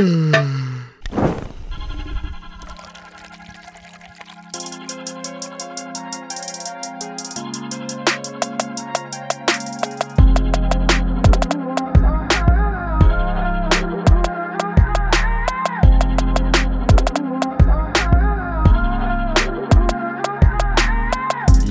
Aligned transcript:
Hum. 0.00 0.59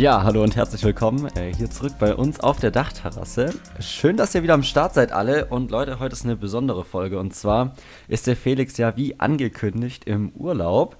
Ja, 0.10 0.24
hallo 0.24 0.42
und 0.42 0.56
herzlich 0.56 0.84
willkommen 0.84 1.28
äh, 1.36 1.54
hier 1.54 1.70
zurück 1.70 1.94
bei 2.00 2.16
uns 2.16 2.40
auf 2.40 2.60
der 2.60 2.72
Dachterrasse. 2.72 3.54
Schön, 3.80 4.18
dass 4.18 4.34
ihr 4.34 4.42
wieder 4.42 4.56
am 4.56 4.64
Start 4.64 4.96
seid 4.96 5.12
alle. 5.12 5.46
Und 5.46 5.70
Leute, 5.70 6.00
heute 6.00 6.14
ist 6.14 6.26
eine 6.26 6.36
besondere 6.36 6.84
Folge. 6.84 7.20
Und 7.20 7.36
zwar 7.36 7.76
ist 8.08 8.26
der 8.26 8.36
Felix 8.36 8.76
ja 8.78 8.98
wie 8.98 9.20
angekündigt 9.20 10.06
im 10.06 10.30
Urlaub. 10.30 10.98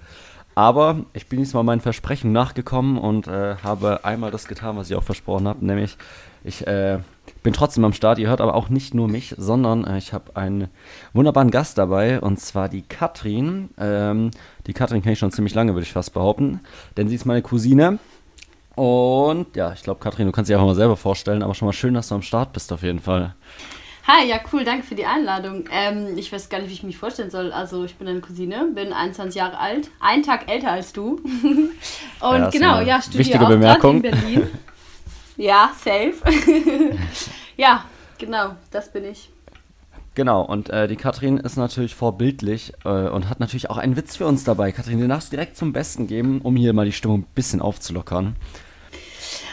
Aber 0.54 1.06
ich 1.12 1.26
bin 1.26 1.40
diesmal 1.40 1.64
meinen 1.64 1.80
Versprechen 1.80 2.30
nachgekommen 2.30 2.98
und 2.98 3.26
äh, 3.26 3.56
habe 3.56 4.04
einmal 4.04 4.30
das 4.30 4.46
getan, 4.46 4.76
was 4.76 4.88
ich 4.88 4.96
auch 4.96 5.02
versprochen 5.02 5.48
habe. 5.48 5.66
Nämlich, 5.66 5.98
ich 6.44 6.64
äh, 6.68 7.00
bin 7.42 7.52
trotzdem 7.52 7.84
am 7.84 7.92
Start. 7.92 8.20
Ihr 8.20 8.28
hört 8.28 8.40
aber 8.40 8.54
auch 8.54 8.68
nicht 8.68 8.94
nur 8.94 9.08
mich, 9.08 9.34
sondern 9.36 9.88
äh, 9.88 9.98
ich 9.98 10.12
habe 10.12 10.36
einen 10.36 10.68
wunderbaren 11.14 11.50
Gast 11.50 11.78
dabei. 11.78 12.20
Und 12.20 12.38
zwar 12.38 12.68
die 12.68 12.82
Katrin. 12.82 13.70
Ähm, 13.76 14.30
die 14.68 14.72
Katrin 14.72 15.02
kenne 15.02 15.14
ich 15.14 15.18
schon 15.18 15.32
ziemlich 15.32 15.54
lange, 15.54 15.74
würde 15.74 15.82
ich 15.82 15.92
fast 15.92 16.14
behaupten. 16.14 16.60
Denn 16.96 17.08
sie 17.08 17.16
ist 17.16 17.24
meine 17.24 17.42
Cousine. 17.42 17.98
Und 18.76 19.56
ja, 19.56 19.72
ich 19.72 19.82
glaube, 19.82 20.00
Katrin, 20.00 20.26
du 20.26 20.32
kannst 20.32 20.48
dich 20.48 20.56
auch 20.56 20.64
mal 20.64 20.74
selber 20.74 20.96
vorstellen, 20.96 21.42
aber 21.42 21.54
schon 21.54 21.66
mal 21.66 21.72
schön, 21.72 21.94
dass 21.94 22.08
du 22.08 22.14
am 22.14 22.22
Start 22.22 22.52
bist 22.52 22.72
auf 22.72 22.82
jeden 22.82 23.00
Fall. 23.00 23.34
Hi, 24.06 24.26
ja, 24.26 24.40
cool, 24.52 24.64
danke 24.64 24.84
für 24.84 24.94
die 24.94 25.04
Einladung. 25.04 25.64
Ähm, 25.70 26.16
ich 26.16 26.32
weiß 26.32 26.48
gar 26.48 26.58
nicht, 26.58 26.70
wie 26.70 26.74
ich 26.74 26.82
mich 26.82 26.96
vorstellen 26.96 27.30
soll. 27.30 27.52
Also, 27.52 27.84
ich 27.84 27.96
bin 27.96 28.06
deine 28.06 28.20
Cousine, 28.20 28.68
bin 28.74 28.92
21 28.92 29.36
Jahre 29.38 29.58
alt, 29.58 29.90
einen 30.00 30.22
Tag 30.22 30.50
älter 30.50 30.72
als 30.72 30.92
du. 30.92 31.16
Und 31.20 31.72
ja, 32.20 32.50
genau, 32.50 32.80
ja, 32.80 33.00
studiere 33.02 33.44
auch 33.44 33.48
Bemerkung. 33.48 33.96
in 33.96 34.02
Berlin. 34.02 34.48
ja, 35.36 35.70
safe. 35.78 36.14
ja, 37.56 37.84
genau, 38.18 38.56
das 38.70 38.90
bin 38.90 39.04
ich. 39.04 39.30
Genau, 40.20 40.42
und 40.42 40.68
äh, 40.68 40.86
die 40.86 40.96
Katrin 40.96 41.38
ist 41.38 41.56
natürlich 41.56 41.94
vorbildlich 41.94 42.74
äh, 42.84 43.08
und 43.08 43.30
hat 43.30 43.40
natürlich 43.40 43.70
auch 43.70 43.78
einen 43.78 43.96
Witz 43.96 44.16
für 44.16 44.26
uns 44.26 44.44
dabei. 44.44 44.70
Katrin, 44.70 45.00
den 45.00 45.08
darfst 45.08 45.32
du 45.32 45.36
direkt 45.36 45.56
zum 45.56 45.72
Besten 45.72 46.06
geben, 46.06 46.42
um 46.42 46.56
hier 46.56 46.74
mal 46.74 46.84
die 46.84 46.92
Stimmung 46.92 47.20
ein 47.20 47.26
bisschen 47.34 47.62
aufzulockern. 47.62 48.36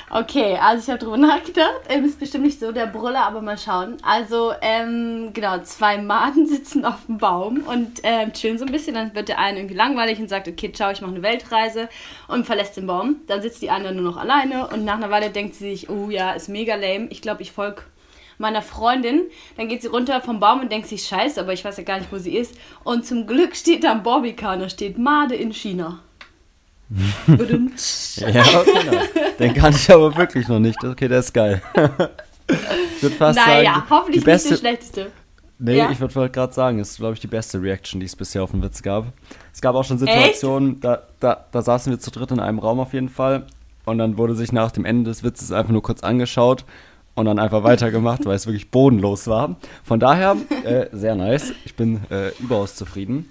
Okay, 0.10 0.58
also 0.62 0.84
ich 0.84 0.90
habe 0.90 1.00
drüber 1.00 1.16
nachgedacht. 1.26 1.80
Ähm, 1.88 2.04
ist 2.04 2.20
bestimmt 2.20 2.44
nicht 2.44 2.60
so 2.60 2.74
der 2.74 2.86
Brüller, 2.88 3.26
aber 3.26 3.40
mal 3.42 3.58
schauen. 3.58 3.96
Also, 4.04 4.52
ähm, 4.60 5.30
genau, 5.32 5.60
zwei 5.60 6.00
Maden 6.00 6.48
sitzen 6.50 6.84
auf 6.84 7.06
dem 7.06 7.18
Baum 7.18 7.62
und 7.62 8.02
ähm, 8.04 8.34
chillen 8.34 8.58
so 8.58 8.66
ein 8.66 8.72
bisschen. 8.74 8.96
Dann 8.96 9.16
wird 9.16 9.30
der 9.30 9.40
eine 9.40 9.60
irgendwie 9.60 9.76
langweilig 9.76 10.20
und 10.20 10.28
sagt, 10.28 10.50
okay, 10.50 10.74
ciao, 10.74 10.92
ich 10.92 11.00
mache 11.00 11.12
eine 11.12 11.24
Weltreise 11.24 11.88
und 12.28 12.46
verlässt 12.46 12.76
den 12.76 12.88
Baum. 12.88 13.22
Dann 13.28 13.42
sitzt 13.42 13.62
die 13.62 13.70
andere 13.70 13.96
nur 13.96 14.04
noch 14.04 14.18
alleine 14.18 14.68
und 14.68 14.84
nach 14.84 14.96
einer 14.96 15.12
Weile 15.12 15.30
denkt 15.30 15.56
sie 15.56 15.70
sich, 15.70 15.90
oh 15.90 16.10
ja, 16.10 16.32
ist 16.32 16.50
mega 16.50 16.76
lame. 16.76 17.08
Ich 17.10 17.22
glaube, 17.22 17.42
ich 17.42 17.54
folge 17.54 17.84
meiner 18.38 18.62
Freundin. 18.62 19.24
Dann 19.56 19.68
geht 19.68 19.82
sie 19.82 19.88
runter 19.88 20.22
vom 20.22 20.40
Baum 20.40 20.62
und 20.62 20.72
denkt 20.72 20.88
sich, 20.88 21.04
scheiße, 21.04 21.40
aber 21.40 21.54
ich 21.54 21.64
weiß 21.64 21.78
ja 21.78 21.84
gar 21.84 22.00
nicht, 22.00 22.12
wo 22.12 22.18
sie 22.18 22.36
ist. 22.36 22.56
Und 22.84 23.06
zum 23.06 23.28
Glück 23.28 23.56
steht 23.56 23.84
da 23.84 23.92
ein 23.92 24.04
Bobbycar, 24.04 24.58
da 24.58 24.70
steht 24.70 24.98
Made 24.98 25.36
in 25.36 25.54
China. 25.54 26.00
ja, 27.28 27.34
genau. 27.34 29.02
Den 29.38 29.54
kann 29.54 29.74
ich 29.74 29.92
aber 29.92 30.16
wirklich 30.16 30.48
noch 30.48 30.60
nicht. 30.60 30.82
Okay, 30.84 31.08
der 31.10 31.20
ist 31.20 31.34
geil. 31.34 31.62
ich 32.96 33.04
würde 33.04 33.16
fast 33.16 33.38
naja, 33.38 33.74
sagen, 33.74 33.90
hoffentlich 33.90 34.24
beste, 34.24 34.50
nicht 34.52 34.64
der 34.64 34.70
schlechteste. 34.70 35.12
Nee, 35.60 35.78
ja? 35.78 35.90
ich 35.90 36.00
würde 36.00 36.30
gerade 36.30 36.54
sagen, 36.54 36.80
ist, 36.80 36.98
glaube 36.98 37.16
ich, 37.16 37.20
die 37.20 37.28
beste 37.28 37.62
Reaction, 37.62 38.00
die 38.00 38.06
es 38.06 38.16
bisher 38.16 38.44
auf 38.44 38.52
den 38.52 38.62
Witz 38.62 38.82
gab. 38.84 39.12
Es 39.52 39.60
gab 39.60 39.76
auch 39.76 39.84
schon 39.84 39.98
Situationen, 39.98 40.80
da, 40.80 41.02
da, 41.20 41.46
da 41.52 41.62
saßen 41.62 41.92
wir 41.92 42.00
zu 42.00 42.12
dritt 42.12 42.32
in 42.32 42.40
einem 42.40 42.60
Raum 42.60 42.80
auf 42.80 42.94
jeden 42.94 43.10
Fall. 43.10 43.48
Und 43.86 43.98
dann 43.98 44.18
wurde 44.18 44.36
sich 44.36 44.52
nach 44.52 44.72
dem 44.72 44.86
Ende 44.86 45.10
des 45.10 45.24
Witzes 45.24 45.52
einfach 45.52 45.72
nur 45.72 45.82
kurz 45.82 46.04
angeschaut 46.04 46.64
und 47.18 47.26
dann 47.26 47.40
einfach 47.40 47.64
weitergemacht, 47.64 48.26
weil 48.28 48.36
es 48.36 48.46
wirklich 48.46 48.70
bodenlos 48.70 49.28
war. 49.28 49.56
Von 49.84 50.00
daher, 50.00 50.38
äh, 50.64 50.86
sehr 50.92 51.16
nice. 51.16 51.52
Ich 51.66 51.76
bin 51.76 52.02
äh, 52.12 52.30
überaus 52.40 52.76
zufrieden. 52.76 53.26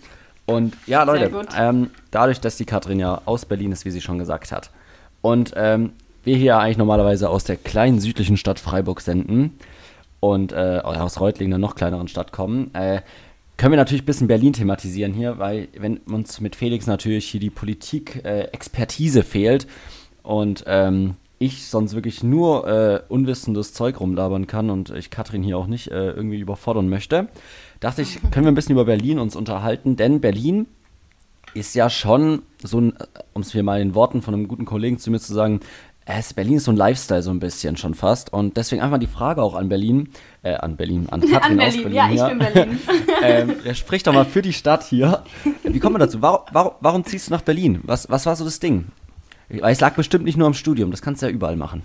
Und 0.45 0.77
ja, 0.87 1.05
Leute, 1.05 1.31
ähm, 1.57 1.91
dadurch, 2.11 2.41
dass 2.41 2.57
die 2.57 2.65
Katrin 2.65 2.99
ja 2.99 3.23
aus 3.27 3.47
Berlin 3.47 3.71
ist, 3.71 3.85
wie 3.85 3.93
sie 3.93 4.01
schon 4.01 4.19
gesagt 4.19 4.51
hat, 4.51 4.71
und 5.23 5.53
ähm, 5.57 5.93
wir 6.25 6.37
hier 6.37 6.59
eigentlich 6.59 6.79
normalerweise 6.79 7.31
aus 7.31 7.45
der 7.45 7.57
kleinen 7.57 8.01
südlichen 8.01 8.37
Stadt 8.37 8.59
Freiburg 8.59 9.01
senden 9.01 9.57
und 10.19 10.53
äh, 10.53 10.81
aus 10.83 11.21
Reutlingen, 11.21 11.55
einer 11.55 11.61
noch 11.61 11.77
kleineren 11.77 12.09
Stadt 12.09 12.33
kommen, 12.33 12.75
äh, 12.75 13.03
können 13.57 13.73
wir 13.73 13.79
natürlich 13.79 14.03
ein 14.03 14.07
bisschen 14.07 14.27
Berlin 14.27 14.53
thematisieren 14.53 15.15
hier, 15.15 15.39
weil 15.39 15.69
wenn 15.79 15.99
uns 15.99 16.41
mit 16.41 16.57
Felix 16.57 16.89
natürlich 16.89 17.27
hier 17.29 17.41
die 17.41 17.51
Politik-Expertise 17.51 19.21
äh, 19.21 19.23
fehlt 19.23 19.69
und 20.25 20.65
ähm, 20.67 21.15
ich 21.39 21.67
sonst 21.67 21.95
wirklich 21.95 22.23
nur 22.23 22.67
äh, 22.67 23.01
unwissendes 23.09 23.73
Zeug 23.73 24.01
rumlabern 24.01 24.47
kann 24.47 24.71
und 24.71 24.91
ich 24.91 25.11
Katrin 25.11 25.43
hier 25.43 25.59
auch 25.59 25.67
nicht 25.67 25.91
äh, 25.91 26.11
irgendwie 26.11 26.41
überfordern 26.41 26.89
möchte, 26.89 27.29
dachte 27.81 28.03
ich, 28.03 28.21
können 28.31 28.47
wir 28.47 28.53
ein 28.53 28.55
bisschen 28.55 28.73
über 28.73 28.87
Berlin 28.87 29.19
uns 29.19 29.37
unterhalten, 29.37 29.97
denn 29.97 30.21
Berlin 30.21 30.67
ist 31.55 31.75
ja 31.75 31.89
schon 31.89 32.43
so 32.63 32.81
ein, 32.81 32.95
um 33.33 33.43
es 33.43 33.55
mir 33.55 33.63
mal 33.63 33.81
in 33.81 33.95
Worten 33.95 34.23
von 34.23 34.35
einem 34.35 34.49
guten 34.49 34.65
Kollegen 34.65 34.99
zu 34.99 35.11
mir 35.11 35.21
zu 35.21 35.33
sagen, 35.33 35.61
es, 36.09 36.35
Berlin 36.35 36.59
ist 36.59 36.65
so 36.65 36.71
ein 36.71 36.77
Lifestyle 36.77 37.23
so 37.23 37.31
ein 37.31 37.41
bisschen 37.41 37.77
schon 37.77 37.95
fast 37.95 38.33
und 38.33 38.57
deswegen 38.57 38.81
einfach 38.81 38.99
die 38.99 39.09
Frage 39.09 39.43
auch 39.43 39.55
an 39.55 39.69
Berlin, 39.69 40.11
äh, 40.43 40.55
an 40.55 40.77
Berlin, 40.77 41.09
an 41.11 41.21
Katrin 41.33 41.53
an 41.53 41.57
Berlin, 41.59 41.67
aus 41.67 41.83
Berlin. 41.83 41.97
Ja, 41.97 42.11
ich 42.11 42.29
bin 42.29 42.39
Berlin. 42.39 42.79
ähm, 43.23 43.55
der 43.65 43.75
spricht 43.75 44.07
doch 44.07 44.13
mal 44.13 44.25
für 44.25 44.41
die 44.41 44.53
Stadt 44.53 44.85
hier. 44.85 45.25
Wie 45.65 45.81
kommen 45.81 45.97
wir 45.97 45.99
dazu? 45.99 46.23
Warum, 46.23 46.41
warum, 46.53 46.73
warum 46.81 47.05
ziehst 47.05 47.29
du 47.29 47.33
nach 47.33 47.43
Berlin? 47.43 47.81
Was, 47.83 48.09
was 48.09 48.25
war 48.25 48.37
so 48.37 48.45
das 48.45 48.61
Ding? 48.61 48.87
Es 49.49 49.81
lag 49.81 49.95
bestimmt 49.95 50.25
nicht 50.25 50.37
nur 50.37 50.47
am 50.47 50.55
Studium, 50.55 50.91
das 50.91 51.03
kannst 51.03 51.23
du 51.23 51.27
ja 51.27 51.33
überall 51.33 51.57
machen. 51.57 51.83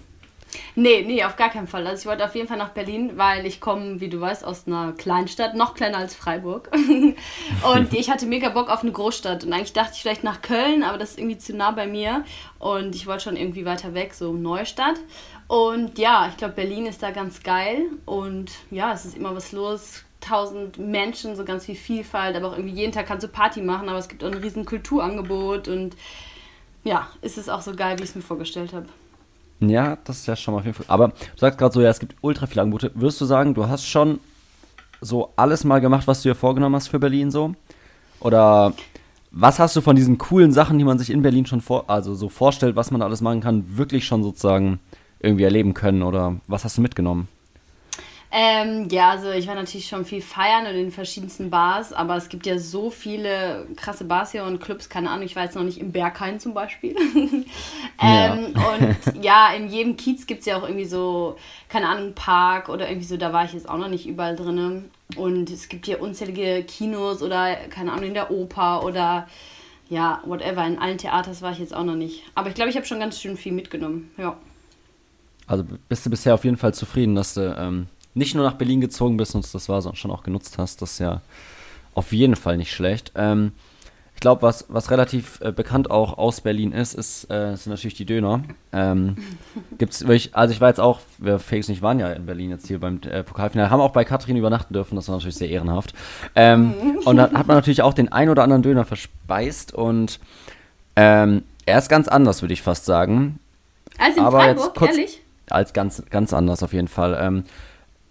Nee, 0.75 1.03
nee, 1.05 1.23
auf 1.23 1.35
gar 1.35 1.49
keinen 1.49 1.67
Fall. 1.67 1.85
Also 1.87 2.01
ich 2.01 2.05
wollte 2.07 2.25
auf 2.25 2.35
jeden 2.35 2.47
Fall 2.47 2.57
nach 2.57 2.69
Berlin, 2.69 3.13
weil 3.15 3.45
ich 3.45 3.59
komme, 3.59 3.99
wie 3.99 4.09
du 4.09 4.19
weißt, 4.19 4.45
aus 4.45 4.67
einer 4.67 4.93
Kleinstadt, 4.93 5.55
noch 5.55 5.73
kleiner 5.73 5.97
als 5.97 6.15
Freiburg. 6.15 6.69
und 7.75 7.93
ich 7.93 8.09
hatte 8.09 8.25
mega 8.25 8.49
Bock 8.49 8.69
auf 8.69 8.81
eine 8.81 8.91
Großstadt. 8.91 9.43
Und 9.43 9.53
eigentlich 9.53 9.73
dachte 9.73 9.93
ich 9.95 10.01
vielleicht 10.01 10.23
nach 10.23 10.41
Köln, 10.41 10.83
aber 10.83 10.97
das 10.97 11.11
ist 11.11 11.19
irgendwie 11.19 11.37
zu 11.37 11.55
nah 11.55 11.71
bei 11.71 11.87
mir. 11.87 12.23
Und 12.59 12.95
ich 12.95 13.07
wollte 13.07 13.25
schon 13.25 13.37
irgendwie 13.37 13.65
weiter 13.65 13.93
weg, 13.93 14.13
so 14.13 14.33
Neustadt. 14.33 14.99
Und 15.47 15.97
ja, 15.97 16.27
ich 16.29 16.37
glaube, 16.37 16.53
Berlin 16.53 16.85
ist 16.85 17.03
da 17.03 17.11
ganz 17.11 17.43
geil. 17.43 17.83
Und 18.05 18.51
ja, 18.69 18.93
es 18.93 19.05
ist 19.05 19.17
immer 19.17 19.35
was 19.35 19.51
los. 19.51 20.03
Tausend 20.21 20.77
Menschen, 20.77 21.35
so 21.35 21.43
ganz 21.43 21.65
viel 21.65 21.75
Vielfalt, 21.75 22.35
aber 22.35 22.49
auch 22.49 22.57
irgendwie 22.57 22.75
jeden 22.75 22.91
Tag 22.91 23.07
kannst 23.07 23.23
du 23.23 23.27
Party 23.27 23.59
machen, 23.59 23.89
aber 23.89 23.97
es 23.97 24.07
gibt 24.07 24.23
auch 24.23 24.27
ein 24.27 24.35
riesen 24.35 24.65
Kulturangebot 24.65 25.67
und 25.67 25.95
ja, 26.83 27.07
ist 27.21 27.37
es 27.37 27.49
auch 27.49 27.61
so 27.61 27.73
geil, 27.73 27.97
wie 27.99 28.03
ich 28.03 28.09
es 28.09 28.15
mir 28.15 28.21
vorgestellt 28.21 28.73
habe. 28.73 28.87
Ja, 29.59 29.97
das 30.03 30.19
ist 30.19 30.27
ja 30.27 30.35
schon 30.35 30.53
mal 30.53 30.59
auf 30.59 30.65
jeden 30.65 30.75
Fall. 30.75 30.87
Aber 30.87 31.09
du 31.09 31.37
sagst 31.37 31.59
gerade 31.59 31.73
so, 31.73 31.81
ja, 31.81 31.89
es 31.89 31.99
gibt 31.99 32.15
ultra 32.21 32.47
viele 32.47 32.63
Angebote. 32.63 32.91
Würdest 32.95 33.21
du 33.21 33.25
sagen, 33.25 33.53
du 33.53 33.67
hast 33.67 33.85
schon 33.85 34.19
so 35.01 35.31
alles 35.35 35.63
mal 35.63 35.79
gemacht, 35.79 36.07
was 36.07 36.23
du 36.23 36.29
dir 36.29 36.35
vorgenommen 36.35 36.75
hast 36.75 36.87
für 36.87 36.99
Berlin 36.99 37.29
so? 37.29 37.53
Oder 38.19 38.73
was 39.31 39.59
hast 39.59 39.75
du 39.75 39.81
von 39.81 39.95
diesen 39.95 40.17
coolen 40.17 40.51
Sachen, 40.51 40.77
die 40.77 40.83
man 40.83 40.99
sich 40.99 41.09
in 41.09 41.21
Berlin 41.21 41.45
schon 41.45 41.61
vor, 41.61 41.89
also 41.89 42.15
so 42.15 42.27
vorstellt, 42.29 42.75
was 42.75 42.91
man 42.91 43.01
alles 43.01 43.21
machen 43.21 43.41
kann, 43.41 43.77
wirklich 43.77 44.05
schon 44.05 44.23
sozusagen 44.23 44.79
irgendwie 45.19 45.43
erleben 45.43 45.73
können? 45.73 46.01
Oder 46.01 46.37
was 46.47 46.65
hast 46.65 46.77
du 46.77 46.81
mitgenommen? 46.81 47.27
Ähm, 48.33 48.87
ja, 48.89 49.09
also 49.09 49.29
ich 49.31 49.45
war 49.47 49.55
natürlich 49.55 49.87
schon 49.87 50.05
viel 50.05 50.21
feiern 50.21 50.65
in 50.65 50.75
den 50.75 50.91
verschiedensten 50.91 51.49
Bars, 51.49 51.91
aber 51.91 52.15
es 52.15 52.29
gibt 52.29 52.45
ja 52.45 52.57
so 52.57 52.89
viele 52.89 53.67
krasse 53.75 54.05
Bars 54.05 54.31
hier 54.31 54.45
und 54.45 54.61
Clubs, 54.61 54.87
keine 54.87 55.09
Ahnung, 55.09 55.25
ich 55.25 55.35
war 55.35 55.43
jetzt 55.43 55.55
noch 55.55 55.63
nicht 55.63 55.79
im 55.79 55.91
Berghain 55.91 56.39
zum 56.39 56.53
Beispiel. 56.53 56.95
ähm, 57.15 57.45
ja. 57.99 58.33
Und 58.33 59.23
ja, 59.23 59.53
in 59.53 59.67
jedem 59.67 59.97
Kiez 59.97 60.27
gibt 60.27 60.41
es 60.41 60.45
ja 60.45 60.57
auch 60.57 60.63
irgendwie 60.63 60.85
so, 60.85 61.35
keine 61.67 61.89
Ahnung, 61.89 62.13
Park 62.13 62.69
oder 62.69 62.87
irgendwie 62.87 63.07
so, 63.07 63.17
da 63.17 63.33
war 63.33 63.43
ich 63.43 63.51
jetzt 63.51 63.67
auch 63.67 63.77
noch 63.77 63.89
nicht 63.89 64.07
überall 64.07 64.37
drin. 64.37 64.89
Und 65.17 65.49
es 65.49 65.67
gibt 65.67 65.85
hier 65.85 66.01
unzählige 66.01 66.63
Kinos 66.63 67.21
oder, 67.21 67.55
keine 67.69 67.91
Ahnung, 67.91 68.05
in 68.05 68.13
der 68.13 68.31
Oper 68.31 68.85
oder 68.85 69.27
ja, 69.89 70.21
whatever, 70.25 70.65
in 70.65 70.79
allen 70.79 70.97
Theaters 70.97 71.41
war 71.41 71.51
ich 71.51 71.59
jetzt 71.59 71.75
auch 71.75 71.83
noch 71.83 71.95
nicht. 71.95 72.23
Aber 72.33 72.47
ich 72.47 72.55
glaube, 72.55 72.69
ich 72.69 72.77
habe 72.77 72.85
schon 72.85 73.01
ganz 73.01 73.19
schön 73.19 73.35
viel 73.35 73.51
mitgenommen, 73.51 74.09
ja. 74.17 74.37
Also 75.47 75.65
bist 75.89 76.05
du 76.05 76.09
bisher 76.09 76.33
auf 76.33 76.45
jeden 76.45 76.55
Fall 76.55 76.73
zufrieden, 76.73 77.13
dass 77.13 77.33
du 77.33 77.41
ähm, 77.59 77.87
nicht 78.13 78.35
nur 78.35 78.45
nach 78.45 78.55
Berlin 78.55 78.81
gezogen 78.81 79.17
bist 79.17 79.35
und 79.35 79.53
das 79.53 79.69
war, 79.69 79.81
sondern 79.81 79.97
schon 79.97 80.11
auch 80.11 80.23
genutzt 80.23 80.57
hast. 80.57 80.81
Das 80.81 80.93
ist 80.93 80.99
ja 80.99 81.21
auf 81.93 82.13
jeden 82.13 82.35
Fall 82.35 82.57
nicht 82.57 82.73
schlecht. 82.73 83.11
Ähm, 83.15 83.53
ich 84.13 84.21
glaube, 84.21 84.43
was, 84.43 84.65
was 84.69 84.91
relativ 84.91 85.39
äh, 85.41 85.51
bekannt 85.51 85.89
auch 85.89 86.17
aus 86.17 86.41
Berlin 86.41 86.73
ist, 86.73 86.93
ist 86.93 87.31
äh, 87.31 87.55
sind 87.55 87.71
natürlich 87.71 87.95
die 87.95 88.05
Döner. 88.05 88.43
Ähm, 88.71 89.15
gibt's 89.79 90.01
wirklich, 90.01 90.35
also 90.35 90.53
ich 90.53 90.61
war 90.61 90.67
jetzt 90.67 90.79
auch, 90.79 90.99
wir 91.17 91.39
Fakes 91.39 91.69
nicht 91.69 91.81
waren 91.81 91.99
ja 91.99 92.11
in 92.11 92.27
Berlin 92.27 92.51
jetzt 92.51 92.67
hier 92.67 92.79
beim 92.79 92.99
äh, 93.09 93.23
Pokalfinale, 93.23 93.71
haben 93.71 93.81
auch 93.81 93.93
bei 93.93 94.05
Katrin 94.05 94.37
übernachten 94.37 94.73
dürfen, 94.73 94.95
das 94.95 95.07
war 95.07 95.15
natürlich 95.15 95.37
sehr 95.37 95.49
ehrenhaft. 95.49 95.93
Ähm, 96.35 96.99
und 97.05 97.17
da 97.17 97.31
hat 97.31 97.47
man 97.47 97.57
natürlich 97.57 97.81
auch 97.81 97.93
den 97.93 98.11
ein 98.11 98.29
oder 98.29 98.43
anderen 98.43 98.61
Döner 98.61 98.85
verspeist 98.85 99.73
und 99.73 100.19
ähm, 100.95 101.43
er 101.65 101.79
ist 101.79 101.89
ganz 101.89 102.07
anders, 102.07 102.41
würde 102.41 102.53
ich 102.53 102.61
fast 102.61 102.85
sagen. 102.85 103.39
Als 103.97 104.17
in 104.17 104.23
Aber 104.23 104.41
Freiburg, 104.41 104.75
kurz, 104.75 104.91
ehrlich? 104.91 105.21
Als 105.49 105.73
ganz, 105.73 106.03
ganz 106.09 106.33
anders 106.33 106.63
auf 106.63 106.73
jeden 106.73 106.87
Fall. 106.87 107.17
Ähm, 107.19 107.39
äh, 107.39 107.43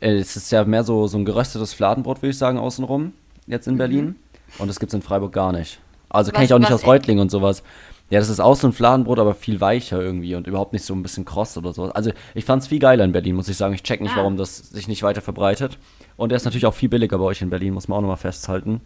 es 0.00 0.36
ist 0.36 0.50
ja 0.50 0.64
mehr 0.64 0.84
so, 0.84 1.06
so 1.06 1.18
ein 1.18 1.24
geröstetes 1.24 1.74
Fladenbrot, 1.74 2.18
würde 2.18 2.30
ich 2.30 2.38
sagen, 2.38 2.58
außenrum, 2.58 3.12
jetzt 3.46 3.68
in 3.68 3.74
mhm. 3.74 3.78
Berlin. 3.78 4.16
Und 4.58 4.68
das 4.68 4.80
gibt 4.80 4.90
es 4.90 4.94
in 4.94 5.02
Freiburg 5.02 5.32
gar 5.32 5.52
nicht. 5.52 5.78
Also 6.08 6.32
kenne 6.32 6.44
ich 6.44 6.52
auch 6.52 6.58
nicht 6.58 6.72
aus 6.72 6.86
Reutlingen 6.86 7.22
und 7.22 7.30
sowas. 7.30 7.62
Ja, 8.10 8.18
das 8.18 8.28
ist 8.28 8.40
auch 8.40 8.56
so 8.56 8.66
ein 8.66 8.72
Fladenbrot, 8.72 9.20
aber 9.20 9.34
viel 9.34 9.60
weicher 9.60 10.00
irgendwie 10.00 10.34
und 10.34 10.48
überhaupt 10.48 10.72
nicht 10.72 10.84
so 10.84 10.92
ein 10.94 11.02
bisschen 11.02 11.24
kross 11.24 11.56
oder 11.56 11.72
so. 11.72 11.84
Also 11.92 12.10
ich 12.34 12.44
fand 12.44 12.62
es 12.62 12.68
viel 12.68 12.80
geiler 12.80 13.04
in 13.04 13.12
Berlin, 13.12 13.36
muss 13.36 13.48
ich 13.48 13.56
sagen. 13.56 13.72
Ich 13.74 13.84
check 13.84 14.00
nicht, 14.00 14.14
ah. 14.14 14.18
warum 14.18 14.36
das 14.36 14.56
sich 14.56 14.88
nicht 14.88 15.04
weiter 15.04 15.20
verbreitet. 15.20 15.78
Und 16.16 16.32
er 16.32 16.36
ist 16.36 16.44
natürlich 16.44 16.66
auch 16.66 16.74
viel 16.74 16.88
billiger 16.88 17.18
bei 17.18 17.24
euch 17.24 17.40
in 17.40 17.50
Berlin, 17.50 17.72
muss 17.72 17.86
man 17.86 17.98
auch 17.98 18.02
nochmal 18.02 18.16
festhalten. 18.16 18.80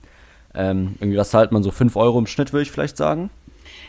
Ähm, 0.54 0.96
irgendwie, 1.00 1.16
was 1.16 1.30
zahlt 1.30 1.52
man 1.52 1.62
so 1.62 1.70
5 1.70 1.96
Euro 1.96 2.18
im 2.18 2.26
Schnitt, 2.26 2.52
würde 2.52 2.64
ich 2.64 2.70
vielleicht 2.70 2.98
sagen. 2.98 3.30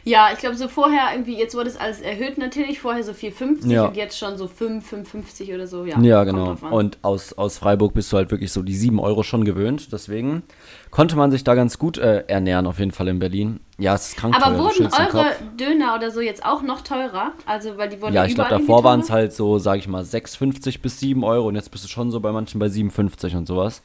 Ja, 0.07 0.29
ich 0.31 0.37
glaube 0.37 0.55
so 0.55 0.67
vorher 0.67 1.13
irgendwie, 1.13 1.35
jetzt 1.35 1.55
wurde 1.55 1.67
es 1.67 1.77
alles 1.77 1.99
erhöht 1.99 2.37
natürlich, 2.37 2.79
vorher 2.79 3.03
so 3.03 3.11
4,50 3.11 3.71
ja. 3.71 3.85
und 3.85 3.97
jetzt 3.97 4.15
schon 4.19 4.37
so 4.37 4.47
5, 4.47 4.93
5,50 4.93 5.55
oder 5.55 5.65
so. 5.65 5.83
Ja, 5.83 5.99
ja 5.99 6.23
genau. 6.23 6.55
Und 6.69 6.99
aus, 7.01 7.33
aus 7.33 7.57
Freiburg 7.57 7.95
bist 7.95 8.13
du 8.13 8.17
halt 8.17 8.29
wirklich 8.29 8.51
so 8.51 8.61
die 8.61 8.75
7 8.75 8.99
Euro 8.99 9.23
schon 9.23 9.45
gewöhnt. 9.45 9.91
Deswegen 9.91 10.43
konnte 10.91 11.15
man 11.15 11.31
sich 11.31 11.43
da 11.43 11.55
ganz 11.55 11.79
gut 11.79 11.97
äh, 11.97 12.23
ernähren, 12.27 12.67
auf 12.67 12.77
jeden 12.77 12.91
Fall 12.91 13.07
in 13.07 13.17
Berlin. 13.17 13.61
Ja, 13.79 13.95
es 13.95 14.09
ist 14.09 14.17
krank 14.17 14.35
Aber 14.35 14.55
teuer, 14.55 14.65
wurden 14.65 14.93
eure 14.93 15.31
Döner 15.59 15.95
oder 15.95 16.11
so 16.11 16.21
jetzt 16.21 16.45
auch 16.45 16.61
noch 16.61 16.81
teurer? 16.81 17.31
Also, 17.47 17.75
weil 17.77 17.89
die 17.89 17.99
wurden 17.99 18.13
Ja, 18.13 18.25
ich 18.25 18.35
glaube, 18.35 18.51
davor 18.51 18.83
waren 18.83 18.99
es 18.99 19.09
halt 19.09 19.33
so, 19.33 19.57
sage 19.57 19.79
ich 19.79 19.87
mal, 19.87 20.03
6,50 20.03 20.81
bis 20.81 20.99
7 20.99 21.23
Euro 21.23 21.47
und 21.47 21.55
jetzt 21.55 21.71
bist 21.71 21.83
du 21.83 21.87
schon 21.87 22.11
so 22.11 22.19
bei 22.19 22.31
manchen 22.31 22.59
bei 22.59 22.67
7,50 22.67 23.35
und 23.35 23.47
sowas. 23.47 23.81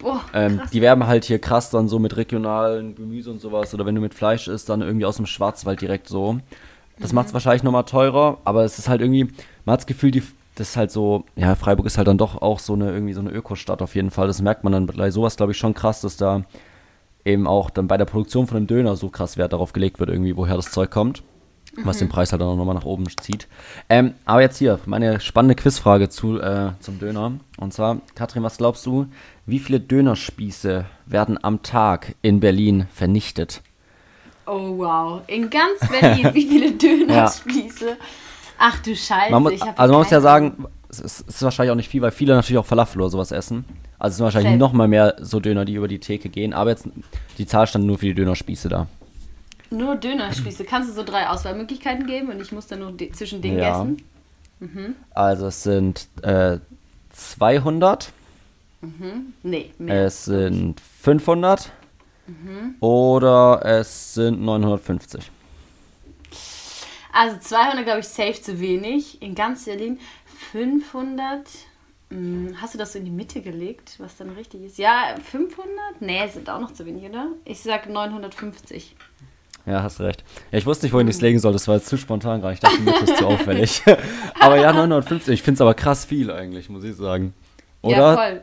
Boah, 0.00 0.24
ähm, 0.32 0.60
die 0.72 0.80
werben 0.80 1.06
halt 1.06 1.24
hier 1.24 1.38
krass 1.38 1.70
dann 1.70 1.88
so 1.88 1.98
mit 1.98 2.16
regionalen 2.16 2.94
Gemüse 2.94 3.30
und 3.30 3.40
sowas. 3.40 3.74
Oder 3.74 3.86
wenn 3.86 3.94
du 3.94 4.00
mit 4.00 4.14
Fleisch 4.14 4.48
isst, 4.48 4.68
dann 4.68 4.80
irgendwie 4.80 5.06
aus 5.06 5.16
dem 5.16 5.26
Schwarzwald 5.26 5.80
direkt 5.80 6.08
so. 6.08 6.38
Das 6.98 7.12
mhm. 7.12 7.16
macht 7.16 7.28
es 7.28 7.34
wahrscheinlich 7.34 7.62
nochmal 7.62 7.84
teurer, 7.84 8.38
aber 8.44 8.64
es 8.64 8.78
ist 8.78 8.88
halt 8.88 9.00
irgendwie, 9.00 9.24
man 9.64 9.74
hat 9.74 9.80
das 9.80 9.86
Gefühl, 9.86 10.10
die, 10.10 10.22
das 10.54 10.70
ist 10.70 10.76
halt 10.76 10.90
so, 10.90 11.24
ja, 11.36 11.54
Freiburg 11.54 11.86
ist 11.86 11.98
halt 11.98 12.08
dann 12.08 12.18
doch 12.18 12.40
auch 12.40 12.58
so 12.58 12.74
eine, 12.74 12.90
irgendwie 12.90 13.12
so 13.12 13.20
eine 13.20 13.30
Ökostadt 13.30 13.82
auf 13.82 13.94
jeden 13.94 14.10
Fall. 14.10 14.26
Das 14.26 14.42
merkt 14.42 14.64
man 14.64 14.72
dann 14.72 14.86
bei 14.86 15.10
sowas, 15.10 15.36
glaube 15.36 15.52
ich, 15.52 15.58
schon 15.58 15.74
krass, 15.74 16.00
dass 16.00 16.16
da 16.16 16.42
eben 17.24 17.46
auch 17.46 17.70
dann 17.70 17.86
bei 17.86 17.98
der 17.98 18.06
Produktion 18.06 18.46
von 18.46 18.56
dem 18.56 18.66
Döner 18.66 18.96
so 18.96 19.10
krass 19.10 19.36
Wert 19.36 19.52
darauf 19.52 19.72
gelegt 19.72 20.00
wird, 20.00 20.10
irgendwie, 20.10 20.36
woher 20.36 20.56
das 20.56 20.70
Zeug 20.70 20.90
kommt 20.90 21.22
was 21.84 21.98
den 21.98 22.08
mhm. 22.08 22.12
Preis 22.12 22.32
halt 22.32 22.42
dann 22.42 22.48
auch 22.48 22.56
nochmal 22.56 22.74
nach 22.74 22.84
oben 22.84 23.06
zieht. 23.20 23.48
Ähm, 23.88 24.14
aber 24.24 24.40
jetzt 24.42 24.58
hier, 24.58 24.78
meine 24.86 25.20
spannende 25.20 25.54
Quizfrage 25.54 26.08
zu, 26.08 26.40
äh, 26.40 26.70
zum 26.80 26.98
Döner. 26.98 27.32
Und 27.58 27.72
zwar, 27.72 27.98
Katrin, 28.14 28.42
was 28.42 28.58
glaubst 28.58 28.84
du, 28.86 29.06
wie 29.46 29.58
viele 29.58 29.80
Dönerspieße 29.80 30.84
werden 31.06 31.42
am 31.42 31.62
Tag 31.62 32.14
in 32.22 32.40
Berlin 32.40 32.86
vernichtet? 32.92 33.62
Oh 34.46 34.78
wow, 34.78 35.22
in 35.26 35.48
ganz 35.48 35.78
Berlin, 35.88 36.30
wie 36.34 36.46
viele 36.46 36.72
Dönerspieße? 36.78 37.88
Ja. 37.88 37.96
Ach 38.58 38.78
du 38.82 38.94
Scheiße. 38.94 39.30
Man 39.30 39.42
muss, 39.42 39.62
also 39.62 39.92
man 39.92 40.02
muss 40.02 40.10
ja 40.10 40.20
sagen, 40.20 40.66
es 40.88 41.00
ist, 41.00 41.20
es 41.28 41.36
ist, 41.36 41.42
wahrscheinlich 41.42 41.70
auch 41.70 41.76
nicht 41.76 41.88
viel, 41.88 42.02
weil 42.02 42.10
viele 42.10 42.34
natürlich 42.34 42.58
auch 42.58 42.66
Falafel 42.66 43.00
oder 43.00 43.10
sowas 43.10 43.32
essen. 43.32 43.64
Also 43.98 44.12
es 44.12 44.16
sind 44.16 44.24
wahrscheinlich 44.24 44.58
noch 44.58 44.72
mal 44.72 44.88
mehr 44.88 45.16
so 45.20 45.40
Döner, 45.40 45.64
die 45.64 45.74
über 45.74 45.88
die 45.88 46.00
Theke 46.00 46.28
gehen. 46.28 46.52
Aber 46.52 46.70
jetzt, 46.70 46.88
die 47.38 47.46
Zahl 47.46 47.66
stand 47.66 47.86
nur 47.86 47.98
für 47.98 48.06
die 48.06 48.14
Dönerspieße 48.14 48.68
da. 48.68 48.86
Nur 49.70 49.96
Dönerspieße. 49.96 50.64
Kannst 50.64 50.90
du 50.90 50.94
so 50.94 51.04
drei 51.04 51.28
Auswahlmöglichkeiten 51.28 52.06
geben 52.06 52.28
und 52.28 52.40
ich 52.40 52.52
muss 52.52 52.66
dann 52.66 52.80
nur 52.80 52.96
zwischen 53.12 53.40
denen 53.40 53.58
ja. 53.58 53.72
essen? 53.72 54.02
Mhm. 54.58 54.96
Also 55.14 55.46
es 55.46 55.62
sind 55.62 56.08
äh, 56.22 56.58
200. 57.12 58.12
Mhm. 58.80 59.34
Nee, 59.42 59.72
mehr. 59.78 60.06
Es 60.06 60.24
sind 60.24 60.80
500. 60.80 61.70
Mhm. 62.26 62.74
Oder 62.80 63.60
es 63.64 64.14
sind 64.14 64.42
950. 64.42 65.30
Also 67.12 67.38
200 67.38 67.84
glaube 67.84 68.00
ich 68.00 68.08
safe 68.08 68.40
zu 68.40 68.60
wenig. 68.60 69.20
In 69.22 69.34
ganz 69.34 69.64
Berlin 69.64 69.98
500. 70.52 71.46
Hm, 72.10 72.56
hast 72.60 72.74
du 72.74 72.78
das 72.78 72.92
so 72.92 72.98
in 72.98 73.04
die 73.04 73.10
Mitte 73.10 73.40
gelegt, 73.40 73.94
was 73.98 74.16
dann 74.16 74.30
richtig 74.30 74.62
ist? 74.62 74.78
Ja, 74.78 75.14
500? 75.22 76.00
Nee, 76.00 76.26
sind 76.28 76.50
auch 76.50 76.60
noch 76.60 76.72
zu 76.72 76.84
wenig, 76.84 77.04
oder? 77.04 77.28
Ich 77.44 77.60
sag 77.60 77.88
950. 77.88 78.96
Ja, 79.70 79.82
hast 79.82 80.00
recht. 80.00 80.24
Ja, 80.50 80.58
ich 80.58 80.66
wusste 80.66 80.86
nicht, 80.86 80.92
wohin 80.92 81.06
ich 81.06 81.16
es 81.16 81.20
legen 81.22 81.38
soll. 81.38 81.52
Das 81.52 81.68
war 81.68 81.76
jetzt 81.76 81.88
zu 81.88 81.96
spontan 81.96 82.40
gerade. 82.40 82.54
Ich 82.54 82.60
dachte, 82.60 82.80
mir 82.80 82.94
ist 83.02 83.16
zu 83.16 83.26
auffällig. 83.26 83.82
aber 84.40 84.56
ja, 84.56 84.72
950. 84.72 85.34
Ich 85.34 85.42
finde 85.42 85.56
es 85.56 85.60
aber 85.60 85.74
krass 85.74 86.04
viel 86.04 86.30
eigentlich, 86.30 86.68
muss 86.68 86.82
ich 86.82 86.96
sagen. 86.96 87.34
Oder? 87.82 87.96
Ja, 87.96 88.14
voll. 88.16 88.40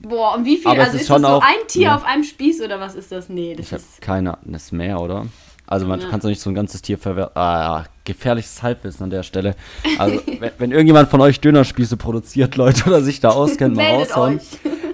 Boah, 0.00 0.34
und 0.36 0.44
wie 0.44 0.56
viel? 0.56 0.70
Aber 0.70 0.80
also 0.80 0.96
ist, 0.96 1.02
ist 1.02 1.10
das 1.10 1.20
so 1.20 1.26
auch, 1.26 1.42
ein 1.42 1.66
Tier 1.68 1.82
ja. 1.82 1.96
auf 1.96 2.04
einem 2.04 2.24
Spieß 2.24 2.62
oder 2.62 2.80
was 2.80 2.94
ist 2.94 3.12
das? 3.12 3.28
Nee, 3.28 3.54
das 3.54 3.66
ich 3.66 3.72
ist. 3.72 4.00
keine 4.00 4.34
Ahnung. 4.34 4.52
Das 4.52 4.64
ist 4.64 4.72
mehr, 4.72 5.00
oder? 5.00 5.26
Also 5.66 5.86
man 5.86 6.00
ja. 6.00 6.08
kann 6.08 6.20
doch 6.20 6.28
nicht 6.28 6.40
so 6.40 6.50
ein 6.50 6.54
ganzes 6.54 6.82
Tier 6.82 6.98
verwerten. 6.98 7.38
Ah, 7.38 7.84
gefährliches 8.04 8.62
Halbwissen 8.62 9.04
an 9.04 9.10
der 9.10 9.22
Stelle. 9.22 9.54
Also 9.98 10.20
wenn, 10.40 10.50
wenn, 10.58 10.72
irgendjemand 10.72 11.08
von 11.10 11.20
euch 11.20 11.40
Dönerspieße 11.40 11.96
produziert, 11.96 12.56
Leute, 12.56 12.86
oder 12.86 13.02
sich 13.02 13.20
da 13.20 13.30
auskennt, 13.30 13.76
mal 13.76 13.86
raushauen. 13.94 14.40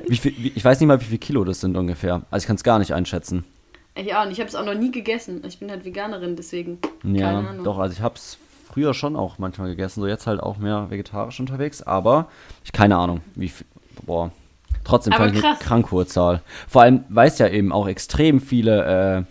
Wie 0.08 0.16
viel, 0.16 0.34
wie, 0.38 0.52
ich 0.54 0.64
weiß 0.64 0.78
nicht 0.78 0.86
mal, 0.86 1.00
wie 1.00 1.06
viel 1.06 1.18
Kilo 1.18 1.44
das 1.44 1.60
sind 1.60 1.76
ungefähr. 1.76 2.22
Also 2.30 2.44
ich 2.44 2.46
kann 2.46 2.56
es 2.56 2.64
gar 2.64 2.78
nicht 2.78 2.92
einschätzen. 2.92 3.44
Ich 3.96 4.14
auch 4.14 4.24
nicht. 4.24 4.34
Ich 4.34 4.40
habe 4.40 4.48
es 4.48 4.54
auch 4.54 4.64
noch 4.64 4.74
nie 4.74 4.90
gegessen. 4.90 5.42
Ich 5.46 5.58
bin 5.58 5.70
halt 5.70 5.84
Veganerin, 5.84 6.36
deswegen. 6.36 6.78
Ja, 7.02 7.42
doch. 7.64 7.78
Also 7.78 7.94
ich 7.94 8.00
habe 8.00 8.14
es 8.16 8.38
früher 8.66 8.94
schon 8.94 9.16
auch 9.16 9.38
manchmal 9.38 9.68
gegessen. 9.68 10.00
So 10.00 10.06
jetzt 10.06 10.26
halt 10.26 10.40
auch 10.40 10.58
mehr 10.58 10.90
vegetarisch 10.90 11.40
unterwegs. 11.40 11.82
Aber 11.82 12.28
ich 12.64 12.72
keine 12.72 12.96
Ahnung, 12.96 13.20
wie 13.34 13.48
viel. 13.48 13.66
Boah. 14.04 14.30
Trotzdem 14.84 15.14
fand 15.14 15.34
ich 15.34 15.44
eine 15.44 15.56
krank 15.56 15.90
hohe 15.90 16.06
Zahl. 16.06 16.42
Vor 16.68 16.82
allem, 16.82 17.04
weil 17.08 17.28
es 17.28 17.38
ja 17.38 17.48
eben 17.48 17.72
auch 17.72 17.88
extrem 17.88 18.40
viele 18.40 19.24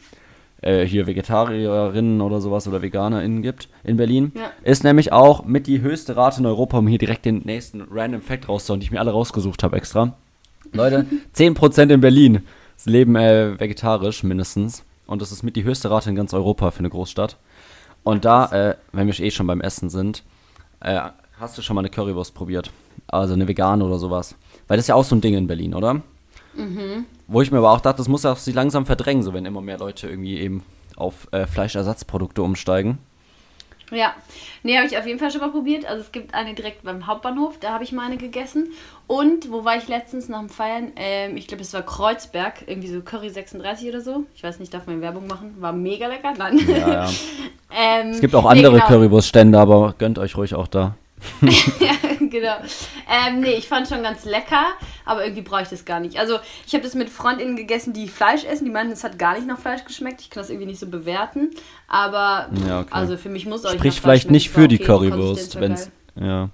äh, 0.62 0.80
äh, 0.82 0.86
hier 0.86 1.08
Vegetarierinnen 1.08 2.20
oder 2.20 2.42
sowas 2.42 2.68
oder 2.68 2.82
VeganerInnen 2.82 3.42
gibt 3.42 3.70
in 3.84 3.98
Berlin. 3.98 4.32
Ja. 4.36 4.52
Ist 4.64 4.84
nämlich 4.84 5.14
auch 5.14 5.46
mit 5.46 5.68
die 5.68 5.82
höchste 5.82 6.18
Rate 6.18 6.40
in 6.40 6.46
Europa, 6.46 6.80
um 6.80 6.88
hier 6.88 6.98
direkt 6.98 7.26
den 7.26 7.44
nächsten 7.46 7.84
Random 7.90 8.22
Fact 8.22 8.50
rauszuhauen, 8.50 8.80
die 8.80 8.86
ich 8.86 8.92
mir 8.92 9.00
alle 9.00 9.12
rausgesucht 9.12 9.64
habe 9.64 9.78
extra. 9.78 10.14
Leute, 10.74 11.06
10% 11.36 11.94
in 11.94 12.02
Berlin 12.02 12.42
leben 12.84 13.16
äh, 13.16 13.60
vegetarisch 13.60 14.24
mindestens. 14.24 14.84
Und 15.08 15.22
das 15.22 15.32
ist 15.32 15.44
mit 15.44 15.56
die 15.56 15.64
höchste 15.64 15.90
Rate 15.90 16.10
in 16.10 16.16
ganz 16.16 16.34
Europa 16.34 16.72
für 16.72 16.80
eine 16.80 16.90
Großstadt. 16.90 17.38
Und 18.04 18.26
da, 18.26 18.46
äh, 18.48 18.76
wenn 18.92 19.08
wir 19.08 19.20
eh 19.20 19.32
schon 19.32 19.48
beim 19.48 19.62
Essen 19.62 19.90
sind, 19.90 20.24
äh, 20.82 21.00
hast 21.40 21.58
du 21.58 21.62
schon 21.62 21.76
mal 21.76 21.82
eine 21.82 21.90
Currywurst 21.90 22.36
probiert? 22.36 22.72
Also 23.08 23.34
eine 23.34 23.48
vegane 23.48 23.84
oder 23.84 23.98
sowas. 23.98 24.36
Weil 24.68 24.78
das 24.78 24.86
ist 24.86 24.90
ja 24.90 24.96
auch 24.96 25.04
so 25.04 25.16
ein 25.16 25.22
Ding 25.22 25.36
in 25.36 25.48
Berlin, 25.48 25.74
oder? 25.74 25.96
Mhm. 26.56 27.06
Wo 27.28 27.42
ich 27.42 27.52
mir 27.52 27.58
aber 27.60 27.72
auch 27.72 27.82
dachte, 27.82 27.98
das 27.98 28.08
muss 28.08 28.24
ja 28.24 28.36
sich 28.36 28.56
langsam 28.56 28.86
verdrängen, 28.86 29.24
so 29.24 29.34
wenn 29.34 29.46
immer 29.46 29.62
mehr 29.62 29.78
Leute 29.78 30.08
irgendwie 30.08 30.40
eben 30.40 30.64
auf 30.96 31.28
äh, 31.32 31.46
Fleischersatzprodukte 31.46 32.42
umsteigen. 32.42 33.00
Ja, 33.92 34.16
nee, 34.64 34.76
habe 34.78 34.88
ich 34.88 34.98
auf 34.98 35.06
jeden 35.06 35.20
Fall 35.20 35.32
schon 35.32 35.42
mal 35.42 35.52
probiert. 35.52 35.86
Also 35.86 36.02
es 36.02 36.12
gibt 36.12 36.34
eine 36.34 36.54
direkt 36.54 36.84
beim 36.84 37.06
Hauptbahnhof, 37.06 37.60
da 37.60 37.72
habe 37.72 37.84
ich 37.84 37.92
meine 37.92 38.18
gegessen. 38.18 38.70
Und 39.08 39.52
wo 39.52 39.64
war 39.64 39.78
ich 39.78 39.88
letztens 39.88 40.28
nach 40.28 40.40
dem 40.40 40.50
Feiern? 40.50 40.92
Ähm, 40.96 41.38
ich 41.38 41.48
glaube, 41.48 41.62
es 41.62 41.74
war 41.74 41.84
Kreuzberg, 41.84 42.64
irgendwie 42.66 42.88
so 42.88 43.02
Curry 43.02 43.30
36 43.30 43.90
oder 43.90 44.02
so. 44.02 44.24
Ich 44.36 44.44
weiß 44.44 44.60
nicht, 44.60 44.74
darf 44.74 44.88
man 44.88 45.02
Werbung 45.02 45.28
machen? 45.28 45.56
War 45.60 45.72
mega 45.74 46.08
lecker. 46.08 46.34
Nein. 46.38 46.60
Ja, 46.68 46.88
ja. 46.88 47.10
ähm, 47.72 48.10
es 48.10 48.22
gibt 48.22 48.34
auch 48.34 48.46
andere 48.46 48.74
nee, 48.74 48.80
genau. 48.80 48.88
Currywurststände, 48.88 49.60
aber 49.60 49.94
gönnt 49.98 50.18
euch 50.18 50.36
ruhig 50.36 50.56
auch 50.56 50.68
da. 50.68 50.96
ja, 51.80 51.94
genau. 52.20 52.56
Ähm, 53.10 53.42
nee, 53.42 53.54
ich 53.54 53.68
fand 53.68 53.88
schon 53.88 54.04
ganz 54.04 54.26
lecker, 54.26 54.66
aber 55.06 55.24
irgendwie 55.24 55.42
brauche 55.42 55.64
ich 55.64 55.68
das 55.70 55.86
gar 55.86 56.00
nicht. 56.00 56.20
Also, 56.20 56.40
ich 56.66 56.74
habe 56.74 56.84
das 56.84 56.96
mit 56.96 57.10
Freundinnen 57.10 57.56
gegessen, 57.56 57.94
die 57.94 58.08
Fleisch 58.08 58.44
essen. 58.44 58.66
Die 58.66 58.72
meinen, 58.72 58.92
es 58.92 59.04
hat 59.04 59.20
gar 59.20 59.36
nicht 59.36 59.48
nach 59.48 59.60
Fleisch 59.60 59.86
geschmeckt. 59.86 60.22
Ich 60.22 60.30
kann 60.30 60.42
das 60.42 60.50
irgendwie 60.50 60.68
nicht 60.68 60.80
so 60.80 60.88
bewerten. 60.88 61.52
Aber, 61.88 62.50
ja, 62.68 62.82
okay. 62.82 62.90
also 62.92 63.18
für 63.18 63.30
mich 63.30 63.46
muss 63.46 63.66
euch 63.66 63.74
Sprich 63.74 64.02
vielleicht 64.02 64.32
nicht 64.32 64.50
für 64.50 64.68
die 64.68 64.76
okay, 64.76 64.86
Currywurst, 64.86 65.60
wenn 65.60 65.74
es. 65.74 65.92
Ja. 66.16 66.50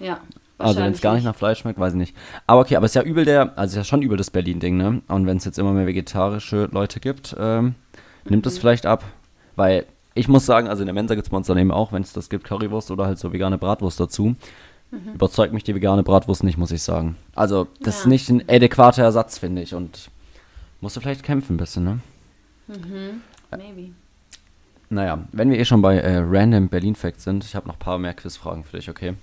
Ja. 0.00 0.20
Also 0.58 0.80
wenn 0.80 0.92
es 0.92 1.00
gar 1.00 1.14
nicht 1.14 1.24
nach 1.24 1.36
Fleisch 1.36 1.60
schmeckt, 1.60 1.78
weiß 1.78 1.92
ich 1.92 1.98
nicht. 1.98 2.16
Aber 2.46 2.62
okay, 2.62 2.76
aber 2.76 2.86
es 2.86 2.90
ist 2.90 2.96
ja 2.96 3.02
übel 3.02 3.24
der, 3.24 3.56
also 3.56 3.62
es 3.62 3.70
ist 3.72 3.76
ja 3.76 3.84
schon 3.84 4.02
übel 4.02 4.16
das 4.16 4.30
Berlin-Ding, 4.30 4.76
ne? 4.76 5.02
Und 5.06 5.26
wenn 5.26 5.36
es 5.36 5.44
jetzt 5.44 5.58
immer 5.58 5.72
mehr 5.72 5.86
vegetarische 5.86 6.68
Leute 6.72 6.98
gibt, 6.98 7.36
ähm, 7.38 7.76
nimmt 8.24 8.44
es 8.46 8.56
mhm. 8.56 8.60
vielleicht 8.60 8.86
ab. 8.86 9.04
Weil 9.54 9.86
ich 10.18 10.28
muss 10.28 10.44
sagen, 10.46 10.68
also 10.68 10.82
in 10.82 10.86
der 10.86 10.94
Mensa 10.94 11.14
gibt 11.14 11.32
es 11.32 11.46
dann 11.46 11.58
eben 11.58 11.70
auch, 11.70 11.92
wenn 11.92 12.02
es 12.02 12.12
das 12.12 12.28
gibt, 12.28 12.44
Currywurst 12.44 12.90
oder 12.90 13.06
halt 13.06 13.18
so 13.18 13.32
vegane 13.32 13.58
Bratwurst 13.58 14.00
dazu. 14.00 14.34
Mhm. 14.90 15.14
Überzeugt 15.14 15.52
mich 15.52 15.64
die 15.64 15.74
vegane 15.74 16.02
Bratwurst 16.02 16.44
nicht, 16.44 16.58
muss 16.58 16.70
ich 16.70 16.82
sagen. 16.82 17.16
Also, 17.34 17.68
das 17.80 17.96
ja. 17.96 18.00
ist 18.00 18.06
nicht 18.06 18.28
ein 18.30 18.42
adäquater 18.48 19.02
Ersatz, 19.02 19.38
finde 19.38 19.62
ich. 19.62 19.74
Und 19.74 20.10
musst 20.80 20.96
du 20.96 21.00
vielleicht 21.00 21.22
kämpfen 21.22 21.54
ein 21.54 21.58
bisschen, 21.58 21.84
ne? 21.84 22.00
Mhm. 22.68 23.22
Maybe. 23.50 23.90
Naja, 24.90 25.24
wenn 25.32 25.50
wir 25.50 25.58
eh 25.58 25.66
schon 25.66 25.82
bei 25.82 25.98
äh, 25.98 26.22
Random 26.24 26.68
Berlin 26.68 26.94
Facts 26.94 27.24
sind, 27.24 27.44
ich 27.44 27.54
habe 27.54 27.68
noch 27.68 27.74
ein 27.74 27.78
paar 27.78 27.98
mehr 27.98 28.14
Quizfragen 28.14 28.64
für 28.64 28.78
dich, 28.78 28.88
okay? 28.88 29.14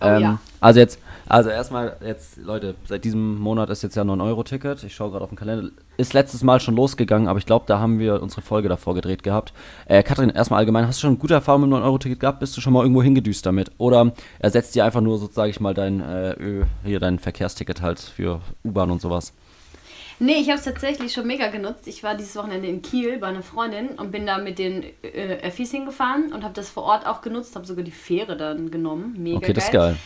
Oh, 0.00 0.06
ähm, 0.06 0.22
ja. 0.22 0.38
Also 0.60 0.80
jetzt, 0.80 1.00
also 1.26 1.48
erstmal 1.48 1.96
jetzt, 2.04 2.36
Leute, 2.36 2.74
seit 2.84 3.04
diesem 3.04 3.38
Monat 3.38 3.70
ist 3.70 3.82
jetzt 3.82 3.96
ja 3.96 4.02
9-Euro-Ticket. 4.02 4.84
Ich 4.84 4.94
schaue 4.94 5.10
gerade 5.10 5.24
auf 5.24 5.30
den 5.30 5.38
Kalender. 5.38 5.70
Ist 5.96 6.12
letztes 6.12 6.42
Mal 6.42 6.60
schon 6.60 6.76
losgegangen, 6.76 7.28
aber 7.28 7.38
ich 7.38 7.46
glaube, 7.46 7.64
da 7.66 7.78
haben 7.78 7.98
wir 7.98 8.22
unsere 8.22 8.42
Folge 8.42 8.68
davor 8.68 8.94
gedreht 8.94 9.22
gehabt. 9.22 9.52
Äh, 9.86 10.02
Katrin, 10.02 10.30
erstmal 10.30 10.58
allgemein, 10.58 10.86
hast 10.86 11.02
du 11.02 11.06
schon 11.06 11.18
gute 11.18 11.34
Erfahrungen 11.34 11.70
mit 11.70 11.78
dem 11.78 11.82
9-Euro-Ticket 11.82 12.20
gehabt? 12.20 12.40
Bist 12.40 12.56
du 12.56 12.60
schon 12.60 12.72
mal 12.72 12.82
irgendwo 12.82 13.02
hingedüst 13.02 13.46
damit? 13.46 13.70
Oder 13.78 14.12
ersetzt 14.38 14.74
dir 14.74 14.84
einfach 14.84 15.00
nur, 15.00 15.18
so 15.18 15.28
sage 15.28 15.50
ich 15.50 15.60
mal, 15.60 15.74
dein, 15.74 16.00
äh, 16.00 16.64
hier 16.84 17.00
dein 17.00 17.18
Verkehrsticket 17.18 17.80
halt 17.80 18.00
für 18.00 18.40
U-Bahn 18.64 18.90
und 18.90 19.00
sowas? 19.00 19.32
Nee, 20.18 20.36
ich 20.40 20.48
habe 20.48 20.58
es 20.58 20.64
tatsächlich 20.64 21.12
schon 21.12 21.26
mega 21.26 21.48
genutzt. 21.48 21.86
Ich 21.86 22.02
war 22.02 22.14
dieses 22.14 22.34
Wochenende 22.36 22.68
in 22.68 22.80
Kiel 22.80 23.18
bei 23.18 23.26
einer 23.26 23.42
Freundin 23.42 23.90
und 23.90 24.12
bin 24.12 24.26
da 24.26 24.38
mit 24.38 24.58
den 24.58 24.82
äh, 25.02 25.38
Öffis 25.42 25.70
hingefahren 25.70 26.32
und 26.32 26.42
habe 26.42 26.54
das 26.54 26.70
vor 26.70 26.84
Ort 26.84 27.06
auch 27.06 27.20
genutzt, 27.20 27.54
habe 27.54 27.66
sogar 27.66 27.84
die 27.84 27.90
Fähre 27.90 28.36
dann 28.36 28.70
genommen. 28.70 29.14
Mega 29.18 29.36
okay, 29.36 29.46
geil. 29.46 29.54
das 29.54 29.64
ist 29.64 29.72
geil. 29.72 29.96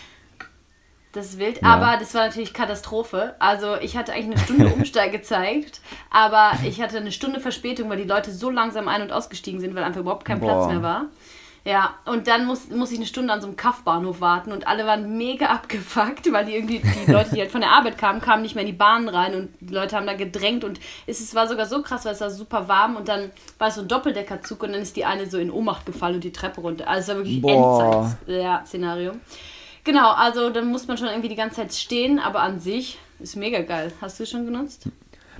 Das 1.12 1.26
ist 1.26 1.38
wild, 1.38 1.60
ja. 1.60 1.68
aber 1.68 1.96
das 1.98 2.14
war 2.14 2.26
natürlich 2.26 2.54
Katastrophe. 2.54 3.34
Also 3.40 3.76
ich 3.76 3.96
hatte 3.96 4.12
eigentlich 4.12 4.36
eine 4.36 4.38
Stunde 4.38 4.68
Umsteigezeit, 4.74 5.80
Aber 6.10 6.52
ich 6.64 6.80
hatte 6.80 6.98
eine 6.98 7.10
Stunde 7.10 7.40
Verspätung, 7.40 7.90
weil 7.90 7.96
die 7.96 8.04
Leute 8.04 8.30
so 8.30 8.50
langsam 8.50 8.86
ein- 8.86 9.02
und 9.02 9.12
ausgestiegen 9.12 9.60
sind, 9.60 9.74
weil 9.74 9.82
einfach 9.82 10.00
überhaupt 10.00 10.24
kein 10.24 10.40
Platz 10.40 10.66
Boah. 10.66 10.68
mehr 10.68 10.82
war. 10.82 11.06
Ja, 11.64 11.94
und 12.06 12.26
dann 12.26 12.46
muss, 12.46 12.70
muss 12.70 12.90
ich 12.90 12.96
eine 12.96 13.06
Stunde 13.06 13.34
an 13.34 13.42
so 13.42 13.46
einem 13.46 13.56
Kaffbahnhof 13.56 14.22
warten 14.22 14.50
und 14.50 14.66
alle 14.66 14.86
waren 14.86 15.18
mega 15.18 15.46
abgefuckt, 15.46 16.32
weil 16.32 16.46
die 16.46 16.54
irgendwie, 16.54 16.80
die 16.80 17.10
Leute, 17.12 17.34
die 17.34 17.40
halt 17.40 17.50
von 17.50 17.60
der 17.60 17.70
Arbeit 17.70 17.98
kamen, 17.98 18.22
kamen 18.22 18.42
nicht 18.42 18.54
mehr 18.54 18.64
in 18.64 18.70
die 18.70 18.76
Bahnen 18.76 19.10
rein 19.10 19.34
und 19.34 19.50
die 19.60 19.74
Leute 19.74 19.96
haben 19.96 20.06
da 20.06 20.14
gedrängt 20.14 20.64
und 20.64 20.80
es, 21.06 21.20
es 21.20 21.34
war 21.34 21.46
sogar 21.48 21.66
so 21.66 21.82
krass, 21.82 22.06
weil 22.06 22.14
es 22.14 22.20
war 22.22 22.30
super 22.30 22.66
warm 22.68 22.96
und 22.96 23.08
dann 23.08 23.30
war 23.58 23.68
es 23.68 23.74
so 23.74 23.82
ein 23.82 23.88
Doppeldeckerzug 23.88 24.62
und 24.62 24.72
dann 24.72 24.80
ist 24.80 24.96
die 24.96 25.04
eine 25.04 25.26
so 25.26 25.38
in 25.38 25.50
Ohnmacht 25.50 25.84
gefallen 25.84 26.14
und 26.14 26.24
die 26.24 26.32
Treppe 26.32 26.62
runter. 26.62 26.88
Also 26.88 27.00
es 27.00 27.08
war 27.08 27.24
wirklich 27.24 27.42
Boah. 27.42 28.16
Endzeit-Szenario. 28.26 29.12
Genau, 29.84 30.12
also 30.12 30.50
dann 30.50 30.70
muss 30.70 30.86
man 30.86 30.98
schon 30.98 31.08
irgendwie 31.08 31.28
die 31.28 31.36
ganze 31.36 31.56
Zeit 31.56 31.72
stehen, 31.72 32.18
aber 32.18 32.40
an 32.40 32.60
sich 32.60 32.98
ist 33.18 33.36
mega 33.36 33.62
geil. 33.62 33.92
Hast 34.00 34.18
du 34.18 34.24
es 34.24 34.30
schon 34.30 34.44
genutzt? 34.44 34.88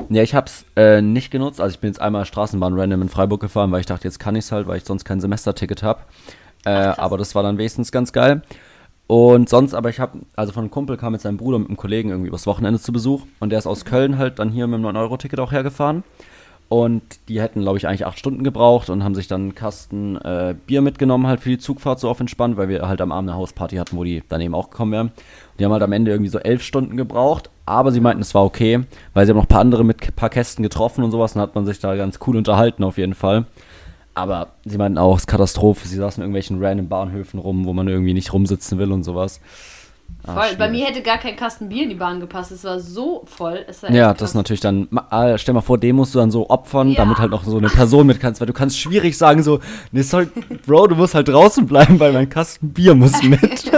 Ja, 0.09 0.23
ich 0.23 0.35
hab's 0.35 0.65
äh, 0.77 1.03
nicht 1.03 1.31
genutzt. 1.31 1.61
Also 1.61 1.75
ich 1.75 1.81
bin 1.81 1.89
jetzt 1.89 2.01
einmal 2.01 2.25
Straßenbahn 2.25 2.79
random 2.79 3.03
in 3.03 3.09
Freiburg 3.09 3.41
gefahren, 3.41 3.71
weil 3.71 3.81
ich 3.81 3.87
dachte, 3.87 4.05
jetzt 4.05 4.19
kann 4.19 4.35
ich's 4.35 4.51
halt, 4.51 4.67
weil 4.67 4.79
ich 4.79 4.85
sonst 4.85 5.05
kein 5.05 5.21
Semesterticket 5.21 5.83
habe. 5.83 6.01
Äh, 6.65 6.71
aber 6.71 7.19
das 7.19 7.35
war 7.35 7.43
dann 7.43 7.59
wenigstens 7.59 7.93
ganz 7.93 8.13
geil. 8.13 8.43
Und 9.07 9.49
sonst, 9.49 9.75
aber 9.75 9.91
ich 9.91 9.99
habe, 9.99 10.21
also 10.37 10.53
von 10.53 10.63
einem 10.63 10.71
Kumpel 10.71 10.97
kam 10.97 11.13
mit 11.13 11.21
seinem 11.21 11.37
Bruder 11.37 11.59
mit 11.59 11.69
einem 11.69 11.77
Kollegen 11.77 12.11
irgendwie 12.11 12.29
übers 12.29 12.47
Wochenende 12.47 12.81
zu 12.81 12.93
Besuch 12.93 13.27
und 13.41 13.51
der 13.51 13.59
ist 13.59 13.67
aus 13.67 13.85
Köln 13.85 14.19
halt 14.19 14.39
dann 14.39 14.51
hier 14.51 14.69
mit 14.69 14.79
einem 14.79 14.97
9-Euro-Ticket 14.97 15.41
auch 15.41 15.51
hergefahren. 15.51 16.05
Und 16.71 17.03
die 17.29 17.41
hätten, 17.41 17.63
glaube 17.63 17.79
ich, 17.79 17.89
eigentlich 17.89 18.07
acht 18.07 18.17
Stunden 18.17 18.45
gebraucht 18.45 18.91
und 18.91 19.03
haben 19.03 19.17
sich 19.17 19.27
dann 19.27 19.41
einen 19.41 19.55
Kasten 19.57 20.15
äh, 20.19 20.55
Bier 20.67 20.83
mitgenommen, 20.83 21.27
halt 21.27 21.41
für 21.41 21.49
die 21.49 21.59
Zugfahrt 21.59 21.99
so 21.99 22.09
auf 22.09 22.21
entspannt, 22.21 22.57
weil 22.57 22.69
wir 22.69 22.87
halt 22.87 23.01
am 23.01 23.11
Abend 23.11 23.29
eine 23.29 23.37
Hausparty 23.37 23.75
hatten, 23.75 23.97
wo 23.97 24.05
die 24.05 24.23
daneben 24.29 24.55
auch 24.55 24.71
gekommen 24.71 24.93
wären. 24.93 25.07
Und 25.09 25.15
die 25.59 25.65
haben 25.65 25.73
halt 25.73 25.83
am 25.83 25.91
Ende 25.91 26.13
irgendwie 26.13 26.31
so 26.31 26.39
elf 26.39 26.63
Stunden 26.63 26.97
gebraucht, 26.97 27.51
aber 27.67 27.91
sie 27.91 27.99
meinten, 27.99 28.23
es 28.23 28.37
war 28.37 28.45
okay, 28.45 28.85
weil 29.15 29.27
sie 29.27 29.31
haben 29.31 29.39
noch 29.39 29.47
ein 29.47 29.49
paar 29.49 29.63
andere 29.63 29.85
mit 29.85 30.01
ein 30.01 30.13
paar 30.13 30.31
Kästen 30.31 30.63
getroffen 30.63 31.03
und 31.03 31.11
sowas, 31.11 31.35
und 31.35 31.41
hat 31.41 31.57
man 31.57 31.67
sich 31.67 31.81
da 31.81 31.97
ganz 31.97 32.21
cool 32.29 32.37
unterhalten 32.37 32.85
auf 32.85 32.99
jeden 32.99 33.15
Fall. 33.15 33.47
Aber 34.15 34.51
sie 34.65 34.79
meinten 34.79 34.99
auch, 34.99 35.17
es 35.17 35.23
ist 35.23 35.27
Katastrophe, 35.27 35.89
sie 35.89 35.97
saßen 35.97 36.23
in 36.23 36.27
irgendwelchen 36.27 36.63
random 36.63 36.89
Bahnhöfen 36.89 37.41
rum, 37.41 37.65
wo 37.65 37.73
man 37.73 37.89
irgendwie 37.89 38.15
nicht 38.15 38.33
rumsitzen 38.33 38.79
will 38.79 38.93
und 38.93 39.03
sowas. 39.03 39.41
Ah, 40.27 40.35
Voll. 40.35 40.57
Bei 40.59 40.67
schwierig. 40.67 40.71
mir 40.73 40.87
hätte 40.87 41.03
gar 41.03 41.19
kein 41.19 41.35
Kasten 41.37 41.69
Bier 41.69 41.85
in 41.85 41.89
die 41.89 41.95
Bahn 41.95 42.21
gepasst. 42.21 42.53
Es 42.53 42.65
war 42.65 42.79
so 42.81 43.23
voll. 43.27 43.65
War 43.81 43.91
Ja, 43.91 44.13
das 44.15 44.31
ist 44.31 44.35
natürlich 44.35 44.61
dann, 44.61 44.89
ah, 45.11 45.39
stell 45.39 45.55
mal 45.55 45.61
vor, 45.63 45.79
den 45.79 45.97
musst 45.97 46.15
du 46.15 46.19
dann 46.19 46.31
so 46.31 46.49
opfern, 46.51 46.91
Ja. 46.91 46.97
damit 46.99 47.19
halt 47.19 47.31
noch 47.31 47.45
so 47.45 47.57
eine 47.59 47.69
Person 47.69 48.07
mit 48.07 48.21
kannst, 48.21 48.41
weil 48.41 48.47
du 48.47 48.53
kannst 48.53 48.79
schwierig 48.79 49.17
sagen 49.17 49.43
so, 49.43 49.61
nee, 49.93 50.03
sorry, 50.03 50.29
Bro, 50.67 50.89
du 50.89 50.95
musst 50.97 51.15
halt 51.15 51.29
draußen 51.29 51.67
bleiben, 51.67 51.99
weil 51.99 52.13
mein 52.13 52.29
Kasten 52.29 52.73
Bier 52.73 52.95
muss 52.95 53.23
mit. 53.23 53.41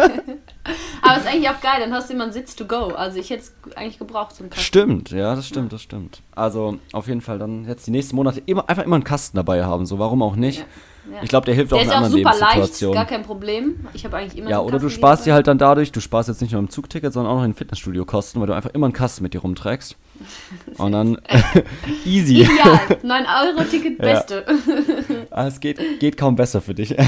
Aber 1.04 1.16
es 1.16 1.22
ist 1.24 1.28
eigentlich 1.32 1.48
auch 1.48 1.60
geil, 1.60 1.80
dann 1.80 1.92
hast 1.92 2.08
du 2.08 2.14
immer 2.14 2.24
einen 2.24 2.32
Sitz 2.32 2.54
to 2.54 2.64
go. 2.64 2.92
Also 2.94 3.18
ich 3.18 3.30
hätte 3.30 3.42
es 3.42 3.76
eigentlich 3.76 3.98
gebraucht, 3.98 4.34
einen 4.38 4.50
Kasten. 4.50 4.64
stimmt, 4.64 5.10
ja, 5.10 5.34
das 5.34 5.48
stimmt, 5.48 5.72
das 5.72 5.82
stimmt. 5.82 6.22
Also, 6.36 6.78
auf 6.92 7.08
jeden 7.08 7.20
Fall 7.20 7.38
dann 7.40 7.66
jetzt 7.66 7.86
die 7.86 7.90
nächsten 7.90 8.14
Monate 8.14 8.40
immer, 8.46 8.68
einfach 8.68 8.84
immer 8.84 8.94
einen 8.96 9.04
Kasten 9.04 9.36
dabei 9.36 9.64
haben, 9.64 9.84
so, 9.84 9.98
warum 9.98 10.22
auch 10.22 10.36
nicht? 10.36 10.60
Ja. 10.60 10.64
Ja. 11.10 11.18
Ich 11.22 11.28
glaube, 11.28 11.46
der 11.46 11.54
hilft 11.54 11.72
Der 11.72 11.78
auch 11.78 11.82
ist 11.82 11.86
in 11.86 11.90
ja 11.90 11.98
auch 11.98 12.04
anderen 12.04 12.18
super 12.18 12.30
leicht, 12.30 12.42
ist 12.42 12.54
Lebenssituationen. 12.54 12.94
gar 12.94 13.06
kein 13.06 13.22
Problem. 13.24 13.86
Ich 13.92 14.04
habe 14.04 14.16
eigentlich 14.16 14.38
immer 14.38 14.50
Ja, 14.50 14.60
oder 14.60 14.78
du 14.78 14.88
sparst 14.88 15.26
dir 15.26 15.34
halt 15.34 15.48
dann 15.48 15.58
dadurch, 15.58 15.90
du 15.90 16.00
sparst 16.00 16.28
jetzt 16.28 16.40
nicht 16.42 16.52
nur 16.52 16.60
im 16.60 16.70
Zugticket, 16.70 17.12
sondern 17.12 17.32
auch 17.32 17.38
noch 17.38 17.44
in 17.44 17.54
Fitnessstudio-Kosten, 17.54 18.40
weil 18.40 18.46
du 18.46 18.52
einfach 18.54 18.70
immer 18.72 18.86
einen 18.86 18.92
Kasten 18.92 19.24
mit 19.24 19.34
dir 19.34 19.40
rumträgst. 19.40 19.96
Und 20.78 20.92
dann 20.92 21.18
easy. 22.04 22.42
Ideal. 22.42 22.78
9-Euro-Ticket, 23.04 23.98
Ja. 23.98 24.04
beste. 24.04 24.44
Ah, 25.30 25.46
es 25.48 25.58
geht, 25.58 25.80
geht 25.98 26.16
kaum 26.16 26.36
besser 26.36 26.60
für 26.60 26.74
dich. 26.74 26.90
Ja. 26.90 26.98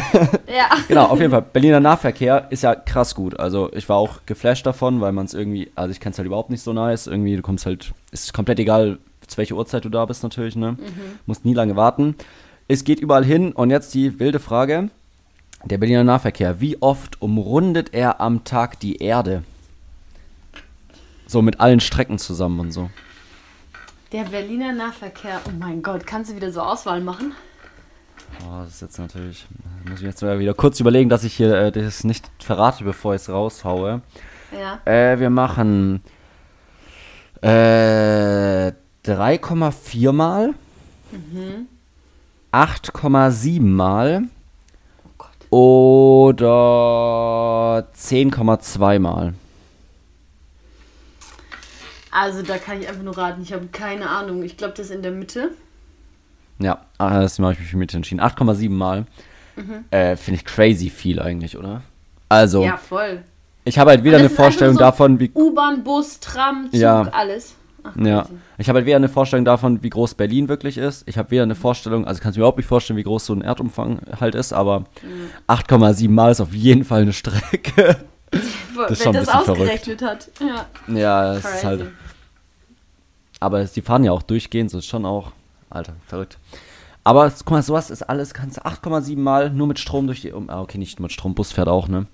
Genau, 0.89 1.05
auf 1.07 1.21
jeden 1.21 1.31
Fall. 1.31 1.43
Berliner 1.43 1.81
Nahverkehr 1.81 2.49
ist 2.51 2.63
ja 2.65 2.75
krass 2.75 3.15
gut. 3.15 3.39
Also 3.39 3.71
ich 3.73 3.89
war 3.89 3.97
auch 3.97 4.21
geflasht 4.27 4.67
davon, 4.67 5.01
weil 5.01 5.13
man 5.13 5.27
es 5.27 5.35
irgendwie, 5.35 5.71
also 5.77 5.93
ich 5.93 6.01
kenne 6.01 6.13
es 6.13 6.19
halt 6.19 6.27
überhaupt 6.27 6.51
nicht 6.51 6.63
so 6.63 6.73
nice. 6.73 7.07
Irgendwie, 7.07 7.37
du 7.37 7.43
kommst 7.43 7.65
halt, 7.67 7.93
ist 8.11 8.33
komplett 8.35 8.59
egal, 8.59 8.99
zu 9.27 9.37
welcher 9.39 9.55
Uhrzeit 9.55 9.85
du 9.85 9.89
da 9.89 10.05
bist 10.05 10.23
natürlich, 10.23 10.57
ne? 10.57 10.77
Musst 11.27 11.45
nie 11.45 11.55
lange 11.55 11.77
warten. 11.77 12.17
Es 12.67 12.85
geht 12.85 12.99
überall 13.01 13.25
hin 13.25 13.53
und 13.53 13.71
jetzt 13.71 13.93
die 13.93 14.19
wilde 14.19 14.41
Frage. 14.41 14.89
Der 15.65 15.77
Berliner 15.77 16.05
Nahverkehr, 16.05 16.61
wie 16.61 16.81
oft 16.81 17.21
umrundet 17.21 17.93
er 17.93 18.23
am 18.23 18.45
Tag 18.45 18.81
die 18.81 18.97
Erde? 18.97 19.45
So 21.27 21.43
mit 21.43 21.61
allen 21.61 21.81
Strecken 21.81 22.19
zusammen 22.19 22.61
und 22.61 22.73
so. 22.73 22.91
Der 24.13 24.25
Berliner 24.25 24.73
Nahverkehr. 24.73 25.41
Oh 25.47 25.51
mein 25.59 25.83
Gott, 25.83 26.07
kannst 26.07 26.31
du 26.31 26.37
wieder 26.37 26.53
so 26.53 26.61
Auswahl 26.63 27.01
machen? 27.01 27.35
Oh, 28.47 28.63
das 28.65 28.75
ist 28.75 28.83
jetzt 28.83 28.99
natürlich, 28.99 29.47
muss 29.89 30.01
ich 30.01 30.07
jetzt 30.07 30.23
mal 30.23 30.39
wieder 30.39 30.55
kurz 30.55 30.81
überlegen, 30.81 31.11
dass 31.11 31.25
ich 31.25 31.35
hier 31.35 31.55
äh, 31.55 31.73
das 31.73 32.05
nicht 32.05 32.31
verrate, 32.39 32.85
bevor 32.85 33.15
ich 33.15 33.23
es 33.23 33.29
raushaue. 33.29 34.01
Ja. 34.59 34.81
Äh, 34.91 35.19
wir 35.19 35.31
machen 35.31 36.01
äh, 37.43 38.73
3,4 39.05 40.13
mal, 40.13 40.55
8,7 42.55 43.61
mal 43.63 44.23
Oh 45.51 46.29
oder 46.29 47.89
10,2 47.97 48.99
mal. 49.01 49.35
Also 52.13 52.43
da 52.43 52.59
kann 52.59 52.81
ich 52.81 52.89
einfach 52.89 53.03
nur 53.03 53.19
raten. 53.19 53.43
Ich 53.43 53.53
habe 53.53 53.67
keine 53.73 54.09
Ahnung. 54.09 54.45
Ich 54.45 54.57
glaube, 54.57 54.75
das 54.77 54.87
ist 54.87 54.93
in 54.95 55.03
der 55.03 55.11
Mitte. 55.11 55.51
Ja, 56.61 56.79
ah, 56.99 57.21
das 57.21 57.41
habe 57.41 57.53
ich 57.53 57.59
mich 57.59 57.69
für 57.71 57.77
mit 57.77 57.93
entschieden. 57.93 58.21
8,7 58.21 58.71
mal. 58.71 59.07
Äh, 59.91 60.15
Finde 60.17 60.39
ich 60.41 60.45
crazy 60.45 60.91
viel 60.91 61.21
eigentlich, 61.21 61.57
oder? 61.57 61.83
Also, 62.29 62.63
Ja, 62.65 62.77
voll. 62.77 63.25
ich 63.65 63.79
habe 63.81 63.91
halt 63.91 64.05
wieder 64.05 64.19
eine 64.19 64.31
Vorstellung 64.31 64.75
so 64.75 64.81
davon, 64.81 65.19
wie 65.19 65.31
U-Bahn, 65.35 65.83
Bus, 65.83 66.21
Tram, 66.21 66.71
Zug, 66.71 66.81
Ja. 66.81 67.03
alles. 67.13 67.55
Ach, 67.85 67.95
Ja, 67.97 68.27
ich 68.59 68.69
habe 68.69 68.79
halt 68.79 68.87
weder 68.87 68.97
eine 68.97 69.09
Vorstellung 69.09 69.45
davon, 69.45 69.83
wie 69.83 69.91
groß 69.91 70.15
Berlin 70.15 70.49
wirklich 70.49 70.79
ist. 70.79 71.07
Ich 71.07 71.19
habe 71.19 71.31
weder 71.31 71.45
eine 71.45 71.55
Vorstellung, 71.55 72.07
also 72.07 72.21
kannst 72.21 72.37
du 72.37 72.41
mir 72.41 72.45
überhaupt 72.45 72.57
nicht 72.59 72.67
vorstellen, 72.67 72.97
wie 72.97 73.05
groß 73.05 73.27
so 73.27 73.35
ein 73.35 73.43
Erdumfang 73.43 74.01
halt 74.21 74.35
ist, 74.35 74.53
aber 74.53 74.85
8,7 75.47 76.11
Mal 76.11 76.33
ist 76.33 76.41
auf 76.41 76.55
jeden 76.55 76.85
Fall 76.85 77.03
eine 77.03 77.13
Strecke. 77.13 77.97
Wenn 78.75 78.89
ist 78.89 79.03
schon 79.03 79.13
das 79.13 79.29
ein 79.29 79.39
bisschen 79.39 79.53
ausgerechnet 79.53 80.03
hat. 80.03 80.31
Ja, 80.41 80.67
ja, 80.93 81.33
es 81.35 81.45
ist 81.45 81.51
crazy. 81.51 81.67
halt. 81.67 81.87
Aber 83.39 83.65
die 83.65 83.83
fahren 83.83 84.05
ja 84.05 84.13
auch 84.13 84.23
durchgehend, 84.23 84.71
so 84.71 84.79
ist 84.79 84.87
schon 84.87 85.05
auch. 85.05 85.33
Alter, 85.71 85.95
verrückt. 86.07 86.39
Aber 87.05 87.31
guck 87.31 87.51
mal, 87.51 87.63
sowas 87.63 87.91
ist 87.91 88.03
alles, 88.03 88.33
kannst 88.33 88.57
du 88.57 88.63
8,7 88.63 89.19
Mal 89.19 89.51
nur 89.51 89.67
mit 89.67 89.79
Strom 89.79 90.07
durch 90.07 90.23
die. 90.23 90.33
Um, 90.33 90.49
ah, 90.49 90.63
okay, 90.63 90.79
nicht 90.79 90.99
mit 90.99 91.13
Strom, 91.13 91.35
Bus 91.35 91.53
fährt 91.53 91.69
auch, 91.69 91.87
ne? 91.87 92.07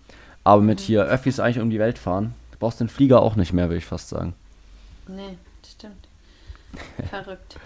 Aber 0.42 0.62
mit 0.62 0.80
hier 0.80 1.04
Öffis 1.04 1.38
eigentlich 1.38 1.60
um 1.60 1.70
die 1.70 1.78
Welt 1.78 1.98
fahren. 1.98 2.34
Du 2.52 2.58
brauchst 2.58 2.80
den 2.80 2.88
Flieger 2.88 3.22
auch 3.22 3.36
nicht 3.36 3.52
mehr, 3.52 3.68
würde 3.68 3.78
ich 3.78 3.86
fast 3.86 4.08
sagen. 4.08 4.34
Nee, 5.06 5.36
das. 5.46 5.50
Verrückt. 7.10 7.56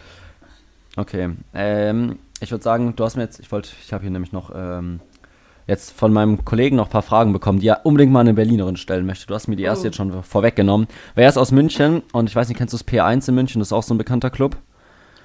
Okay, 0.96 1.30
ähm, 1.54 2.18
ich 2.40 2.50
würde 2.50 2.62
sagen, 2.62 2.94
du 2.96 3.04
hast 3.04 3.16
mir 3.16 3.22
jetzt, 3.22 3.40
ich 3.40 3.50
wollte, 3.50 3.70
ich 3.84 3.92
habe 3.92 4.02
hier 4.02 4.10
nämlich 4.10 4.32
noch 4.32 4.52
ähm, 4.54 5.00
jetzt 5.66 5.90
von 5.92 6.12
meinem 6.12 6.44
Kollegen 6.44 6.76
noch 6.76 6.86
ein 6.86 6.90
paar 6.92 7.02
Fragen 7.02 7.32
bekommen, 7.32 7.58
die 7.58 7.66
er 7.68 7.84
unbedingt 7.84 8.12
mal 8.12 8.20
eine 8.20 8.34
Berlinerin 8.34 8.76
stellen 8.76 9.04
möchte. 9.06 9.26
Du 9.26 9.34
hast 9.34 9.48
mir 9.48 9.56
die 9.56 9.64
erste 9.64 9.82
Oh. 9.84 9.86
jetzt 9.86 9.96
schon 9.96 10.22
vorweggenommen. 10.22 10.86
Wer 11.14 11.28
ist 11.28 11.36
aus 11.36 11.50
München 11.50 12.02
und 12.12 12.28
ich 12.28 12.36
weiß 12.36 12.48
nicht, 12.48 12.58
kennst 12.58 12.72
du 12.74 12.78
das 12.78 12.86
P1 12.86 13.28
in 13.28 13.34
München? 13.34 13.58
Das 13.60 13.68
ist 13.68 13.72
auch 13.72 13.82
so 13.82 13.92
ein 13.94 13.98
bekannter 13.98 14.30
Club. 14.30 14.56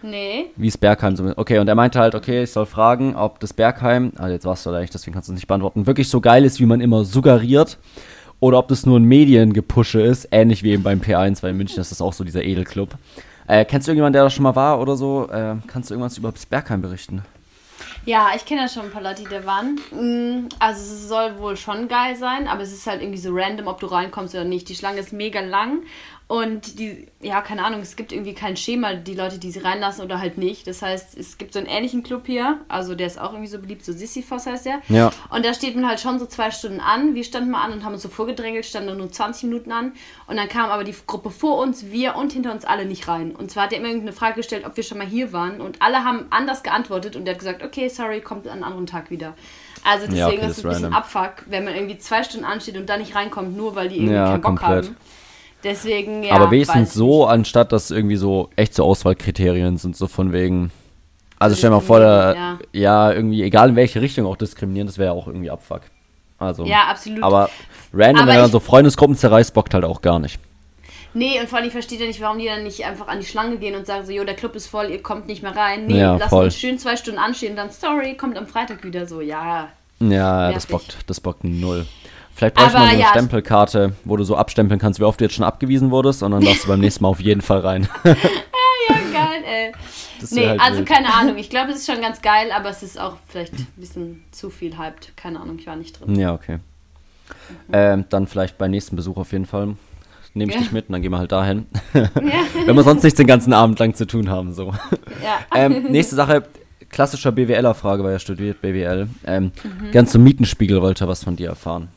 Nee. 0.01 0.45
Wie 0.55 0.67
ist 0.67 0.77
Bergheim? 0.77 1.15
so- 1.17 1.33
Okay, 1.35 1.59
und 1.59 1.67
er 1.67 1.75
meinte 1.75 1.99
halt, 1.99 2.15
okay, 2.15 2.43
ich 2.43 2.51
soll 2.51 2.65
fragen, 2.65 3.15
ob 3.15 3.39
das 3.41 3.51
Bergheim, 3.53 4.13
also 4.15 4.31
jetzt 4.33 4.45
warst 4.45 4.65
du 4.65 4.71
da 4.71 4.79
nicht, 4.79 4.93
deswegen 4.93 5.13
kannst 5.13 5.27
du 5.27 5.33
es 5.33 5.35
nicht 5.35 5.47
beantworten, 5.47 5.85
wirklich 5.87 6.07
so 6.09 6.21
geil 6.21 6.45
ist, 6.45 6.59
wie 6.61 6.65
man 6.65 6.79
immer 6.81 7.03
suggeriert. 7.03 7.77
Oder 8.39 8.57
ob 8.59 8.69
das 8.69 8.85
nur 8.85 8.97
ein 8.97 9.03
Mediengepusche 9.03 9.99
ist, 10.01 10.29
ähnlich 10.31 10.63
wie 10.63 10.71
eben 10.71 10.83
beim 10.83 11.01
P1, 11.01 11.43
weil 11.43 11.51
in 11.51 11.57
München 11.57 11.81
ist 11.81 11.91
das 11.91 11.99
auch 12.01 12.13
so 12.13 12.23
dieser 12.23 12.41
Edelclub. 12.43 12.95
Äh, 13.49 13.65
kennst 13.65 13.87
du 13.87 13.91
irgendjemanden, 13.91 14.13
der 14.13 14.23
da 14.23 14.29
schon 14.29 14.43
mal 14.43 14.55
war 14.55 14.79
oder 14.79 14.95
so? 14.95 15.27
Äh, 15.31 15.55
kannst 15.65 15.89
du 15.89 15.95
irgendwas 15.95 16.19
über 16.19 16.31
das 16.31 16.45
Bergheim 16.45 16.83
berichten? 16.83 17.23
Ja, 18.05 18.27
ich 18.35 18.45
kenne 18.45 18.61
ja 18.61 18.67
schon 18.67 18.83
ein 18.83 18.91
paar 18.91 19.01
Leute, 19.01 19.23
die 19.23 19.29
da 19.29 19.43
waren. 19.43 19.79
Mm, 19.91 20.49
Also 20.59 20.81
es 20.81 21.07
soll 21.09 21.39
wohl 21.39 21.57
schon 21.57 21.87
geil 21.87 22.15
sein, 22.15 22.47
aber 22.47 22.61
es 22.61 22.71
ist 22.71 22.85
halt 22.85 23.01
irgendwie 23.01 23.17
so 23.19 23.31
random, 23.33 23.65
ob 23.65 23.79
du 23.79 23.87
reinkommst 23.87 24.35
oder 24.35 24.43
nicht. 24.43 24.69
Die 24.69 24.75
Schlange 24.75 24.99
ist 24.99 25.13
mega 25.13 25.39
lang 25.39 25.79
und 26.29 26.77
die, 26.77 27.07
ja, 27.21 27.41
keine 27.41 27.65
Ahnung, 27.65 27.79
es 27.81 27.95
gibt 27.95 28.11
irgendwie 28.11 28.35
kein 28.35 28.55
Schema, 28.55 28.93
die 28.93 29.15
Leute, 29.15 29.39
die 29.39 29.49
sie 29.49 29.61
reinlassen 29.61 30.05
oder 30.05 30.19
halt 30.19 30.37
nicht. 30.37 30.67
Das 30.67 30.83
heißt, 30.83 31.17
es 31.17 31.39
gibt 31.39 31.53
so 31.53 31.59
einen 31.59 31.67
ähnlichen 31.67 32.03
Club 32.03 32.27
hier, 32.27 32.59
also 32.67 32.93
der 32.93 33.07
ist 33.07 33.19
auch 33.19 33.31
irgendwie 33.31 33.49
so 33.49 33.57
beliebt, 33.57 33.83
so 33.83 33.93
Sisyphos 33.93 34.45
heißt 34.45 34.67
der. 34.67 34.79
Ja. 34.89 35.09
Und 35.31 35.43
da 35.43 35.55
steht 35.55 35.75
man 35.75 35.87
halt 35.87 35.99
schon 35.99 36.19
so 36.19 36.27
zwei 36.27 36.51
Stunden 36.51 36.81
an. 36.81 37.15
Wir 37.15 37.23
standen 37.23 37.49
mal 37.49 37.63
an 37.63 37.71
und 37.71 37.83
haben 37.83 37.93
uns 37.93 38.03
so 38.03 38.09
vorgedrängelt, 38.09 38.63
standen 38.63 38.95
nur 38.95 39.11
20 39.11 39.45
Minuten 39.45 39.71
an. 39.71 39.93
Und 40.27 40.37
dann 40.37 40.47
kam 40.47 40.69
aber 40.69 40.83
die 40.83 40.93
Gruppe 41.07 41.31
vor 41.31 41.57
uns, 41.57 41.87
wir 41.87 42.15
und 42.15 42.31
hinter 42.31 42.51
uns 42.51 42.63
alle 42.63 42.85
nicht 42.85 43.07
rein. 43.07 43.35
Und 43.35 43.49
zwar 43.49 43.63
hat 43.63 43.73
er 43.73 43.79
immer 43.79 43.87
irgendeine 43.87 44.13
Frage 44.13 44.35
gestellt, 44.35 44.67
ob 44.67 44.77
wir 44.77 44.83
schon 44.83 44.99
mal 44.99 45.07
hier 45.07 45.33
waren. 45.33 45.59
Und 45.61 45.81
alle 45.81 46.03
haben 46.03 46.27
anders 46.29 46.61
geantwortet 46.61 47.15
und 47.15 47.25
der 47.25 47.33
hat 47.33 47.39
gesagt, 47.39 47.63
okay, 47.63 47.89
sorry, 47.89 48.21
kommt 48.21 48.45
an 48.45 48.53
einem 48.53 48.63
anderen 48.65 48.85
Tag 48.85 49.09
wieder. 49.09 49.33
Also 49.83 50.05
deswegen 50.05 50.15
Ja, 50.19 50.27
okay, 50.27 50.35
ist 50.35 50.43
das 50.43 50.51
es 50.51 50.57
ist 50.59 50.65
ein 50.65 50.69
bisschen. 50.69 50.93
Abfuck, 50.93 51.45
wenn 51.47 51.63
man 51.65 51.73
irgendwie 51.73 51.97
zwei 51.97 52.21
Stunden 52.21 52.45
ansteht 52.45 52.77
und 52.77 52.87
da 52.87 52.97
nicht 52.97 53.15
reinkommt, 53.15 53.57
nur 53.57 53.75
weil 53.75 53.89
die 53.89 53.95
irgendwie 53.95 54.13
Ja, 54.13 54.25
keinen 54.33 54.41
Bock 54.41 54.57
komplett. 54.59 54.85
haben. 54.85 54.97
Deswegen, 55.63 56.23
ja. 56.23 56.35
Aber 56.35 56.51
wenigstens 56.51 56.93
so, 56.93 57.25
anstatt 57.25 57.71
dass 57.71 57.91
irgendwie 57.91 58.15
so 58.15 58.49
echt 58.55 58.73
so 58.73 58.83
Auswahlkriterien 58.83 59.77
sind, 59.77 59.95
so 59.95 60.07
von 60.07 60.31
wegen. 60.31 60.71
Also 61.37 61.55
stell 61.55 61.69
dir 61.69 61.77
mal 61.77 61.81
vor, 61.81 61.99
da, 61.99 62.33
ja. 62.33 62.59
Ja. 62.73 63.11
irgendwie, 63.13 63.43
egal 63.43 63.69
in 63.69 63.75
welche 63.75 64.01
Richtung 64.01 64.25
auch 64.25 64.35
diskriminieren, 64.35 64.87
das 64.87 64.97
wäre 64.97 65.13
ja 65.13 65.19
auch 65.19 65.27
irgendwie 65.27 65.49
Abfuck. 65.49 65.81
Also. 66.37 66.63
nicht. 66.63 66.71
Ja, 66.71 66.87
absolut. 66.89 67.23
Aber 67.23 67.49
random, 67.93 68.23
Aber 68.23 68.31
wenn 68.31 68.41
man 68.41 68.51
so 68.51 68.59
Freundesgruppen 68.59 69.15
zerreißt, 69.15 69.53
bockt 69.53 69.73
halt 69.73 69.85
auch 69.85 70.01
gar 70.01 70.19
nicht. 70.19 70.39
Nee, 71.13 71.39
und 71.39 71.49
vor 71.49 71.57
allem, 71.57 71.67
ich 71.67 71.73
verstehe 71.73 71.99
ja 71.99 72.05
nicht, 72.05 72.21
warum 72.21 72.37
die 72.37 72.45
dann 72.45 72.63
nicht 72.63 72.85
einfach 72.85 73.07
an 73.07 73.19
die 73.19 73.25
Schlange 73.25 73.57
gehen 73.57 73.75
und 73.75 73.87
sagen 73.87 74.05
so, 74.05 74.11
jo, 74.11 74.23
der 74.23 74.35
Club 74.35 74.55
ist 74.55 74.67
voll, 74.67 74.91
ihr 74.91 75.01
kommt 75.01 75.27
nicht 75.27 75.41
mehr 75.41 75.55
rein. 75.55 75.87
Nee, 75.87 75.99
Ja, 75.99 76.17
lasst 76.17 76.31
uns 76.31 76.55
schön 76.55 76.77
zwei 76.77 76.95
Stunden 76.95 77.19
anstehen 77.19 77.51
und 77.51 77.55
dann, 77.55 77.71
sorry, 77.71 78.15
kommt 78.15 78.37
am 78.37 78.45
Freitag 78.45 78.83
wieder 78.83 79.07
so, 79.07 79.19
ja. 79.19 79.69
Ja, 79.99 80.51
das 80.51 80.67
bockt, 80.67 80.97
das 81.07 81.19
bockt 81.19 81.43
null. 81.43 81.85
Vielleicht 82.39 82.55
bräuchte 82.55 82.73
man 82.73 82.81
Aber 82.83 82.91
eine 82.91 83.01
ja. 83.01 83.07
Stempelkarte, 83.09 83.91
wo 84.05 84.15
du 84.15 84.23
so 84.23 84.37
abstempeln 84.37 84.79
kannst, 84.79 84.97
wie 85.01 85.03
oft 85.03 85.19
du 85.19 85.25
jetzt 85.25 85.33
schon 85.35 85.43
abgewiesen 85.43 85.91
wurdest, 85.91 86.23
und 86.23 86.31
dann 86.31 86.41
darfst 86.41 86.63
du 86.63 86.69
beim 86.69 86.79
nächsten 86.79 87.03
Mal 87.03 87.09
auf 87.09 87.19
jeden 87.19 87.41
Fall 87.41 87.59
rein. 87.59 87.89
Ja, 88.89 88.95
geil, 89.13 89.43
ey. 89.45 89.71
Das 90.19 90.31
Nee, 90.31 90.47
halt 90.47 90.59
also 90.61 90.79
wild. 90.79 90.87
keine 90.89 91.13
Ahnung. 91.13 91.37
Ich 91.37 91.49
glaube, 91.51 91.71
es 91.71 91.79
ist 91.79 91.85
schon 91.91 92.01
ganz 92.01 92.21
geil, 92.23 92.47
aber 92.55 92.69
es 92.69 92.81
ist 92.81 92.99
auch 92.99 93.17
vielleicht 93.27 93.53
ein 93.53 93.67
bisschen 93.75 94.23
zu 94.31 94.49
viel 94.49 94.79
hyped. 94.79 95.15
Keine 95.15 95.39
Ahnung, 95.39 95.57
ich 95.59 95.67
war 95.67 95.75
nicht 95.75 95.99
drin. 95.99 96.15
Ja, 96.15 96.33
okay. 96.33 96.57
Ähm, 97.71 98.05
dann 98.09 98.25
vielleicht 98.25 98.57
beim 98.57 98.71
nächsten 98.71 98.95
Besuch 98.95 99.17
auf 99.17 99.31
jeden 99.31 99.45
Fall. 99.45 99.75
Nehme 100.33 100.49
ich 100.51 100.55
Ja. 100.55 100.61
dich 100.63 100.71
mit 100.71 100.87
und 100.89 100.93
dann 100.93 101.01
gehen 101.03 101.11
wir 101.11 101.19
halt 101.19 101.31
dahin. 101.31 101.67
Ja. 101.93 102.09
Wenn 102.65 102.75
wir 102.75 102.83
sonst 102.83 103.03
nichts 103.03 103.17
den 103.17 103.27
ganzen 103.27 103.53
Abend 103.53 103.77
lang 103.77 103.93
zu 103.93 104.07
tun 104.07 104.29
haben, 104.29 104.53
so. 104.53 104.73
ja. 105.23 105.39
Ähm, 105.55 105.83
nächste 105.91 106.15
Sache, 106.15 106.43
klassischer 106.89 107.31
BWLer-Frage, 107.31 108.03
weil 108.03 108.13
er 108.13 108.19
studiert 108.19 108.61
BWL. 108.61 109.07
Ähm, 109.27 109.51
Mhm. 109.63 109.91
Ganz 109.91 110.11
zum 110.13 110.23
Mietenspiegel 110.23 110.81
wollte 110.81 111.03
er 111.05 111.07
was 111.09 111.23
von 111.23 111.35
dir 111.35 111.49
erfahren. 111.49 111.89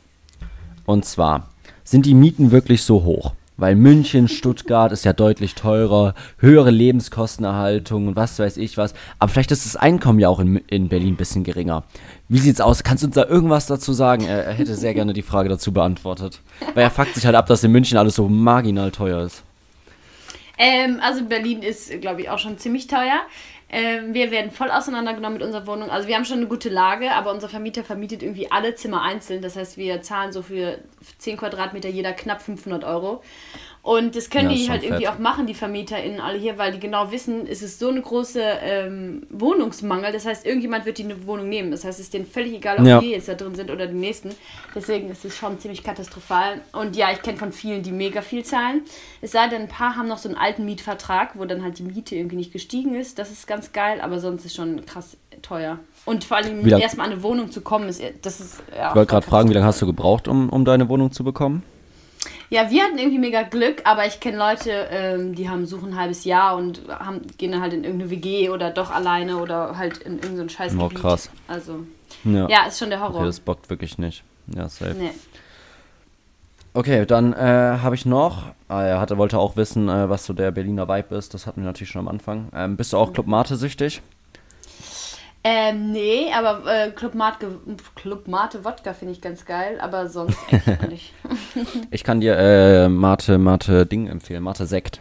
Und 0.85 1.05
zwar, 1.05 1.49
sind 1.85 2.07
die 2.07 2.15
Mieten 2.15 2.51
wirklich 2.51 2.83
so 2.83 3.05
hoch? 3.05 3.33
Weil 3.59 3.77
München, 3.77 4.29
Stuttgart 4.29 4.93
ist 4.93 5.05
ja 5.05 5.13
deutlich 5.13 5.55
teurer, 5.55 6.15
höhere 6.39 6.71
Lebenskostenerhaltung 6.71 8.09
und 8.09 8.17
was 8.17 8.39
weiß 8.39 8.57
ich 8.57 8.77
was. 8.77 8.95
Aber 9.19 9.31
vielleicht 9.31 9.53
ist 9.53 9.67
das 9.67 9.77
Einkommen 9.77 10.19
ja 10.19 10.29
auch 10.29 10.41
in, 10.41 10.57
in 10.69 10.89
Berlin 10.89 11.15
ein 11.15 11.17
bisschen 11.17 11.45
geringer. 11.45 11.85
Wie 12.29 12.39
sieht's 12.39 12.61
aus? 12.61 12.83
Kannst 12.83 13.03
du 13.03 13.09
uns 13.09 13.15
da 13.15 13.27
irgendwas 13.27 13.67
dazu 13.67 13.93
sagen? 13.93 14.25
Er, 14.25 14.47
er 14.47 14.55
hätte 14.55 14.75
sehr 14.75 14.95
gerne 14.95 15.13
die 15.13 15.23
Frage 15.23 15.49
dazu 15.49 15.71
beantwortet. 15.71 16.41
Weil 16.75 16.85
er 16.85 16.91
fuckt 16.91 17.15
sich 17.15 17.27
halt 17.27 17.37
ab, 17.37 17.47
dass 17.47 17.63
in 17.63 17.73
München 17.73 17.99
alles 17.99 18.17
so 18.17 18.29
marginal 18.29 18.91
teuer 18.91 19.23
ist. 19.23 19.45
Ähm, 20.59 20.99
also 21.03 21.25
Berlin 21.25 21.63
ist, 21.63 22.01
glaube 22.01 22.23
ich, 22.23 22.31
auch 22.31 22.39
schon 22.39 22.59
ziemlich 22.59 22.87
teuer. 22.87 23.21
Ähm, 23.75 24.13
wir 24.13 24.31
werden 24.31 24.51
voll 24.51 24.71
auseinandergenommen 24.71 25.39
mit 25.39 25.47
unserer 25.47 25.67
Wohnung. 25.67 25.91
Also 25.91 26.07
wir 26.07 26.15
haben 26.15 26.27
schon 26.27 26.37
eine 26.37 26.47
gute 26.47 26.69
Lage, 26.69 27.11
aber 27.13 27.33
unser 27.33 27.49
Vermieter 27.49 27.83
vermietet 27.83 28.23
irgendwie 28.23 28.53
alle 28.53 28.75
Zimmer 28.75 29.01
einzeln. 29.01 29.41
Das 29.41 29.57
heißt, 29.57 29.79
wir 29.79 30.03
zahlen 30.03 30.31
so 30.31 30.43
für 30.43 30.79
10 31.19 31.39
Quadratmeter 31.39 31.89
jeder 31.89 32.13
knapp 32.13 32.43
500 32.43 32.85
Euro. 32.85 33.23
Und 33.85 34.15
das 34.15 34.31
können 34.31 34.49
Ja, 34.51 34.57
die 34.57 34.71
halt 34.71 34.85
irgendwie 34.85 35.07
fett. 35.07 35.15
auch 35.15 35.19
machen, 35.19 35.47
die 35.49 35.55
VermieterInnen 35.55 36.21
alle 36.21 36.39
hier, 36.39 36.57
weil 36.57 36.71
die 36.71 36.79
genau 36.79 37.11
wissen, 37.11 37.49
es 37.49 37.63
ist 37.63 37.81
so 37.81 37.89
eine 37.89 38.01
große 38.01 38.41
ähm, 38.41 39.27
Wohnungsmangel. 39.31 40.13
Das 40.13 40.25
heißt, 40.25 40.47
irgendjemand 40.47 40.87
wird 40.87 40.99
die 40.99 41.03
eine 41.05 41.27
Wohnung 41.27 41.49
nehmen. 41.49 41.73
Das 41.73 41.85
heißt, 41.85 41.99
es 41.99 42.05
ist 42.07 42.15
denen 42.15 42.25
völlig 42.25 42.53
egal, 42.55 42.79
ob 42.79 42.87
Ja. 42.87 43.01
wir 43.03 43.09
jetzt 43.09 43.27
da 43.27 43.35
drin 43.35 43.57
sind 43.57 43.73
oder 43.73 43.89
die 43.89 43.95
nächsten. 43.97 44.31
Deswegen 44.73 45.11
ist 45.11 45.25
es 45.25 45.37
schon 45.37 45.59
ziemlich 45.59 45.83
katastrophal. 45.83 46.61
Und 46.73 46.95
ja, 46.95 47.11
ich 47.11 47.23
kenne 47.23 47.39
von 47.39 47.51
vielen, 47.51 47.83
die 47.83 47.91
mega 47.91 48.23
viel 48.23 48.45
zahlen. 48.45 48.83
Es 49.21 49.33
sei 49.33 49.49
denn, 49.49 49.63
ein 49.63 49.69
paar 49.69 49.97
haben 49.97 50.07
noch 50.07 50.19
so 50.19 50.29
einen 50.29 50.39
alten 50.39 50.65
Mietvertrag, 50.65 51.31
wo 51.37 51.45
dann 51.45 51.65
halt 51.65 51.81
die 51.81 51.83
Miete 51.83 52.15
irgendwie 52.15 52.37
nicht 52.37 52.53
gestiegen 52.53 52.95
ist. 52.95 53.19
Das 53.19 53.33
ist 53.33 53.49
ganz 53.49 53.73
geil, 53.73 54.01
aber 54.01 54.21
sonst 54.21 54.45
ist 54.45 54.55
schon 54.55 54.87
krass 54.87 55.17
teuer. 55.43 55.81
Und 56.05 56.23
vor 56.23 56.37
allem 56.37 56.65
erstmal 56.69 57.07
an 57.07 57.15
eine 57.15 57.23
Wohnung 57.25 57.51
zu 57.51 57.63
kommen, 57.63 57.89
ist 57.89 58.01
das 58.23 58.39
ist 58.41 58.63
ja. 58.77 58.91
Ich 58.91 58.95
wollte 58.95 59.11
gerade 59.11 59.27
fragen, 59.27 59.49
wie 59.51 59.55
lange 59.55 59.67
hast 59.67 59.83
du 59.83 59.87
gebraucht, 59.87 60.29
um, 60.29 60.51
um 60.51 60.65
deine 60.65 60.89
Wohnung 60.89 61.11
zu 61.11 61.25
bekommen? 61.25 61.65
Ja, 62.53 62.71
wir 62.71 62.83
hatten 62.83 62.99
irgendwie 62.99 63.19
mega 63.19 63.45
Glück, 63.45 63.81
aber 63.85 64.05
ich 64.07 64.21
kenne 64.21 64.37
Leute, 64.37 64.71
ähm, 64.91 65.35
die 65.35 65.49
haben 65.49 65.65
suchen 65.65 65.95
ein 65.95 65.99
halbes 65.99 66.27
Jahr 66.27 66.55
und 66.55 66.83
haben, 66.87 67.23
gehen 67.39 67.51
dann 67.51 67.63
halt 67.63 67.73
in 67.73 67.83
irgendeine 67.83 68.11
WG 68.11 68.51
oder 68.51 68.71
doch 68.71 68.91
alleine 68.91 69.39
oder 69.39 69.79
halt 69.79 69.97
in 69.97 70.19
irgendein 70.19 70.51
so 70.51 70.55
scheiß 70.55 70.75
Oh, 70.79 70.91
krass. 70.91 71.31
Also, 71.49 71.87
Ja. 72.25 72.47
ja, 72.51 72.67
ist 72.67 72.79
schon 72.79 72.91
der 72.91 73.01
Horror. 73.01 73.17
Okay, 73.17 73.25
das 73.25 73.41
bockt 73.41 73.71
wirklich 73.71 73.97
nicht. 73.97 74.23
Ja, 74.55 74.69
safe. 74.69 74.97
nee. 74.99 75.13
Okay, 76.75 77.07
dann 77.07 77.33
äh, 77.33 77.39
habe 77.83 77.95
ich 77.95 78.05
noch, 78.05 78.53
ah, 78.69 78.83
er 78.83 79.01
hatte, 79.01 79.17
wollte 79.17 79.39
auch 79.39 79.57
wissen, 79.57 79.89
äh, 79.89 80.11
was 80.11 80.27
so 80.27 80.35
der 80.35 80.51
Berliner 80.51 80.87
Vibe 80.89 81.15
ist. 81.15 81.33
Das 81.33 81.47
hatten 81.47 81.63
wir 81.63 81.67
natürlich 81.67 81.89
schon 81.89 82.01
am 82.01 82.09
Anfang. 82.09 82.49
Ähm, 82.55 82.77
bist 82.77 82.93
du 82.93 82.99
auch 82.99 83.15
Club 83.15 83.29
Mate 83.29 83.57
süchtig? 83.57 84.03
Ähm, 85.45 85.91
nee, 85.91 86.27
aber 86.33 86.63
äh, 86.73 86.91
Club, 86.93 87.15
Mate, 87.15 87.59
Club 87.97 88.29
Mate 88.29 88.65
Wodka 88.65 88.95
finde 88.95 89.13
ich 89.13 89.21
ganz 89.21 89.45
geil, 89.45 89.81
aber 89.81 90.09
sonst 90.09 90.39
eigentlich 90.51 90.79
nicht. 90.89 91.13
Ich 91.91 92.05
kann 92.05 92.21
dir 92.21 92.37
äh, 92.37 92.89
Mate, 92.89 93.39
Mate 93.39 93.85
Ding 93.87 94.07
empfehlen, 94.07 94.43
Mate 94.45 94.67
Sekt. 94.67 95.01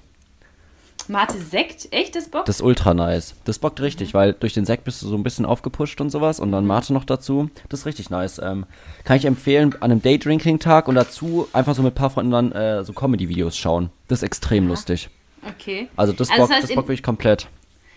Mate 1.08 1.38
Sekt? 1.38 1.88
Echt, 1.92 2.16
das 2.16 2.30
Bock? 2.30 2.46
Das 2.46 2.58
ist 2.58 2.62
ultra 2.62 2.94
nice. 2.94 3.36
Das 3.46 3.60
bockt 3.60 3.82
richtig, 3.82 4.14
weil 4.14 4.34
durch 4.34 4.54
den 4.54 4.66
Sekt 4.66 4.84
bist 4.84 5.02
du 5.02 5.08
so 5.08 5.16
ein 5.16 5.24
bisschen 5.24 5.46
aufgepusht 5.46 6.00
und 6.02 6.10
sowas 6.10 6.40
und 6.40 6.52
dann 6.52 6.66
Mate 6.66 6.94
noch 6.94 7.06
dazu. 7.06 7.50
Das 7.70 7.82
ist 7.82 7.86
richtig 7.86 8.10
nice. 8.10 8.40
Ähm, 8.40 8.66
kann 9.04 9.18
ich 9.18 9.26
empfehlen 9.26 9.76
an 9.82 9.92
einem 9.92 10.02
Daydrinking-Tag 10.02 10.88
und 10.88 10.96
dazu 10.96 11.48
einfach 11.54 11.76
so 11.76 11.82
mit 11.84 11.94
ein 11.94 11.96
paar 11.96 12.10
Freunden 12.12 12.32
dann 12.32 12.52
äh, 12.52 12.84
so 12.84 12.94
Comedy-Videos 12.94 13.58
schauen. 13.58 13.90
Das 14.08 14.20
ist 14.20 14.24
extrem 14.24 14.68
lustig. 14.68 15.10
Okay. 15.48 15.88
Also 15.96 16.14
das 16.14 16.30
Also 16.30 16.42
das 16.42 16.50
bockt, 16.50 16.54
heißt, 16.54 16.64
das 16.70 16.76
bockt 16.76 16.88
wirklich 16.88 17.04
komplett. 17.04 17.48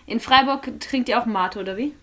In 0.07 0.19
Freiburg 0.19 0.79
trinkt 0.79 1.09
ihr 1.09 1.19
auch 1.19 1.25
Mate, 1.25 1.59
oder 1.59 1.77
wie? 1.77 1.93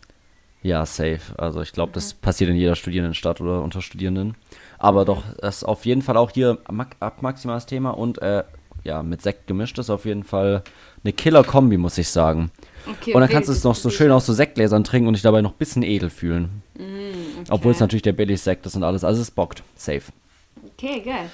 Ja, 0.63 0.87
safe. 0.87 1.21
Also 1.37 1.61
ich 1.61 1.73
glaube, 1.73 1.93
das 1.93 2.15
passiert 2.15 2.51
in 2.51 2.57
jeder 2.57 2.77
Studierendenstadt 2.77 3.41
oder 3.41 3.63
unter 3.63 3.83
Studierenden. 3.83 4.37
Aber 4.79 5.05
doch, 5.05 5.25
das 5.41 5.59
ist 5.59 5.65
auf 5.65 5.85
jeden 5.85 6.03
Fall 6.03 6.17
auch 6.17 6.31
hier 6.31 6.59
ab 7.01 7.23
maximales 7.23 7.67
Thema 7.67 7.91
und 7.91 8.21
äh, 8.23 8.45
ja, 8.85 9.03
mit 9.03 9.23
Sekt 9.23 9.47
gemischt 9.47 9.79
ist 9.79 9.91
auf 9.91 10.05
jeden 10.05 10.25
Fall 10.25 10.63
eine 11.05 11.13
Killer-Kombi, 11.13 11.77
muss 11.79 11.99
ich 11.99 12.09
sagen. 12.09 12.51
Okay, 12.87 13.13
und 13.13 13.21
dann 13.21 13.25
okay, 13.25 13.35
kannst 13.35 13.49
du 13.49 13.53
es 13.53 13.65
noch 13.65 13.75
so 13.75 13.91
schön 13.91 14.11
aus 14.11 14.27
so 14.27 14.33
Sektgläsern 14.33 14.83
trinken 14.83 15.09
und 15.09 15.15
dich 15.15 15.23
dabei 15.23 15.41
noch 15.41 15.53
ein 15.53 15.59
bisschen 15.59 15.83
edel 15.83 16.11
fühlen. 16.11 16.63
Mm, 16.77 17.45
Obwohl 17.51 17.73
es 17.73 17.81
natürlich 17.81 18.03
der 18.03 18.13
Billig-Sekt 18.13 18.67
ist 18.67 18.75
und 18.75 18.83
alles. 18.83 19.05
Also 19.05 19.23
es 19.23 19.31
bockt. 19.31 19.63
Safe. 19.77 20.03
Okay, 20.75 21.01
geil. 21.01 21.31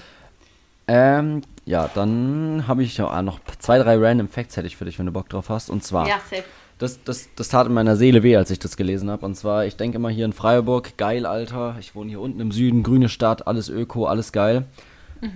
Ähm, 0.88 1.42
ja, 1.64 1.90
dann 1.94 2.64
habe 2.66 2.82
ich 2.82 2.98
noch 2.98 3.40
zwei, 3.58 3.78
drei 3.78 3.96
Random 3.96 4.28
Facts 4.28 4.56
hätte 4.56 4.66
ich 4.66 4.76
für 4.76 4.84
dich, 4.86 4.98
wenn 4.98 5.06
du 5.06 5.12
Bock 5.12 5.28
drauf 5.28 5.48
hast. 5.48 5.70
Und 5.70 5.84
zwar, 5.84 6.06
Ja, 6.08 6.18
safe. 6.30 6.44
Das, 6.78 7.02
das, 7.04 7.28
das 7.36 7.48
tat 7.48 7.66
in 7.66 7.74
meiner 7.74 7.96
Seele 7.96 8.22
weh, 8.22 8.36
als 8.36 8.50
ich 8.50 8.58
das 8.58 8.76
gelesen 8.76 9.10
habe. 9.10 9.26
Und 9.26 9.34
zwar, 9.34 9.66
ich 9.66 9.76
denke 9.76 9.96
immer 9.96 10.10
hier 10.10 10.24
in 10.24 10.32
Freiburg, 10.32 10.96
geil, 10.96 11.26
Alter. 11.26 11.76
Ich 11.80 11.94
wohne 11.94 12.10
hier 12.10 12.20
unten 12.20 12.40
im 12.40 12.52
Süden, 12.52 12.82
grüne 12.82 13.08
Stadt, 13.08 13.46
alles 13.46 13.68
Öko, 13.68 14.06
alles 14.06 14.32
geil. 14.32 14.64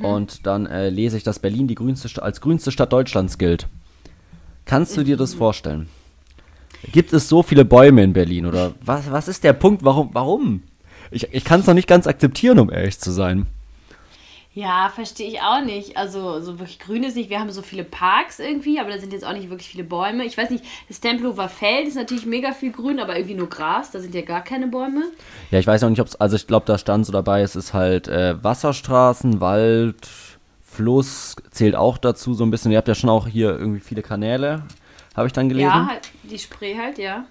Und 0.00 0.46
dann 0.46 0.66
äh, 0.66 0.90
lese 0.90 1.16
ich, 1.16 1.24
dass 1.24 1.40
Berlin 1.40 1.66
die 1.66 1.74
grünste 1.74 2.22
als 2.22 2.40
grünste 2.40 2.70
Stadt 2.70 2.92
Deutschlands 2.92 3.38
gilt. 3.38 3.66
Kannst 4.64 4.96
du 4.96 5.02
dir 5.02 5.16
das 5.16 5.34
vorstellen? 5.34 5.88
Gibt 6.92 7.12
es 7.12 7.28
so 7.28 7.42
viele 7.42 7.64
Bäume 7.64 8.02
in 8.02 8.12
Berlin? 8.12 8.46
Oder 8.46 8.74
was, 8.84 9.10
was 9.10 9.28
ist 9.28 9.44
der 9.44 9.52
Punkt? 9.52 9.84
Warum? 9.84 10.10
Warum? 10.12 10.62
Ich, 11.10 11.32
ich 11.32 11.44
kann 11.44 11.60
es 11.60 11.66
noch 11.66 11.74
nicht 11.74 11.88
ganz 11.88 12.06
akzeptieren, 12.06 12.58
um 12.58 12.70
ehrlich 12.70 12.98
zu 12.98 13.10
sein. 13.10 13.46
Ja, 14.54 14.90
verstehe 14.94 15.28
ich 15.28 15.40
auch 15.40 15.64
nicht. 15.64 15.96
Also, 15.96 16.40
so 16.40 16.58
wirklich 16.58 16.78
grün 16.78 17.04
ist 17.04 17.16
nicht. 17.16 17.30
Wir 17.30 17.40
haben 17.40 17.50
so 17.50 17.62
viele 17.62 17.84
Parks 17.84 18.38
irgendwie, 18.38 18.78
aber 18.78 18.90
da 18.90 18.98
sind 18.98 19.14
jetzt 19.14 19.24
auch 19.24 19.32
nicht 19.32 19.48
wirklich 19.48 19.68
viele 19.68 19.84
Bäume. 19.84 20.24
Ich 20.24 20.36
weiß 20.36 20.50
nicht, 20.50 20.62
das 20.88 21.00
Tempelhofer 21.00 21.48
Feld 21.48 21.88
ist 21.88 21.96
natürlich 21.96 22.26
mega 22.26 22.52
viel 22.52 22.70
grün, 22.70 23.00
aber 23.00 23.16
irgendwie 23.16 23.34
nur 23.34 23.48
Gras. 23.48 23.92
Da 23.92 24.00
sind 24.00 24.14
ja 24.14 24.20
gar 24.20 24.44
keine 24.44 24.66
Bäume. 24.66 25.04
Ja, 25.50 25.58
ich 25.58 25.66
weiß 25.66 25.82
auch 25.84 25.88
nicht, 25.88 26.00
ob 26.00 26.08
es, 26.08 26.16
also 26.16 26.36
ich 26.36 26.46
glaube, 26.46 26.66
da 26.66 26.76
stand 26.76 27.06
so 27.06 27.12
dabei, 27.12 27.40
es 27.40 27.56
ist 27.56 27.72
halt 27.72 28.08
äh, 28.08 28.42
Wasserstraßen, 28.44 29.40
Wald, 29.40 30.06
Fluss 30.60 31.36
zählt 31.50 31.74
auch 31.74 31.96
dazu 31.96 32.34
so 32.34 32.44
ein 32.44 32.50
bisschen. 32.50 32.72
Ihr 32.72 32.78
habt 32.78 32.88
ja 32.88 32.94
schon 32.94 33.08
auch 33.10 33.26
hier 33.26 33.58
irgendwie 33.58 33.80
viele 33.80 34.02
Kanäle, 34.02 34.64
habe 35.16 35.28
ich 35.28 35.32
dann 35.32 35.48
gelesen. 35.48 35.68
Ja, 35.68 35.86
halt, 35.86 36.10
die 36.24 36.38
Spree 36.38 36.76
halt, 36.76 36.98
ja. 36.98 37.24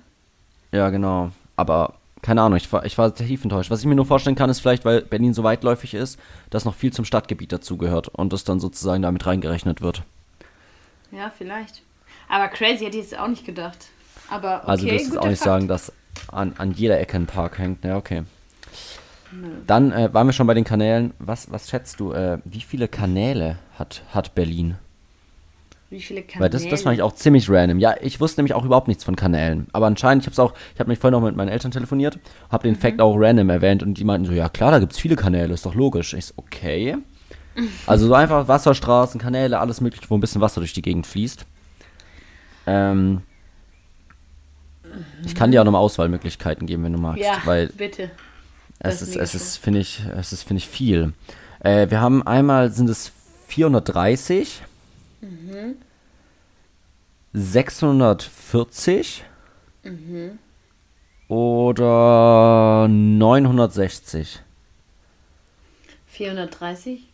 Ja, 0.71 0.89
genau. 0.89 1.31
Aber 1.55 1.93
keine 2.21 2.41
Ahnung, 2.41 2.57
ich 2.57 2.71
war, 2.71 2.85
ich 2.85 2.97
war 2.97 3.13
tief 3.13 3.43
enttäuscht. 3.43 3.71
Was 3.71 3.79
ich 3.79 3.85
mir 3.85 3.95
nur 3.95 4.05
vorstellen 4.05 4.35
kann, 4.35 4.49
ist 4.49 4.59
vielleicht, 4.59 4.85
weil 4.85 5.01
Berlin 5.01 5.33
so 5.33 5.43
weitläufig 5.43 5.93
ist, 5.93 6.19
dass 6.49 6.65
noch 6.65 6.75
viel 6.75 6.93
zum 6.93 7.05
Stadtgebiet 7.05 7.51
dazugehört 7.51 8.09
und 8.09 8.31
das 8.31 8.43
dann 8.43 8.59
sozusagen 8.59 9.01
damit 9.01 9.25
reingerechnet 9.25 9.81
wird. 9.81 10.03
Ja, 11.11 11.31
vielleicht. 11.35 11.81
Aber 12.29 12.47
crazy 12.47 12.85
hätte 12.85 12.97
ich 12.97 13.03
jetzt 13.03 13.17
auch 13.17 13.27
nicht 13.27 13.45
gedacht. 13.45 13.77
Aber 14.29 14.61
okay, 14.61 14.71
also 14.71 14.85
du 14.85 14.91
wirst 14.93 15.05
jetzt 15.07 15.17
auch 15.17 15.27
nicht 15.27 15.39
Fakt. 15.39 15.51
sagen, 15.51 15.67
dass 15.67 15.91
an, 16.31 16.53
an 16.57 16.71
jeder 16.71 16.99
Ecke 16.99 17.17
ein 17.17 17.25
Park 17.25 17.57
hängt. 17.57 17.83
Ja, 17.83 17.97
okay. 17.97 18.23
Dann 19.65 19.91
äh, 19.91 20.13
waren 20.13 20.27
wir 20.27 20.33
schon 20.33 20.47
bei 20.47 20.53
den 20.53 20.63
Kanälen. 20.63 21.13
Was, 21.19 21.51
was 21.51 21.69
schätzt 21.69 21.99
du, 21.99 22.11
äh, 22.11 22.39
wie 22.43 22.61
viele 22.61 22.87
Kanäle 22.87 23.57
hat, 23.77 24.03
hat 24.13 24.35
Berlin? 24.35 24.75
Wie 25.91 26.01
viele 26.01 26.23
Kanäle? 26.23 26.41
Weil 26.43 26.49
das, 26.49 26.67
das 26.67 26.81
fand 26.81 26.95
ich 26.95 27.01
auch 27.03 27.13
ziemlich 27.13 27.47
random. 27.49 27.77
Ja, 27.77 27.93
ich 28.01 28.19
wusste 28.19 28.39
nämlich 28.39 28.53
auch 28.55 28.65
überhaupt 28.65 28.87
nichts 28.87 29.03
von 29.03 29.15
Kanälen. 29.15 29.67
Aber 29.73 29.85
anscheinend, 29.87 30.23
ich 30.23 30.27
habe 30.27 30.33
es 30.33 30.39
auch, 30.39 30.53
ich 30.73 30.79
habe 30.79 30.89
mich 30.89 30.97
vorhin 30.97 31.15
auch 31.19 31.21
mit 31.21 31.35
meinen 31.35 31.49
Eltern 31.49 31.69
telefoniert, 31.71 32.17
habe 32.49 32.67
Mhm. 32.67 32.73
den 32.73 32.79
Fact 32.81 33.01
auch 33.01 33.15
random 33.17 33.49
erwähnt 33.49 33.83
und 33.83 33.95
die 33.95 34.03
meinten 34.05 34.25
so, 34.25 34.31
ja 34.33 34.49
klar, 34.49 34.71
da 34.71 34.79
gibt 34.79 34.93
es 34.93 34.97
viele 34.99 35.15
Kanäle, 35.17 35.53
ist 35.53 35.65
doch 35.65 35.75
logisch. 35.75 36.13
Ich 36.15 36.25
so, 36.27 36.33
okay. 36.37 36.97
Also 37.85 38.07
so 38.07 38.13
einfach 38.13 38.47
Wasserstraßen, 38.47 39.19
Kanäle, 39.19 39.59
alles 39.59 39.81
mögliche, 39.81 40.09
wo 40.09 40.15
ein 40.15 40.21
bisschen 40.21 40.39
Wasser 40.41 40.61
durch 40.61 40.71
die 40.73 40.81
Gegend 40.81 41.05
fließt. 41.05 41.45
Ähm, 42.65 43.21
ich 45.25 45.35
kann 45.35 45.51
dir 45.51 45.61
auch 45.61 45.65
nochmal 45.65 45.81
Auswahlmöglichkeiten 45.81 46.67
geben, 46.67 46.83
wenn 46.85 46.93
du 46.93 46.99
magst. 46.99 47.21
Ja, 47.23 47.41
weil 47.45 47.67
bitte. 47.67 48.11
es 48.79 49.01
ist, 49.01 49.15
es 49.15 49.35
ist, 49.35 49.57
finde 49.57 49.79
ich, 49.79 50.01
es 50.17 50.31
ist, 50.33 50.43
finde 50.43 50.59
ich, 50.59 50.67
viel. 50.69 51.11
Äh, 51.59 51.89
wir 51.89 51.99
haben 52.01 52.25
einmal 52.25 52.71
sind 52.71 52.89
es 52.89 53.11
430, 53.47 54.61
640 57.33 59.23
oder 61.27 62.87
960. 62.89 64.39
430? 66.07 67.07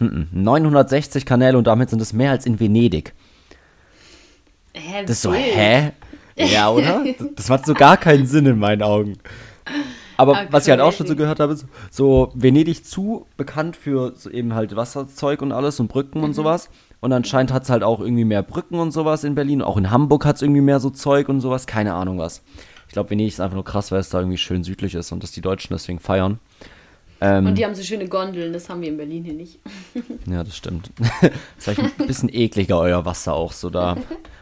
960 0.00 1.26
Kanäle 1.26 1.58
und 1.58 1.66
damit 1.66 1.90
sind 1.90 2.00
es 2.02 2.12
mehr 2.12 2.30
als 2.32 2.46
in 2.46 2.58
Venedig. 2.60 3.12
Hä, 4.74 5.02
Das 5.02 5.10
ist 5.16 5.22
so, 5.22 5.32
hä? 5.32 5.92
Ja, 6.36 6.70
oder? 6.70 7.04
Das 7.36 7.48
macht 7.48 7.66
so 7.66 7.74
gar 7.74 7.96
keinen 7.96 8.26
Sinn 8.26 8.46
in 8.46 8.58
meinen 8.58 8.82
Augen. 8.82 9.18
Aber 10.16 10.36
Ah, 10.38 10.46
was 10.50 10.64
ich 10.66 10.70
halt 10.70 10.80
auch 10.80 10.92
schon 10.92 11.06
so 11.06 11.14
gehört 11.16 11.40
habe, 11.40 11.52
ist 11.52 11.66
so 11.90 12.30
Venedig 12.34 12.84
zu 12.84 13.26
bekannt 13.36 13.76
für 13.76 14.12
so 14.16 14.30
eben 14.30 14.54
halt 14.54 14.74
Wasserzeug 14.76 15.42
und 15.42 15.52
alles 15.52 15.78
und 15.80 15.88
Brücken 15.88 16.18
Mhm. 16.18 16.24
und 16.24 16.34
sowas. 16.34 16.68
Und 17.02 17.12
anscheinend 17.12 17.52
hat 17.52 17.64
es 17.64 17.70
halt 17.70 17.82
auch 17.82 17.98
irgendwie 17.98 18.24
mehr 18.24 18.44
Brücken 18.44 18.78
und 18.78 18.92
sowas 18.92 19.24
in 19.24 19.34
Berlin. 19.34 19.60
Auch 19.60 19.76
in 19.76 19.90
Hamburg 19.90 20.24
hat 20.24 20.36
es 20.36 20.42
irgendwie 20.42 20.60
mehr 20.60 20.78
so 20.78 20.88
Zeug 20.88 21.28
und 21.28 21.40
sowas. 21.40 21.66
Keine 21.66 21.94
Ahnung 21.94 22.18
was. 22.18 22.44
Ich 22.86 22.92
glaube, 22.92 23.10
Venedig 23.10 23.32
ist 23.32 23.40
einfach 23.40 23.56
nur 23.56 23.64
krass, 23.64 23.90
weil 23.90 23.98
es 23.98 24.08
da 24.08 24.20
irgendwie 24.20 24.38
schön 24.38 24.62
südlich 24.62 24.94
ist 24.94 25.10
und 25.10 25.20
dass 25.20 25.32
die 25.32 25.40
Deutschen 25.40 25.74
deswegen 25.74 25.98
feiern. 25.98 26.38
Ähm, 27.24 27.46
Und 27.46 27.56
die 27.56 27.64
haben 27.64 27.74
so 27.74 27.82
schöne 27.82 28.08
Gondeln, 28.08 28.52
das 28.52 28.68
haben 28.68 28.80
wir 28.82 28.88
in 28.88 28.96
Berlin 28.96 29.22
hier 29.24 29.34
nicht. 29.34 29.60
ja, 30.26 30.42
das 30.42 30.56
stimmt. 30.56 30.90
das 30.98 31.08
ist 31.22 31.32
vielleicht 31.58 31.80
ein 32.00 32.06
bisschen 32.06 32.28
ekliger, 32.34 32.78
euer 32.80 33.04
Wasser 33.04 33.34
auch 33.34 33.52
so 33.52 33.70
da. 33.70 33.96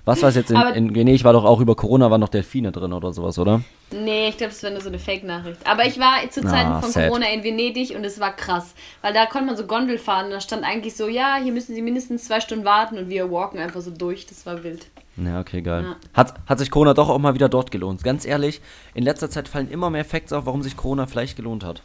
Was 0.06 0.22
war 0.22 0.30
es 0.30 0.34
jetzt 0.34 0.50
in, 0.50 0.56
Aber- 0.56 0.74
in 0.74 0.94
Venedig? 0.94 1.22
War 1.24 1.34
doch 1.34 1.44
auch 1.44 1.60
über 1.60 1.76
Corona, 1.76 2.10
waren 2.10 2.20
noch 2.20 2.30
Delfine 2.30 2.72
drin 2.72 2.92
oder 2.92 3.12
sowas, 3.12 3.38
oder? 3.38 3.60
Nee, 3.92 4.28
ich 4.28 4.36
glaube, 4.38 4.52
das 4.52 4.62
wäre 4.62 4.72
nur 4.72 4.82
so 4.82 4.88
eine 4.88 4.98
Fake-Nachricht. 4.98 5.58
Aber 5.66 5.84
ich 5.84 5.98
war 6.00 6.18
zu 6.30 6.40
Zeiten 6.42 6.70
Ah, 6.70 6.80
von 6.80 6.90
sad. 6.90 7.08
Corona 7.08 7.26
in 7.28 7.44
Venedig 7.44 7.94
und 7.94 8.04
es 8.04 8.18
war 8.18 8.34
krass. 8.34 8.74
Weil 9.02 9.12
da 9.12 9.26
konnte 9.26 9.46
man 9.46 9.56
so 9.56 9.66
Gondel 9.66 9.98
fahren 9.98 10.26
und 10.26 10.30
da 10.32 10.40
stand 10.40 10.64
eigentlich 10.64 10.96
so, 10.96 11.06
ja, 11.08 11.36
hier 11.42 11.52
müssen 11.52 11.74
Sie 11.74 11.82
mindestens 11.82 12.24
zwei 12.24 12.40
Stunden 12.40 12.64
warten 12.64 12.96
und 12.98 13.08
wir 13.10 13.30
walken 13.30 13.58
einfach 13.60 13.80
so 13.82 13.90
durch. 13.90 14.26
Das 14.26 14.46
war 14.46 14.64
wild. 14.64 14.86
Ja, 15.16 15.38
okay, 15.40 15.60
geil. 15.60 15.82
Ja. 15.84 15.96
Hat, 16.14 16.34
hat 16.46 16.58
sich 16.60 16.70
Corona 16.70 16.94
doch 16.94 17.08
auch 17.10 17.18
mal 17.18 17.34
wieder 17.34 17.48
dort 17.50 17.70
gelohnt. 17.70 18.02
Ganz 18.02 18.24
ehrlich, 18.24 18.60
in 18.94 19.04
letzter 19.04 19.28
Zeit 19.28 19.48
fallen 19.48 19.70
immer 19.70 19.90
mehr 19.90 20.04
Facts 20.04 20.32
auf, 20.32 20.46
warum 20.46 20.62
sich 20.62 20.76
Corona 20.76 21.06
vielleicht 21.06 21.36
gelohnt 21.36 21.62
hat. 21.64 21.82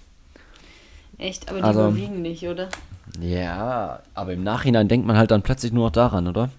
Echt, 1.17 1.49
aber 1.49 1.59
die 1.59 1.63
Also- 1.63 1.81
überwiegen 1.87 2.21
nicht, 2.21 2.47
oder? 2.47 2.69
Ja, 3.21 3.99
aber 4.13 4.33
im 4.33 4.43
Nachhinein 4.43 4.87
denkt 4.87 5.07
man 5.07 5.15
halt 5.17 5.31
dann 5.31 5.41
plötzlich 5.41 5.71
nur 5.71 5.85
noch 5.85 5.91
daran, 5.91 6.27
oder? 6.27 6.49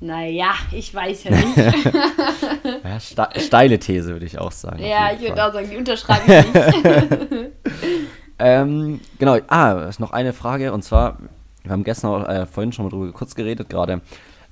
Naja, 0.00 0.52
ich 0.72 0.92
weiß 0.94 1.24
ja 1.24 1.30
nicht. 1.30 1.56
Ja, 2.84 3.00
ste 3.00 3.26
steile 3.38 3.78
These, 3.78 4.08
würde 4.12 4.26
ich 4.26 4.38
auch 4.38 4.52
sagen. 4.52 4.82
ja, 4.84 5.12
ich 5.14 5.20
würde 5.20 5.42
auch 5.46 5.52
sagen, 5.52 5.68
die 5.70 5.76
unterschreibe 5.76 6.22
ich 6.32 6.54
nicht. 6.54 7.50
Ähm, 8.38 9.00
genau, 9.18 9.38
ah, 9.46 9.84
ist 9.88 10.00
noch 10.00 10.10
eine 10.10 10.32
Frage 10.32 10.72
und 10.72 10.82
zwar, 10.82 11.18
wir 11.62 11.70
haben 11.70 11.84
gestern 11.84 12.10
auch, 12.10 12.28
äh, 12.28 12.46
vorhin 12.46 12.72
schon 12.72 12.84
mal 12.86 12.90
drüber 12.90 13.12
kurz 13.12 13.34
geredet 13.36 13.68
gerade. 13.70 14.00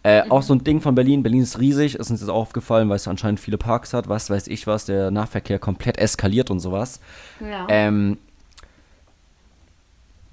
Äh, 0.04 0.22
Auch 0.30 0.42
so 0.42 0.54
ein 0.54 0.62
Ding 0.64 0.80
von 0.80 0.94
Berlin. 0.94 1.22
Berlin 1.24 1.42
ist 1.42 1.58
riesig, 1.60 1.96
ist 1.96 2.10
uns 2.10 2.20
jetzt 2.20 2.28
auch 2.30 2.34
aufgefallen, 2.36 2.88
weil 2.88 2.96
es 2.96 3.06
anscheinend 3.08 3.38
viele 3.40 3.58
Parks 3.58 3.92
hat, 3.92 4.08
was 4.08 4.30
weiß 4.30 4.46
ich 4.48 4.66
was, 4.68 4.84
der 4.86 5.10
Nahverkehr 5.10 5.58
komplett 5.58 5.98
eskaliert 5.98 6.50
und 6.50 6.60
sowas. 6.60 7.00
ja. 7.40 7.66
Ähm, 7.68 8.18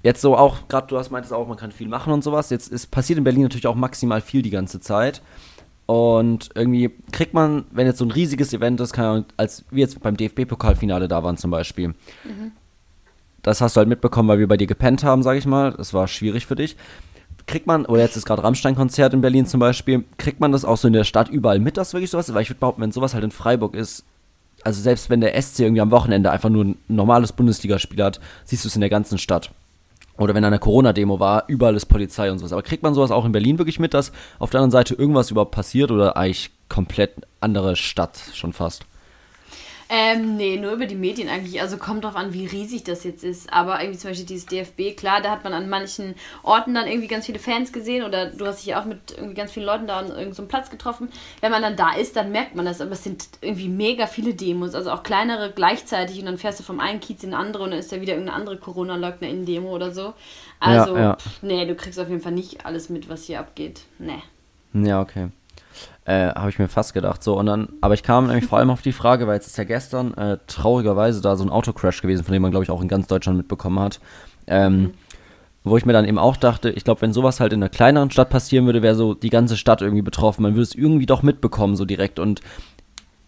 jetzt 0.02 0.20
so 0.20 0.36
auch, 0.36 0.68
gerade 0.68 0.86
du 0.86 0.98
hast 0.98 1.10
meintest 1.10 1.32
auch, 1.32 1.46
man 1.46 1.56
kann 1.56 1.72
viel 1.72 1.88
machen 1.88 2.12
und 2.12 2.24
sowas. 2.24 2.50
Jetzt 2.50 2.68
ist 2.68 2.90
passiert 2.90 3.18
in 3.18 3.24
Berlin 3.24 3.42
natürlich 3.42 3.66
auch 3.66 3.74
maximal 3.74 4.20
viel 4.20 4.42
die 4.42 4.50
ganze 4.50 4.80
Zeit. 4.80 5.22
Und 5.86 6.50
irgendwie 6.54 6.90
kriegt 7.10 7.34
man, 7.34 7.64
wenn 7.72 7.86
jetzt 7.86 7.98
so 7.98 8.04
ein 8.04 8.12
riesiges 8.12 8.52
Event 8.52 8.80
ist, 8.80 8.96
Ahnung, 8.96 9.24
als 9.36 9.64
wir 9.70 9.80
jetzt 9.80 10.00
beim 10.00 10.16
DFB-Pokalfinale 10.16 11.08
da 11.08 11.24
waren 11.24 11.36
zum 11.36 11.50
Beispiel. 11.50 11.94
Das 13.42 13.60
hast 13.60 13.74
du 13.74 13.78
halt 13.78 13.88
mitbekommen, 13.88 14.28
weil 14.28 14.38
wir 14.38 14.46
bei 14.46 14.56
dir 14.56 14.68
gepennt 14.68 15.02
haben, 15.02 15.22
sag 15.22 15.36
ich 15.36 15.46
mal. 15.46 15.72
Das 15.72 15.92
war 15.92 16.06
schwierig 16.06 16.46
für 16.46 16.54
dich. 16.54 16.76
Kriegt 17.46 17.66
man, 17.66 17.86
oder 17.86 18.02
jetzt 18.02 18.16
ist 18.16 18.26
gerade 18.26 18.44
Rammstein-Konzert 18.44 19.14
in 19.14 19.20
Berlin 19.20 19.46
zum 19.46 19.58
Beispiel, 19.58 20.04
kriegt 20.18 20.38
man 20.38 20.52
das 20.52 20.64
auch 20.64 20.76
so 20.76 20.86
in 20.86 20.92
der 20.92 21.04
Stadt 21.04 21.28
überall 21.28 21.58
mit, 21.58 21.76
dass 21.76 21.92
wirklich 21.92 22.10
sowas 22.10 22.28
ist? 22.28 22.34
Weil 22.34 22.42
ich 22.42 22.50
würde 22.50 22.60
behaupten, 22.60 22.82
wenn 22.82 22.92
sowas 22.92 23.14
halt 23.14 23.24
in 23.24 23.32
Freiburg 23.32 23.74
ist, 23.74 24.04
also 24.62 24.80
selbst 24.80 25.10
wenn 25.10 25.20
der 25.20 25.40
SC 25.40 25.60
irgendwie 25.60 25.80
am 25.80 25.90
Wochenende 25.90 26.30
einfach 26.30 26.50
nur 26.50 26.66
ein 26.66 26.78
normales 26.86 27.32
Bundesligaspiel 27.32 28.02
hat, 28.04 28.20
siehst 28.44 28.64
du 28.64 28.68
es 28.68 28.74
in 28.74 28.80
der 28.80 28.90
ganzen 28.90 29.18
Stadt. 29.18 29.50
Oder 30.18 30.34
wenn 30.34 30.44
eine 30.44 30.58
Corona-Demo 30.58 31.18
war, 31.18 31.44
überall 31.46 31.76
ist 31.76 31.86
Polizei 31.86 32.30
und 32.30 32.38
sowas. 32.38 32.52
Aber 32.52 32.62
kriegt 32.62 32.82
man 32.82 32.94
sowas 32.94 33.10
auch 33.10 33.24
in 33.24 33.32
Berlin 33.32 33.58
wirklich 33.58 33.78
mit, 33.78 33.94
dass 33.94 34.12
auf 34.38 34.50
der 34.50 34.60
anderen 34.60 34.72
Seite 34.72 34.94
irgendwas 34.94 35.30
überhaupt 35.30 35.52
passiert 35.52 35.90
oder 35.90 36.16
eigentlich 36.16 36.50
komplett 36.68 37.14
andere 37.40 37.76
Stadt 37.76 38.20
schon 38.34 38.52
fast? 38.52 38.84
Ähm, 39.92 40.36
nee, 40.36 40.56
nur 40.56 40.70
über 40.70 40.86
die 40.86 40.94
Medien 40.94 41.28
eigentlich. 41.28 41.60
Also 41.60 41.76
kommt 41.76 42.04
drauf 42.04 42.14
an, 42.14 42.32
wie 42.32 42.46
riesig 42.46 42.84
das 42.84 43.02
jetzt 43.02 43.24
ist. 43.24 43.52
Aber 43.52 43.80
irgendwie 43.80 43.98
zum 43.98 44.10
Beispiel 44.10 44.26
dieses 44.26 44.46
DFB, 44.46 44.96
klar, 44.96 45.20
da 45.20 45.32
hat 45.32 45.42
man 45.42 45.52
an 45.52 45.68
manchen 45.68 46.14
Orten 46.44 46.74
dann 46.74 46.86
irgendwie 46.86 47.08
ganz 47.08 47.26
viele 47.26 47.40
Fans 47.40 47.72
gesehen 47.72 48.04
oder 48.04 48.26
du 48.26 48.46
hast 48.46 48.58
dich 48.58 48.66
ja 48.66 48.80
auch 48.80 48.84
mit 48.84 49.10
irgendwie 49.10 49.34
ganz 49.34 49.50
vielen 49.50 49.66
Leuten 49.66 49.88
da 49.88 49.98
an 49.98 50.06
irgendeinem 50.06 50.32
so 50.34 50.46
Platz 50.46 50.70
getroffen. 50.70 51.08
Wenn 51.40 51.50
man 51.50 51.62
dann 51.62 51.74
da 51.74 51.94
ist, 51.94 52.14
dann 52.14 52.30
merkt 52.30 52.54
man 52.54 52.66
das. 52.66 52.80
Aber 52.80 52.92
es 52.92 53.02
sind 53.02 53.26
irgendwie 53.40 53.68
mega 53.68 54.06
viele 54.06 54.32
Demos, 54.32 54.76
also 54.76 54.92
auch 54.92 55.02
kleinere 55.02 55.50
gleichzeitig 55.50 56.20
und 56.20 56.26
dann 56.26 56.38
fährst 56.38 56.60
du 56.60 56.62
vom 56.62 56.78
einen 56.78 57.00
Kiez 57.00 57.24
in 57.24 57.30
den 57.30 57.34
anderen 57.40 57.64
und 57.64 57.70
dann 57.72 57.80
ist 57.80 57.90
da 57.90 58.00
wieder 58.00 58.12
irgendeine 58.12 58.38
andere 58.38 58.58
Corona-Leugner 58.58 59.26
in 59.26 59.44
Demo 59.44 59.74
oder 59.74 59.90
so. 59.90 60.14
Also, 60.60 60.96
ja. 60.96 61.16
nee, 61.42 61.66
du 61.66 61.74
kriegst 61.74 61.98
auf 61.98 62.08
jeden 62.08 62.20
Fall 62.20 62.30
nicht 62.30 62.64
alles 62.64 62.90
mit, 62.90 63.08
was 63.08 63.24
hier 63.24 63.40
abgeht. 63.40 63.80
Nee. 63.98 64.22
Ja, 64.72 65.00
okay. 65.00 65.30
Äh, 66.10 66.34
Habe 66.34 66.50
ich 66.50 66.58
mir 66.58 66.66
fast 66.66 66.92
gedacht. 66.92 67.22
So, 67.22 67.38
und 67.38 67.46
dann, 67.46 67.68
aber 67.80 67.94
ich 67.94 68.02
kam 68.02 68.26
nämlich 68.26 68.46
vor 68.46 68.58
allem 68.58 68.70
auf 68.70 68.82
die 68.82 68.90
Frage, 68.90 69.28
weil 69.28 69.34
jetzt 69.34 69.46
ist 69.46 69.58
ja 69.58 69.62
gestern 69.62 70.12
äh, 70.14 70.38
traurigerweise 70.48 71.20
da 71.20 71.36
so 71.36 71.44
ein 71.44 71.50
Autocrash 71.50 72.02
gewesen, 72.02 72.24
von 72.24 72.32
dem 72.32 72.42
man, 72.42 72.50
glaube 72.50 72.64
ich, 72.64 72.70
auch 72.70 72.82
in 72.82 72.88
ganz 72.88 73.06
Deutschland 73.06 73.38
mitbekommen 73.38 73.78
hat. 73.78 74.00
Ähm, 74.48 74.94
Wo 75.62 75.76
ich 75.76 75.86
mir 75.86 75.92
dann 75.92 76.04
eben 76.04 76.18
auch 76.18 76.36
dachte, 76.36 76.70
ich 76.70 76.82
glaube, 76.82 77.02
wenn 77.02 77.12
sowas 77.12 77.38
halt 77.38 77.52
in 77.52 77.62
einer 77.62 77.68
kleineren 77.68 78.10
Stadt 78.10 78.28
passieren 78.28 78.66
würde, 78.66 78.82
wäre 78.82 78.96
so 78.96 79.14
die 79.14 79.30
ganze 79.30 79.56
Stadt 79.56 79.82
irgendwie 79.82 80.02
betroffen. 80.02 80.42
Man 80.42 80.54
würde 80.54 80.62
es 80.62 80.74
irgendwie 80.74 81.06
doch 81.06 81.22
mitbekommen, 81.22 81.76
so 81.76 81.84
direkt. 81.84 82.18
Und 82.18 82.40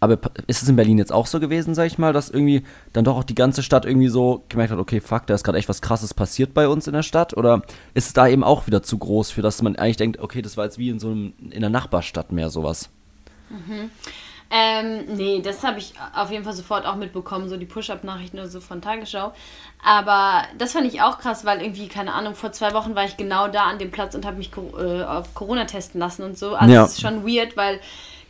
aber 0.03 0.19
ist 0.47 0.61
es 0.61 0.69
in 0.69 0.75
Berlin 0.75 0.97
jetzt 0.97 1.11
auch 1.11 1.25
so 1.27 1.39
gewesen, 1.39 1.73
sag 1.75 1.85
ich 1.87 1.97
mal, 1.97 2.13
dass 2.13 2.29
irgendwie 2.29 2.63
dann 2.93 3.05
doch 3.05 3.17
auch 3.17 3.23
die 3.23 3.35
ganze 3.35 3.63
Stadt 3.63 3.85
irgendwie 3.85 4.09
so 4.09 4.43
gemerkt 4.49 4.71
hat, 4.71 4.79
okay, 4.79 4.99
fuck, 5.01 5.25
da 5.27 5.33
ist 5.33 5.43
gerade 5.43 5.57
echt 5.57 5.69
was 5.69 5.81
krasses 5.81 6.13
passiert 6.13 6.53
bei 6.53 6.67
uns 6.67 6.87
in 6.87 6.93
der 6.93 7.03
Stadt? 7.03 7.35
Oder 7.35 7.61
ist 7.93 8.07
es 8.07 8.13
da 8.13 8.27
eben 8.27 8.43
auch 8.43 8.67
wieder 8.67 8.83
zu 8.83 8.97
groß, 8.97 9.31
für 9.31 9.41
das 9.41 9.61
man 9.61 9.75
eigentlich 9.75 9.97
denkt, 9.97 10.19
okay, 10.19 10.41
das 10.41 10.57
war 10.57 10.65
jetzt 10.65 10.77
wie 10.77 10.89
in 10.89 10.99
so 10.99 11.09
einem, 11.09 11.33
in 11.39 11.53
einer 11.57 11.69
Nachbarstadt 11.69 12.31
mehr 12.31 12.49
sowas? 12.49 12.89
Ähm, 14.55 15.05
nee, 15.15 15.41
das 15.41 15.63
habe 15.63 15.79
ich 15.79 15.93
auf 16.15 16.29
jeden 16.29 16.43
Fall 16.43 16.53
sofort 16.53 16.85
auch 16.85 16.95
mitbekommen, 16.95 17.49
so 17.49 17.57
die 17.57 17.65
Push-Up-Nachrichten 17.65 18.37
oder 18.37 18.47
so 18.47 18.59
von 18.59 18.81
Tagesschau. 18.81 19.33
Aber 19.83 20.43
das 20.59 20.73
fand 20.73 20.85
ich 20.85 21.01
auch 21.01 21.17
krass, 21.17 21.43
weil 21.43 21.61
irgendwie, 21.61 21.87
keine 21.87 22.13
Ahnung, 22.13 22.35
vor 22.35 22.51
zwei 22.51 22.73
Wochen 22.73 22.93
war 22.93 23.03
ich 23.05 23.17
genau 23.17 23.47
da 23.47 23.63
an 23.63 23.79
dem 23.79 23.89
Platz 23.89 24.13
und 24.13 24.25
habe 24.25 24.37
mich 24.37 24.51
äh, 24.77 25.03
auf 25.03 25.33
Corona 25.33 25.65
testen 25.65 25.99
lassen 25.99 26.21
und 26.23 26.37
so. 26.37 26.53
Also 26.55 26.73
Ja. 26.73 26.85
es 26.85 26.93
ist 26.93 27.01
schon 27.01 27.25
weird, 27.25 27.57
weil, 27.57 27.79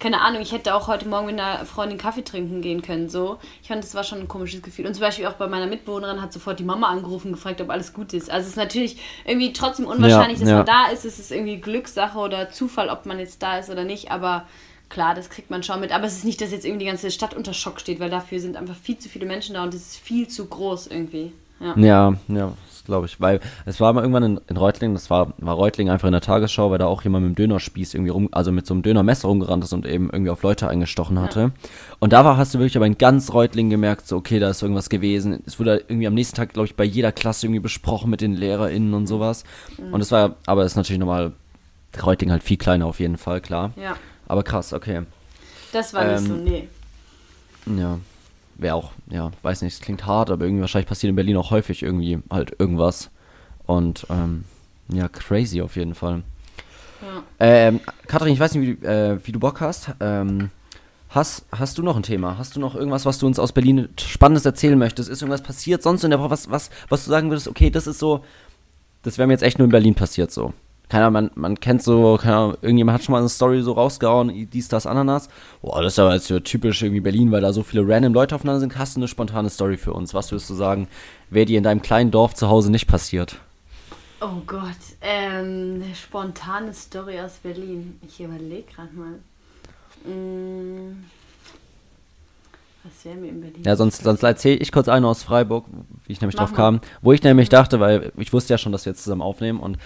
keine 0.03 0.19
Ahnung, 0.19 0.41
ich 0.41 0.51
hätte 0.51 0.75
auch 0.75 0.89
heute 0.89 1.07
Morgen 1.07 1.27
mit 1.27 1.39
einer 1.39 1.65
Freundin 1.65 1.97
Kaffee 1.97 2.23
trinken 2.23 2.61
gehen 2.61 2.81
können, 2.81 3.07
so. 3.07 3.37
Ich 3.61 3.69
fand, 3.69 3.81
das 3.81 3.95
war 3.95 4.03
schon 4.03 4.19
ein 4.19 4.27
komisches 4.27 4.61
Gefühl. 4.61 4.85
Und 4.85 4.95
zum 4.95 5.01
Beispiel 5.01 5.25
auch 5.27 5.33
bei 5.33 5.47
meiner 5.47 5.65
Mitbewohnerin 5.65 6.21
hat 6.21 6.33
sofort 6.33 6.59
die 6.59 6.65
Mama 6.65 6.89
angerufen 6.89 7.27
und 7.27 7.33
gefragt, 7.35 7.61
ob 7.61 7.69
alles 7.69 7.93
gut 7.93 8.11
ist. 8.11 8.29
Also 8.29 8.43
es 8.43 8.49
ist 8.49 8.57
natürlich 8.57 8.97
irgendwie 9.23 9.53
trotzdem 9.53 9.85
unwahrscheinlich, 9.85 10.39
dass 10.39 10.49
ja. 10.49 10.57
man 10.57 10.65
da 10.65 10.87
ist. 10.87 11.05
Es 11.05 11.19
ist 11.19 11.31
irgendwie 11.31 11.55
Glückssache 11.55 12.17
oder 12.17 12.49
Zufall, 12.49 12.89
ob 12.89 13.05
man 13.05 13.17
jetzt 13.17 13.41
da 13.41 13.57
ist 13.57 13.69
oder 13.69 13.85
nicht, 13.85 14.11
aber 14.11 14.45
Klar, 14.89 15.15
das 15.15 15.31
kriegt 15.31 15.49
man 15.49 15.63
schon 15.63 15.79
mit, 15.79 15.91
aber 15.91 16.05
es 16.05 16.17
ist 16.17 16.23
nicht, 16.23 16.39
dass 16.39 16.51
jetzt 16.51 16.65
irgendwie 16.65 16.85
die 16.85 16.91
ganze 16.91 17.09
Stadt 17.09 17.33
unter 17.33 17.53
Schock 17.53 17.79
steht, 17.79 17.99
weil 17.99 18.11
dafür 18.11 18.39
sind 18.39 18.55
einfach 18.55 18.75
viel 18.75 18.95
zu 18.99 19.09
viele 19.09 19.25
Menschen 19.25 19.55
da 19.55 19.63
und 19.63 19.73
es 19.73 19.93
ist 19.93 19.97
viel 19.97 20.27
zu 20.27 20.45
groß 20.45 20.85
irgendwie. 20.85 21.31
Ja. 21.59 21.73
Ja, 21.75 22.13
ja, 22.27 22.53
das 22.83 22.85
glaube 22.85 23.05
ich. 23.05 23.19
Weil 23.21 23.39
es 23.65 23.79
war 23.79 23.93
mal 23.93 24.01
irgendwann 24.01 24.23
in, 24.23 24.41
in 24.47 24.57
Reutlingen, 24.57 24.95
das 24.95 25.09
war, 25.09 25.33
war 25.37 25.55
Reutlingen 25.55 25.91
einfach 25.91 26.07
in 26.07 26.11
der 26.11 26.21
Tagesschau, 26.21 26.69
weil 26.71 26.77
da 26.77 26.85
auch 26.85 27.03
jemand 27.03 27.25
mit 27.25 27.35
dem 27.35 27.35
Dönerspieß 27.35 27.93
irgendwie 27.93 28.11
rum, 28.11 28.29
also 28.31 28.51
mit 28.51 28.67
so 28.67 28.73
einem 28.73 28.83
Dönermesser 28.83 29.27
rumgerannt 29.27 29.63
ist 29.63 29.73
und 29.73 29.85
eben 29.85 30.09
irgendwie 30.11 30.31
auf 30.31 30.43
Leute 30.43 30.67
eingestochen 30.67 31.19
hatte. 31.19 31.51
Und 31.99 32.13
da 32.13 32.25
war, 32.25 32.37
hast 32.37 32.53
du 32.53 32.59
wirklich 32.59 32.75
aber 32.75 32.85
in 32.85 32.97
ganz 32.97 33.33
Reutlingen 33.33 33.69
gemerkt, 33.69 34.07
so, 34.07 34.17
okay, 34.17 34.39
da 34.39 34.49
ist 34.49 34.61
irgendwas 34.61 34.89
gewesen. 34.89 35.41
Es 35.45 35.59
wurde 35.59 35.83
irgendwie 35.87 36.07
am 36.07 36.13
nächsten 36.13 36.35
Tag, 36.35 36.53
glaube 36.53 36.67
ich, 36.67 36.75
bei 36.75 36.83
jeder 36.83 37.11
Klasse 37.11 37.45
irgendwie 37.45 37.61
besprochen 37.61 38.09
mit 38.09 38.21
den 38.21 38.35
LehrerInnen 38.35 38.93
und 38.93 39.07
sowas. 39.07 39.43
Und 39.91 40.01
es 40.01 40.11
war, 40.11 40.35
aber 40.45 40.63
es 40.63 40.73
ist 40.73 40.75
natürlich 40.75 40.99
nochmal, 40.99 41.31
Reutlingen 42.01 42.31
halt 42.31 42.43
viel 42.43 42.57
kleiner 42.57 42.87
auf 42.87 42.99
jeden 42.99 43.17
Fall, 43.17 43.39
klar. 43.39 43.71
ja, 43.75 43.95
Aber 44.27 44.43
krass, 44.43 44.73
okay. 44.73 45.03
das 45.71 45.93
war 45.93 46.05
nicht 46.05 46.17
Ähm, 46.17 46.27
so, 46.27 46.33
nee. 46.35 46.67
Ja, 47.79 47.99
wäre 48.57 48.75
auch, 48.75 48.91
ja, 49.09 49.31
weiß 49.41 49.61
nicht, 49.61 49.73
es 49.73 49.81
klingt 49.81 50.05
hart, 50.05 50.29
aber 50.29 50.45
irgendwie 50.45 50.61
wahrscheinlich 50.61 50.87
passiert 50.87 51.09
in 51.09 51.15
Berlin 51.15 51.37
auch 51.37 51.51
häufig 51.51 51.83
irgendwie 51.83 52.19
halt 52.29 52.53
irgendwas. 52.59 53.09
Und 53.65 54.05
ähm, 54.09 54.45
ja, 54.89 55.07
crazy 55.07 55.61
auf 55.61 55.75
jeden 55.75 55.95
Fall. 55.95 56.23
Ja. 57.01 57.23
Ähm, 57.39 57.79
Katrin, 58.07 58.33
ich 58.33 58.39
weiß 58.39 58.53
nicht, 58.55 58.67
wie, 58.67 58.75
du- 58.75 58.87
äh, 58.87 59.19
wie 59.25 59.31
du 59.31 59.39
Bock 59.39 59.59
hast. 59.61 59.89
Ähm, 59.99 60.49
hast. 61.09 61.45
Hast 61.51 61.77
du 61.77 61.83
noch 61.83 61.95
ein 61.95 62.03
Thema? 62.03 62.37
Hast 62.37 62.55
du 62.55 62.59
noch 62.59 62.75
irgendwas, 62.75 63.05
was 63.05 63.19
du 63.19 63.27
uns 63.27 63.39
aus 63.39 63.51
Berlin 63.51 63.89
Spannendes 63.99 64.45
erzählen 64.45 64.77
möchtest? 64.77 65.09
Ist 65.09 65.21
irgendwas 65.21 65.43
passiert 65.43 65.83
sonst 65.83 66.03
in 66.03 66.09
der 66.11 66.19
Woche, 66.19 66.29
was, 66.29 66.49
was, 66.49 66.69
was 66.89 67.03
du 67.05 67.09
sagen 67.09 67.29
würdest, 67.29 67.47
okay, 67.47 67.69
das 67.69 67.87
ist 67.87 67.99
so, 67.99 68.23
das 69.03 69.17
wäre 69.17 69.27
mir 69.27 69.33
jetzt 69.33 69.43
echt 69.43 69.57
nur 69.59 69.65
in 69.65 69.71
Berlin 69.71 69.95
passiert 69.95 70.31
so. 70.31 70.53
Keine 70.89 71.05
Ahnung, 71.05 71.13
man, 71.13 71.31
man 71.35 71.59
kennt 71.59 71.81
so, 71.81 72.17
keine 72.21 72.35
Ahnung, 72.35 72.57
irgendjemand 72.61 72.97
hat 72.99 73.03
schon 73.03 73.13
mal 73.13 73.19
eine 73.19 73.29
Story 73.29 73.61
so 73.61 73.71
rausgehauen, 73.71 74.49
dies, 74.51 74.67
das, 74.67 74.85
Ananas. 74.85 75.27
Boah, 75.61 75.81
das 75.81 75.93
ist 75.93 75.99
aber 75.99 76.13
jetzt 76.13 76.27
so 76.27 76.39
typisch 76.39 76.83
irgendwie 76.83 77.01
Berlin, 77.01 77.31
weil 77.31 77.41
da 77.41 77.51
so 77.51 77.63
viele 77.63 77.87
random 77.87 78.13
Leute 78.13 78.35
aufeinander 78.35 78.59
sind. 78.59 78.77
Hast 78.77 78.95
du 78.95 78.99
eine 78.99 79.07
spontane 79.07 79.49
Story 79.49 79.77
für 79.77 79.93
uns? 79.93 80.13
Was 80.13 80.31
würdest 80.31 80.49
du 80.49 80.53
sagen, 80.53 80.87
wäre 81.29 81.45
dir 81.45 81.57
in 81.57 81.63
deinem 81.63 81.81
kleinen 81.81 82.11
Dorf 82.11 82.35
zu 82.35 82.47
Hause 82.49 82.69
nicht 82.69 82.87
passiert? 82.87 83.37
Oh 84.21 84.41
Gott, 84.45 84.61
ähm, 85.01 85.81
eine 85.83 85.95
spontane 85.95 86.73
Story 86.73 87.19
aus 87.19 87.39
Berlin. 87.41 87.99
Ich 88.07 88.21
überlege 88.21 88.63
gerade 88.73 88.93
mal. 88.93 89.19
Mm, 90.05 91.03
was 92.83 93.05
wäre 93.05 93.15
mir 93.15 93.29
in 93.29 93.41
Berlin. 93.41 93.63
Ja, 93.65 93.75
sonst, 93.75 94.03
sonst 94.03 94.23
erzähle 94.23 94.57
ich 94.57 94.71
kurz 94.71 94.87
eine 94.87 95.07
aus 95.07 95.23
Freiburg, 95.23 95.65
wie 96.05 96.13
ich 96.13 96.21
nämlich 96.21 96.35
Mach 96.35 96.43
drauf 96.43 96.51
mal. 96.51 96.57
kam. 96.57 96.81
Wo 97.01 97.13
ich 97.13 97.23
nämlich 97.23 97.49
dachte, 97.49 97.79
weil 97.79 98.11
ich 98.17 98.31
wusste 98.31 98.53
ja 98.53 98.57
schon, 98.57 98.71
dass 98.71 98.85
wir 98.85 98.91
jetzt 98.91 99.03
zusammen 99.03 99.21
aufnehmen 99.21 99.59
und 99.59 99.77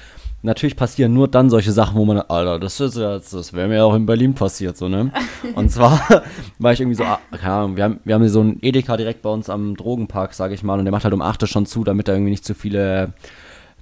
natürlich 0.41 0.75
passieren 0.75 1.13
nur 1.13 1.27
dann 1.27 1.49
solche 1.49 1.71
Sachen, 1.71 1.95
wo 1.95 2.05
man, 2.05 2.19
Alter, 2.19 2.59
das 2.59 2.79
ist 2.79 2.97
das 2.97 3.53
wäre 3.53 3.67
mir 3.67 3.83
auch 3.83 3.95
in 3.95 4.05
Berlin 4.05 4.33
passiert, 4.33 4.77
so, 4.77 4.87
ne? 4.87 5.11
Und 5.55 5.69
zwar 5.69 5.99
war 6.59 6.73
ich 6.73 6.79
irgendwie 6.79 6.95
so, 6.95 7.03
ah, 7.03 7.19
keine 7.31 7.53
Ahnung, 7.53 7.77
wir 7.77 7.83
haben, 7.83 7.99
wir 8.03 8.15
haben 8.15 8.27
so 8.29 8.41
einen 8.41 8.59
Edeka 8.61 8.97
direkt 8.97 9.21
bei 9.21 9.29
uns 9.29 9.49
am 9.49 9.75
Drogenpark, 9.75 10.33
sage 10.33 10.53
ich 10.53 10.63
mal, 10.63 10.77
und 10.77 10.85
der 10.85 10.91
macht 10.91 11.03
halt 11.03 11.13
um 11.13 11.21
8 11.21 11.41
Uhr 11.43 11.47
schon 11.47 11.65
zu, 11.65 11.83
damit 11.83 12.07
da 12.07 12.13
irgendwie 12.13 12.31
nicht 12.31 12.45
zu 12.45 12.53
viele 12.53 13.13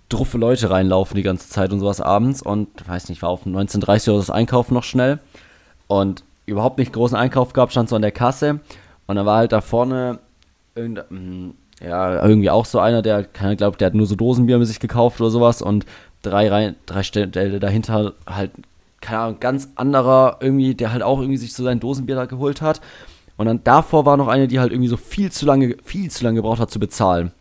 druffe 0.07 0.37
Leute 0.37 0.69
reinlaufen 0.69 1.15
die 1.15 1.23
ganze 1.23 1.49
Zeit 1.49 1.73
und 1.73 1.79
sowas 1.79 1.99
abends 1.99 2.41
und, 2.41 2.67
weiß 2.87 3.09
nicht, 3.09 3.21
war 3.21 3.29
auf 3.29 3.45
19.30 3.45 4.11
Uhr 4.11 4.17
das 4.17 4.29
Einkaufen 4.29 4.73
noch 4.73 4.83
schnell 4.83 5.19
und 5.87 6.23
überhaupt 6.45 6.77
nicht 6.77 6.93
großen 6.93 7.17
Einkauf 7.17 7.53
gehabt, 7.53 7.71
stand 7.71 7.89
so 7.89 7.95
an 7.95 8.03
der 8.03 8.11
Kasse 8.11 8.59
und 9.07 9.15
dann 9.15 9.25
war 9.25 9.37
halt 9.37 9.51
da 9.51 9.61
vorne 9.61 10.19
irgendein 10.75 11.05
hm, 11.09 11.53
ja, 11.81 12.23
irgendwie 12.23 12.49
auch 12.49 12.65
so 12.65 12.79
einer, 12.79 13.01
der, 13.01 13.23
keiner 13.23 13.55
glaubt, 13.55 13.81
der 13.81 13.87
hat 13.87 13.95
nur 13.95 14.05
so 14.05 14.15
Dosenbier 14.15 14.57
mit 14.57 14.67
sich 14.67 14.79
gekauft 14.79 15.19
oder 15.19 15.29
sowas 15.29 15.61
und 15.61 15.85
drei, 16.25 16.49
Reihen, 16.49 16.75
drei 16.85 17.03
Städte 17.03 17.59
dahinter 17.59 18.13
halt, 18.25 18.51
keine 19.01 19.19
Ahnung, 19.19 19.39
ganz 19.39 19.69
anderer 19.75 20.37
irgendwie, 20.39 20.75
der 20.75 20.91
halt 20.91 21.03
auch 21.03 21.19
irgendwie 21.19 21.37
sich 21.37 21.53
so 21.53 21.63
sein 21.63 21.79
Dosenbier 21.79 22.15
da 22.15 22.25
geholt 22.25 22.61
hat. 22.61 22.81
Und 23.37 23.47
dann 23.47 23.63
davor 23.63 24.05
war 24.05 24.17
noch 24.17 24.27
eine, 24.27 24.47
die 24.47 24.59
halt 24.59 24.71
irgendwie 24.71 24.89
so 24.89 24.97
viel 24.97 25.31
zu 25.31 25.45
lange, 25.45 25.75
viel 25.83 26.09
zu 26.09 26.23
lange 26.23 26.37
gebraucht 26.37 26.59
hat 26.59 26.71
zu 26.71 26.79
bezahlen. 26.79 27.31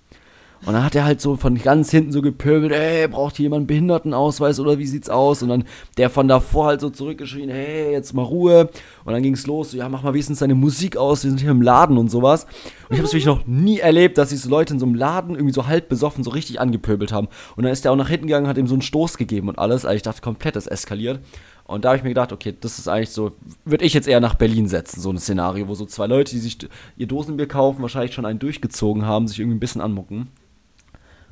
Und 0.66 0.72
dann 0.72 0.82
hat 0.84 0.94
er 0.94 1.04
halt 1.04 1.20
so 1.20 1.36
von 1.36 1.56
ganz 1.56 1.90
hinten 1.90 2.10
so 2.10 2.22
gepöbelt, 2.22 2.72
ey, 2.72 3.06
braucht 3.08 3.36
hier 3.36 3.44
jemand 3.44 3.60
einen 3.60 3.66
Behindertenausweis 3.66 4.58
oder 4.60 4.78
wie 4.78 4.86
sieht's 4.86 5.10
aus? 5.10 5.42
Und 5.42 5.50
dann 5.50 5.64
der 5.98 6.08
von 6.08 6.26
davor 6.26 6.66
halt 6.66 6.80
so 6.80 6.88
zurückgeschrien, 6.88 7.50
hey, 7.50 7.92
jetzt 7.92 8.14
mal 8.14 8.22
Ruhe. 8.22 8.70
Und 9.04 9.12
dann 9.12 9.22
ging's 9.22 9.46
los, 9.46 9.72
so, 9.72 9.76
ja, 9.76 9.88
mach 9.88 10.02
mal 10.02 10.14
wenigstens 10.14 10.38
deine 10.38 10.54
Musik 10.54 10.96
aus, 10.96 11.22
wir 11.22 11.30
sind 11.30 11.40
hier 11.40 11.50
im 11.50 11.60
Laden 11.60 11.98
und 11.98 12.10
sowas. 12.10 12.44
Und 12.88 12.92
ich 12.92 12.98
habe 12.98 13.06
es 13.06 13.12
wirklich 13.12 13.26
noch 13.26 13.46
nie 13.46 13.78
erlebt, 13.78 14.16
dass 14.16 14.30
sich 14.30 14.40
so 14.40 14.48
Leute 14.48 14.72
in 14.72 14.80
so 14.80 14.86
einem 14.86 14.94
Laden 14.94 15.34
irgendwie 15.34 15.54
so 15.54 15.66
halb 15.66 15.88
besoffen 15.88 16.24
so 16.24 16.30
richtig 16.30 16.60
angepöbelt 16.60 17.12
haben. 17.12 17.28
Und 17.56 17.64
dann 17.64 17.72
ist 17.72 17.84
der 17.84 17.92
auch 17.92 17.96
nach 17.96 18.08
hinten 18.08 18.26
gegangen, 18.26 18.48
hat 18.48 18.56
ihm 18.56 18.66
so 18.66 18.74
einen 18.74 18.82
Stoß 18.82 19.18
gegeben 19.18 19.48
und 19.48 19.58
alles. 19.58 19.84
Also 19.84 19.96
ich 19.96 20.02
dachte 20.02 20.22
komplett, 20.22 20.56
das 20.56 20.66
eskaliert. 20.66 21.20
Und 21.66 21.84
da 21.84 21.90
habe 21.90 21.96
ich 21.96 22.02
mir 22.02 22.10
gedacht, 22.10 22.32
okay, 22.32 22.54
das 22.58 22.78
ist 22.78 22.88
eigentlich 22.88 23.10
so, 23.10 23.32
würde 23.64 23.84
ich 23.84 23.94
jetzt 23.94 24.06
eher 24.06 24.20
nach 24.20 24.34
Berlin 24.34 24.68
setzen, 24.68 25.00
so 25.00 25.10
ein 25.10 25.18
Szenario, 25.18 25.66
wo 25.66 25.74
so 25.74 25.86
zwei 25.86 26.06
Leute, 26.06 26.32
die 26.32 26.38
sich 26.38 26.58
ihr 26.96 27.06
Dosenbier 27.06 27.48
kaufen, 27.48 27.80
wahrscheinlich 27.80 28.14
schon 28.14 28.26
einen 28.26 28.38
durchgezogen 28.38 29.06
haben, 29.06 29.28
sich 29.28 29.40
irgendwie 29.40 29.56
ein 29.56 29.60
bisschen 29.60 29.80
anmucken. 29.80 30.28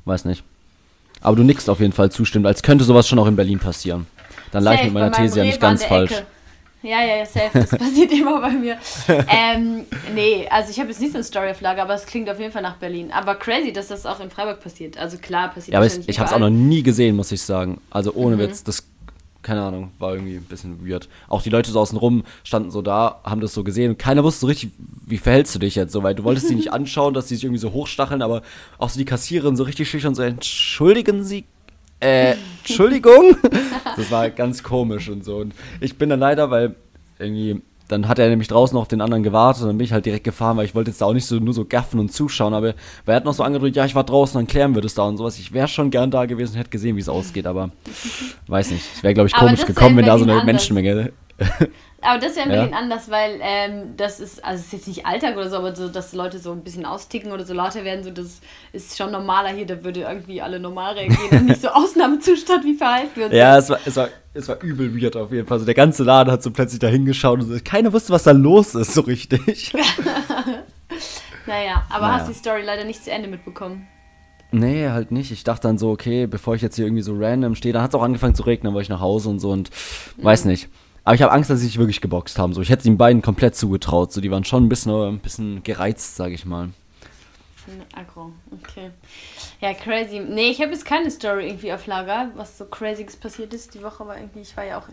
Weiß 0.05 0.25
nicht. 0.25 0.43
Aber 1.21 1.35
du 1.35 1.43
nickst 1.43 1.69
auf 1.69 1.79
jeden 1.79 1.93
Fall 1.93 2.11
zustimmt, 2.11 2.45
als 2.45 2.61
könnte 2.63 2.83
sowas 2.83 3.07
schon 3.07 3.19
auch 3.19 3.27
in 3.27 3.35
Berlin 3.35 3.59
passieren. 3.59 4.07
Dann 4.51 4.63
lag 4.63 4.75
ich 4.75 4.83
mit 4.83 4.93
meiner 4.93 5.11
These 5.11 5.39
ja 5.39 5.45
nicht 5.45 5.59
ganz 5.59 5.83
falsch. 5.83 6.11
Ecke. 6.11 6.25
Ja, 6.83 7.01
ja, 7.01 7.15
ja, 7.17 7.25
safe. 7.25 7.49
Das 7.53 7.69
passiert 7.79 8.11
immer 8.11 8.41
bei 8.41 8.51
mir. 8.51 8.77
ähm, 9.07 9.85
nee, 10.13 10.45
also 10.49 10.69
ich 10.69 10.79
habe 10.79 10.89
jetzt 10.89 10.99
nicht 10.99 11.11
so 11.11 11.17
eine 11.17 11.23
Story 11.23 11.49
auf 11.49 11.61
Lager, 11.61 11.83
aber 11.83 11.93
es 11.93 12.05
klingt 12.05 12.29
auf 12.29 12.39
jeden 12.39 12.51
Fall 12.51 12.61
nach 12.61 12.75
Berlin. 12.75 13.09
Aber 13.13 13.35
crazy, 13.35 13.71
dass 13.71 13.87
das 13.87 14.05
auch 14.05 14.19
in 14.19 14.29
Freiburg 14.29 14.59
passiert. 14.59 14.97
Also 14.97 15.17
klar, 15.17 15.47
passiert 15.47 15.73
Ja, 15.73 15.79
aber 15.79 15.87
ich, 15.87 16.07
ich 16.07 16.19
habe 16.19 16.27
es 16.27 16.33
auch 16.33 16.39
noch 16.39 16.49
nie 16.49 16.83
gesehen, 16.83 17.15
muss 17.15 17.31
ich 17.31 17.41
sagen. 17.41 17.79
Also 17.89 18.13
ohne 18.13 18.35
mhm. 18.35 18.39
Witz, 18.41 18.65
das 18.65 18.85
keine 19.43 19.61
Ahnung, 19.61 19.91
war 19.99 20.13
irgendwie 20.13 20.35
ein 20.35 20.45
bisschen 20.45 20.87
weird. 20.87 21.07
Auch 21.27 21.41
die 21.41 21.49
Leute 21.49 21.71
so 21.71 21.79
außen 21.79 21.97
rum 21.97 22.23
standen 22.43 22.71
so 22.71 22.81
da, 22.81 23.19
haben 23.23 23.41
das 23.41 23.53
so 23.53 23.63
gesehen 23.63 23.91
und 23.91 23.99
keiner 23.99 24.23
wusste 24.23 24.41
so 24.41 24.47
richtig, 24.47 24.71
wie 25.05 25.17
verhältst 25.17 25.53
du 25.53 25.59
dich 25.59 25.75
jetzt 25.75 25.93
so, 25.93 26.01
weil 26.01 26.15
du 26.15 26.23
wolltest 26.23 26.47
sie 26.47 26.55
nicht 26.55 26.73
anschauen, 26.73 27.13
dass 27.13 27.27
sie 27.27 27.35
sich 27.35 27.43
irgendwie 27.43 27.59
so 27.59 27.71
hochstacheln, 27.71 28.21
aber 28.21 28.41
auch 28.77 28.89
so 28.89 28.97
die 28.97 29.05
Kassiererin 29.05 29.55
so 29.55 29.63
richtig 29.63 29.89
schüchtern 29.89 30.15
so, 30.15 30.23
entschuldigen 30.23 31.23
Sie, 31.23 31.45
äh, 31.99 32.35
Entschuldigung? 32.59 33.37
das 33.95 34.11
war 34.11 34.29
ganz 34.29 34.61
komisch 34.63 35.07
und 35.09 35.23
so. 35.23 35.37
Und 35.37 35.53
ich 35.79 35.97
bin 35.97 36.09
dann 36.09 36.19
leider, 36.19 36.51
weil 36.51 36.75
irgendwie 37.17 37.61
dann 37.93 38.07
hat 38.07 38.19
er 38.19 38.29
nämlich 38.29 38.47
draußen 38.47 38.77
auf 38.77 38.87
den 38.87 39.01
anderen 39.01 39.23
gewartet 39.23 39.61
und 39.63 39.69
dann 39.69 39.77
bin 39.77 39.85
ich 39.85 39.93
halt 39.93 40.05
direkt 40.05 40.23
gefahren, 40.23 40.57
weil 40.57 40.65
ich 40.65 40.75
wollte 40.75 40.89
jetzt 40.91 41.01
da 41.01 41.05
auch 41.05 41.13
nicht 41.13 41.25
so 41.25 41.35
nur 41.35 41.53
so 41.53 41.65
gaffen 41.65 41.99
und 41.99 42.11
zuschauen, 42.11 42.53
aber 42.53 42.73
er 43.05 43.15
hat 43.15 43.25
noch 43.25 43.33
so 43.33 43.43
angedrückt, 43.43 43.75
ja, 43.75 43.85
ich 43.85 43.95
war 43.95 44.03
draußen, 44.03 44.39
dann 44.39 44.47
klären 44.47 44.75
wir 44.75 44.81
das 44.81 44.95
da 44.95 45.03
und 45.03 45.17
sowas. 45.17 45.39
Ich 45.39 45.53
wäre 45.53 45.67
schon 45.67 45.91
gern 45.91 46.11
da 46.11 46.25
gewesen 46.25 46.53
und 46.53 46.59
hätte 46.59 46.69
gesehen, 46.69 46.95
wie 46.95 47.01
es 47.01 47.09
ausgeht, 47.09 47.45
aber 47.45 47.71
weiß 48.47 48.71
nicht. 48.71 48.83
Es 48.95 49.03
wäre, 49.03 49.13
glaube 49.13 49.27
ich, 49.27 49.35
komisch 49.35 49.65
gekommen, 49.65 49.97
wenn 49.97 50.05
da 50.05 50.17
so 50.17 50.23
eine 50.23 50.33
anders. 50.33 50.45
Menschenmenge 50.45 51.13
aber 52.01 52.19
das 52.19 52.35
wäre 52.35 52.45
in 52.45 52.51
Berlin 52.51 52.71
ja. 52.71 52.77
anders, 52.77 53.09
weil 53.09 53.39
ähm, 53.41 53.95
das 53.97 54.19
ist, 54.19 54.43
also 54.43 54.59
es 54.59 54.67
ist 54.67 54.73
jetzt 54.73 54.87
nicht 54.87 55.05
Alltag 55.05 55.35
oder 55.35 55.49
so, 55.49 55.57
aber 55.57 55.75
so, 55.75 55.87
dass 55.89 56.13
Leute 56.13 56.39
so 56.39 56.51
ein 56.51 56.63
bisschen 56.63 56.85
austicken 56.85 57.31
oder 57.31 57.45
so 57.45 57.53
lauter 57.53 57.83
werden, 57.83 58.03
so 58.03 58.11
das 58.11 58.39
ist 58.71 58.97
schon 58.97 59.11
normaler 59.11 59.49
hier, 59.49 59.65
da 59.65 59.83
würde 59.83 60.01
irgendwie 60.01 60.41
alle 60.41 60.59
normal 60.59 60.93
reagieren 60.93 61.39
und 61.39 61.45
nicht 61.45 61.61
so 61.61 61.67
Ausnahmezustand 61.73 62.63
wie 62.65 62.75
verhalten 62.75 63.15
wird. 63.15 63.33
Ja, 63.33 63.57
es 63.57 63.69
war, 63.69 63.79
es, 63.85 63.95
war, 63.95 64.09
es 64.33 64.47
war 64.47 64.61
übel 64.61 65.01
weird 65.01 65.15
auf 65.15 65.31
jeden 65.31 65.47
Fall. 65.47 65.55
Also 65.55 65.65
der 65.65 65.75
ganze 65.75 66.03
Laden 66.03 66.31
hat 66.31 66.43
so 66.43 66.51
plötzlich 66.51 66.79
da 66.79 66.87
hingeschaut 66.87 67.39
und 67.39 67.47
so, 67.47 67.57
keiner 67.63 67.91
wusste, 67.91 68.13
was 68.13 68.23
da 68.23 68.31
los 68.31 68.75
ist, 68.75 68.93
so 68.93 69.01
richtig. 69.01 69.73
naja, 71.47 71.83
aber 71.89 72.07
naja. 72.07 72.19
hast 72.19 72.29
die 72.29 72.33
Story 72.33 72.61
leider 72.63 72.83
nicht 72.83 73.03
zu 73.03 73.11
Ende 73.11 73.27
mitbekommen. 73.27 73.87
Nee, 74.53 74.89
halt 74.89 75.11
nicht. 75.11 75.31
Ich 75.31 75.43
dachte 75.43 75.67
dann 75.67 75.79
so, 75.79 75.89
okay, 75.89 76.27
bevor 76.27 76.53
ich 76.53 76.61
jetzt 76.61 76.75
hier 76.75 76.85
irgendwie 76.85 77.01
so 77.01 77.15
random 77.17 77.55
stehe, 77.55 77.73
dann 77.73 77.81
hat 77.81 77.89
es 77.89 77.95
auch 77.95 78.03
angefangen 78.03 78.35
zu 78.35 78.43
regnen, 78.43 78.65
dann 78.65 78.75
war 78.75 78.81
ich 78.81 78.89
nach 78.89 78.99
Hause 78.99 79.29
und 79.29 79.39
so 79.39 79.49
und 79.49 79.71
mhm. 80.17 80.23
weiß 80.23 80.45
nicht. 80.45 80.69
Aber 81.03 81.15
ich 81.15 81.21
habe 81.21 81.31
Angst, 81.33 81.49
dass 81.49 81.59
sie 81.59 81.65
sich 81.65 81.77
wirklich 81.77 82.01
geboxt 82.01 82.39
haben. 82.39 82.53
So, 82.53 82.61
ich 82.61 82.69
hätte 82.69 82.83
den 82.83 82.97
beiden 82.97 83.21
komplett 83.21 83.55
zugetraut. 83.55 84.13
So, 84.13 84.21
die 84.21 84.31
waren 84.31 84.45
schon 84.45 84.65
ein 84.65 84.69
bisschen, 84.69 84.91
ein 84.93 85.19
bisschen 85.19 85.63
gereizt, 85.63 86.15
sage 86.15 86.33
ich 86.33 86.45
mal. 86.45 86.69
Aggro, 87.95 88.31
okay. 88.51 88.91
Ja, 89.63 89.73
crazy. 89.73 90.19
Nee, 90.19 90.49
ich 90.49 90.59
habe 90.59 90.73
jetzt 90.73 90.83
keine 90.83 91.09
Story 91.09 91.47
irgendwie 91.47 91.71
auf 91.71 91.87
Lager, 91.87 92.31
was 92.35 92.57
so 92.57 92.65
crazyes 92.65 93.15
passiert 93.15 93.53
ist 93.53 93.73
die 93.73 93.81
Woche, 93.81 94.03
aber 94.03 94.17
irgendwie, 94.17 94.41
ich 94.41 94.57
war 94.57 94.65
ja 94.65 94.77
auch 94.77 94.83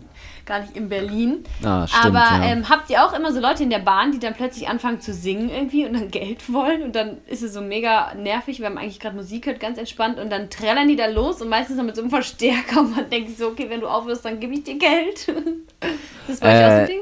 gar 0.46 0.60
nicht 0.60 0.76
in 0.76 0.88
Berlin. 0.88 1.42
Ah, 1.64 1.88
stimmt, 1.88 2.04
aber 2.04 2.20
ja. 2.20 2.44
ähm, 2.44 2.68
habt 2.68 2.88
ihr 2.88 3.04
auch 3.04 3.12
immer 3.12 3.32
so 3.32 3.40
Leute 3.40 3.64
in 3.64 3.70
der 3.70 3.80
Bahn, 3.80 4.12
die 4.12 4.20
dann 4.20 4.32
plötzlich 4.34 4.68
anfangen 4.68 5.00
zu 5.00 5.12
singen 5.12 5.50
irgendwie 5.50 5.86
und 5.86 5.94
dann 5.94 6.08
Geld 6.12 6.52
wollen 6.52 6.84
und 6.84 6.94
dann 6.94 7.16
ist 7.26 7.42
es 7.42 7.52
so 7.52 7.62
mega 7.62 8.14
nervig, 8.14 8.60
wir 8.60 8.66
haben 8.66 8.78
eigentlich 8.78 9.00
gerade 9.00 9.16
Musik 9.16 9.42
gehört, 9.42 9.58
ganz 9.58 9.76
entspannt 9.76 10.20
und 10.20 10.30
dann 10.30 10.50
trällern 10.50 10.86
die 10.86 10.94
da 10.94 11.06
los 11.06 11.42
und 11.42 11.48
meistens 11.48 11.76
noch 11.76 11.84
mit 11.84 11.96
so 11.96 12.02
einem 12.02 12.10
Verstärker 12.12 12.78
und 12.78 12.94
man 12.94 13.10
denkt 13.10 13.36
so, 13.36 13.48
okay, 13.48 13.66
wenn 13.68 13.80
du 13.80 13.88
aufhörst, 13.88 14.24
dann 14.24 14.38
gebe 14.38 14.54
ich 14.54 14.62
dir 14.62 14.78
Geld. 14.78 15.34
das 16.28 16.40
war 16.40 16.48
äh, 16.48 16.64
auch 16.64 16.70
so 16.70 16.76
ein 16.76 16.86
Ding 16.86 17.00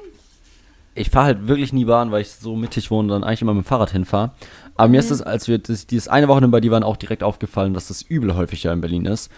ich 0.98 1.10
fahre 1.10 1.26
halt 1.26 1.48
wirklich 1.48 1.72
nie 1.72 1.84
Bahn, 1.84 2.10
weil 2.10 2.22
ich 2.22 2.30
so 2.30 2.56
mittig 2.56 2.90
wohne 2.90 3.12
und 3.12 3.20
dann 3.20 3.24
eigentlich 3.24 3.42
immer 3.42 3.54
mit 3.54 3.64
dem 3.64 3.68
Fahrrad 3.68 3.90
hinfahre. 3.90 4.32
Aber 4.78 4.88
mhm. 4.88 4.92
mir 4.92 4.98
ist 5.00 5.10
es, 5.10 5.20
als 5.20 5.48
wir 5.48 5.58
das, 5.58 5.86
dieses 5.86 6.08
eine 6.08 6.28
Wochenende 6.28 6.52
bei 6.52 6.60
dir 6.60 6.70
waren, 6.70 6.84
auch 6.84 6.96
direkt 6.96 7.22
aufgefallen, 7.22 7.74
dass 7.74 7.88
das 7.88 8.00
übel 8.02 8.34
häufig 8.34 8.62
ja 8.62 8.72
in 8.72 8.80
Berlin 8.80 9.04
ist. 9.04 9.30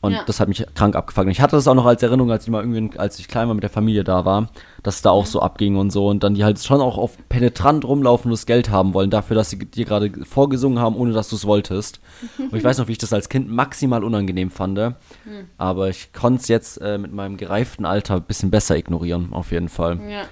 Und 0.00 0.12
ja. 0.12 0.22
das 0.24 0.38
hat 0.38 0.48
mich 0.48 0.64
krank 0.74 0.94
abgefuckt. 0.94 1.26
Und 1.26 1.32
ich 1.32 1.40
hatte 1.40 1.56
das 1.56 1.66
auch 1.66 1.74
noch 1.74 1.86
als 1.86 2.02
Erinnerung, 2.04 2.30
als 2.30 2.44
ich 2.44 2.50
mal 2.50 2.62
irgendwie, 2.62 2.98
als 2.98 3.18
ich 3.18 3.26
klein 3.26 3.48
war 3.48 3.54
mit 3.54 3.64
der 3.64 3.70
Familie 3.70 4.04
da 4.04 4.24
war, 4.24 4.48
dass 4.84 4.96
es 4.96 5.02
da 5.02 5.10
auch 5.10 5.24
mhm. 5.24 5.28
so 5.28 5.40
abging 5.40 5.76
und 5.76 5.90
so. 5.90 6.06
Und 6.08 6.22
dann 6.22 6.34
die 6.34 6.44
halt 6.44 6.60
schon 6.60 6.80
auch 6.80 6.98
auf 6.98 7.16
penetrant 7.28 7.84
rumlaufen 7.84 8.30
und 8.30 8.32
das 8.32 8.46
Geld 8.46 8.70
haben 8.70 8.94
wollen, 8.94 9.10
dafür, 9.10 9.34
dass 9.34 9.50
sie 9.50 9.58
dir 9.58 9.84
gerade 9.84 10.12
vorgesungen 10.24 10.78
haben, 10.78 10.94
ohne 10.94 11.12
dass 11.12 11.30
du 11.30 11.36
es 11.36 11.46
wolltest. 11.46 12.00
und 12.38 12.54
ich 12.54 12.62
weiß 12.64 12.78
noch, 12.78 12.86
wie 12.86 12.92
ich 12.92 12.98
das 12.98 13.12
als 13.12 13.28
Kind 13.28 13.50
maximal 13.50 14.04
unangenehm 14.04 14.50
fand. 14.50 14.78
Mhm. 14.78 14.94
Aber 15.58 15.88
ich 15.88 16.12
konnte 16.12 16.42
es 16.42 16.48
jetzt 16.48 16.76
äh, 16.80 16.98
mit 16.98 17.12
meinem 17.12 17.36
gereiften 17.36 17.84
Alter 17.84 18.16
ein 18.16 18.22
bisschen 18.22 18.50
besser 18.50 18.76
ignorieren, 18.76 19.32
auf 19.32 19.50
jeden 19.50 19.68
Fall. 19.68 19.98
Ja. 20.08 20.22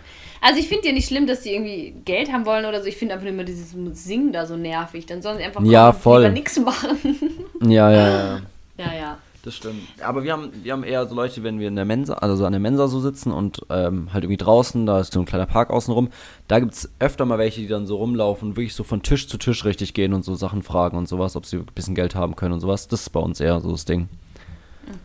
Also 0.40 0.60
ich 0.60 0.68
finde 0.68 0.88
ja 0.88 0.92
nicht 0.92 1.08
schlimm, 1.08 1.26
dass 1.26 1.42
sie 1.42 1.54
irgendwie 1.54 1.94
Geld 2.04 2.32
haben 2.32 2.46
wollen 2.46 2.64
oder 2.64 2.80
so. 2.80 2.86
Ich 2.86 2.96
finde 2.96 3.14
einfach 3.14 3.26
immer 3.26 3.44
dieses 3.44 3.74
Singen 3.92 4.32
da 4.32 4.46
so 4.46 4.56
nervig. 4.56 5.06
Dann 5.06 5.22
sollen 5.22 5.38
sie 5.38 5.44
einfach 5.44 5.62
ja, 5.64 5.92
voll. 5.92 6.30
nichts 6.32 6.58
machen. 6.58 6.98
Ja, 7.62 7.90
ja, 7.90 8.08
ja. 8.08 8.40
Ja, 8.78 8.92
ja. 8.94 9.18
Das 9.46 9.54
stimmt. 9.54 9.82
Aber 10.02 10.24
wir 10.24 10.32
haben, 10.32 10.50
wir 10.64 10.72
haben 10.72 10.82
eher 10.82 11.06
so 11.06 11.14
Leute, 11.14 11.44
wenn 11.44 11.60
wir 11.60 11.68
in 11.68 11.76
der 11.76 11.84
Mensa, 11.84 12.14
also 12.14 12.34
so 12.34 12.44
an 12.44 12.52
der 12.52 12.60
Mensa 12.60 12.88
so 12.88 12.98
sitzen 12.98 13.30
und 13.30 13.60
ähm, 13.70 14.12
halt 14.12 14.24
irgendwie 14.24 14.38
draußen, 14.38 14.84
da 14.86 14.98
ist 14.98 15.12
so 15.12 15.20
ein 15.20 15.24
kleiner 15.24 15.46
Park 15.46 15.70
außenrum, 15.70 16.08
da 16.48 16.58
gibt 16.58 16.74
es 16.74 16.90
öfter 16.98 17.24
mal 17.26 17.38
welche, 17.38 17.60
die 17.60 17.68
dann 17.68 17.86
so 17.86 17.96
rumlaufen 17.96 18.48
und 18.48 18.56
wirklich 18.56 18.74
so 18.74 18.82
von 18.82 19.02
Tisch 19.04 19.28
zu 19.28 19.38
Tisch 19.38 19.64
richtig 19.64 19.94
gehen 19.94 20.14
und 20.14 20.24
so 20.24 20.34
Sachen 20.34 20.64
fragen 20.64 20.98
und 20.98 21.08
sowas, 21.08 21.36
ob 21.36 21.46
sie 21.46 21.58
ein 21.58 21.66
bisschen 21.76 21.94
Geld 21.94 22.16
haben 22.16 22.34
können 22.34 22.54
und 22.54 22.60
sowas. 22.60 22.88
Das 22.88 23.02
ist 23.02 23.10
bei 23.10 23.20
uns 23.20 23.38
eher 23.38 23.60
so 23.60 23.70
das 23.70 23.84
Ding. 23.84 24.08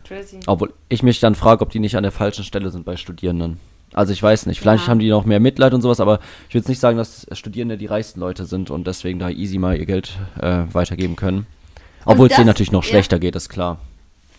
Crazy. 0.04 0.40
Obwohl 0.46 0.72
ich 0.88 1.04
mich 1.04 1.20
dann 1.20 1.36
frage, 1.36 1.62
ob 1.62 1.70
die 1.70 1.78
nicht 1.78 1.96
an 1.96 2.02
der 2.02 2.12
falschen 2.12 2.44
Stelle 2.44 2.70
sind 2.70 2.84
bei 2.84 2.96
Studierenden. 2.96 3.60
Also 3.92 4.12
ich 4.12 4.22
weiß 4.22 4.46
nicht, 4.46 4.60
vielleicht 4.60 4.84
ja. 4.84 4.90
haben 4.90 4.98
die 4.98 5.10
noch 5.10 5.24
mehr 5.24 5.40
Mitleid 5.40 5.74
und 5.74 5.82
sowas, 5.82 6.00
aber 6.00 6.20
ich 6.48 6.54
würde 6.54 6.68
nicht 6.68 6.80
sagen, 6.80 6.96
dass 6.96 7.26
Studierende 7.32 7.76
die 7.76 7.86
reichsten 7.86 8.20
Leute 8.20 8.44
sind 8.44 8.70
und 8.70 8.86
deswegen 8.86 9.18
da 9.18 9.28
easy 9.28 9.58
mal 9.58 9.76
ihr 9.76 9.86
Geld 9.86 10.18
äh, 10.40 10.62
weitergeben 10.72 11.16
können. 11.16 11.46
Obwohl 12.04 12.28
es 12.28 12.34
denen 12.34 12.46
natürlich 12.46 12.72
noch 12.72 12.82
schlechter 12.82 13.16
ja. 13.16 13.20
geht, 13.20 13.36
ist 13.36 13.48
klar. 13.48 13.78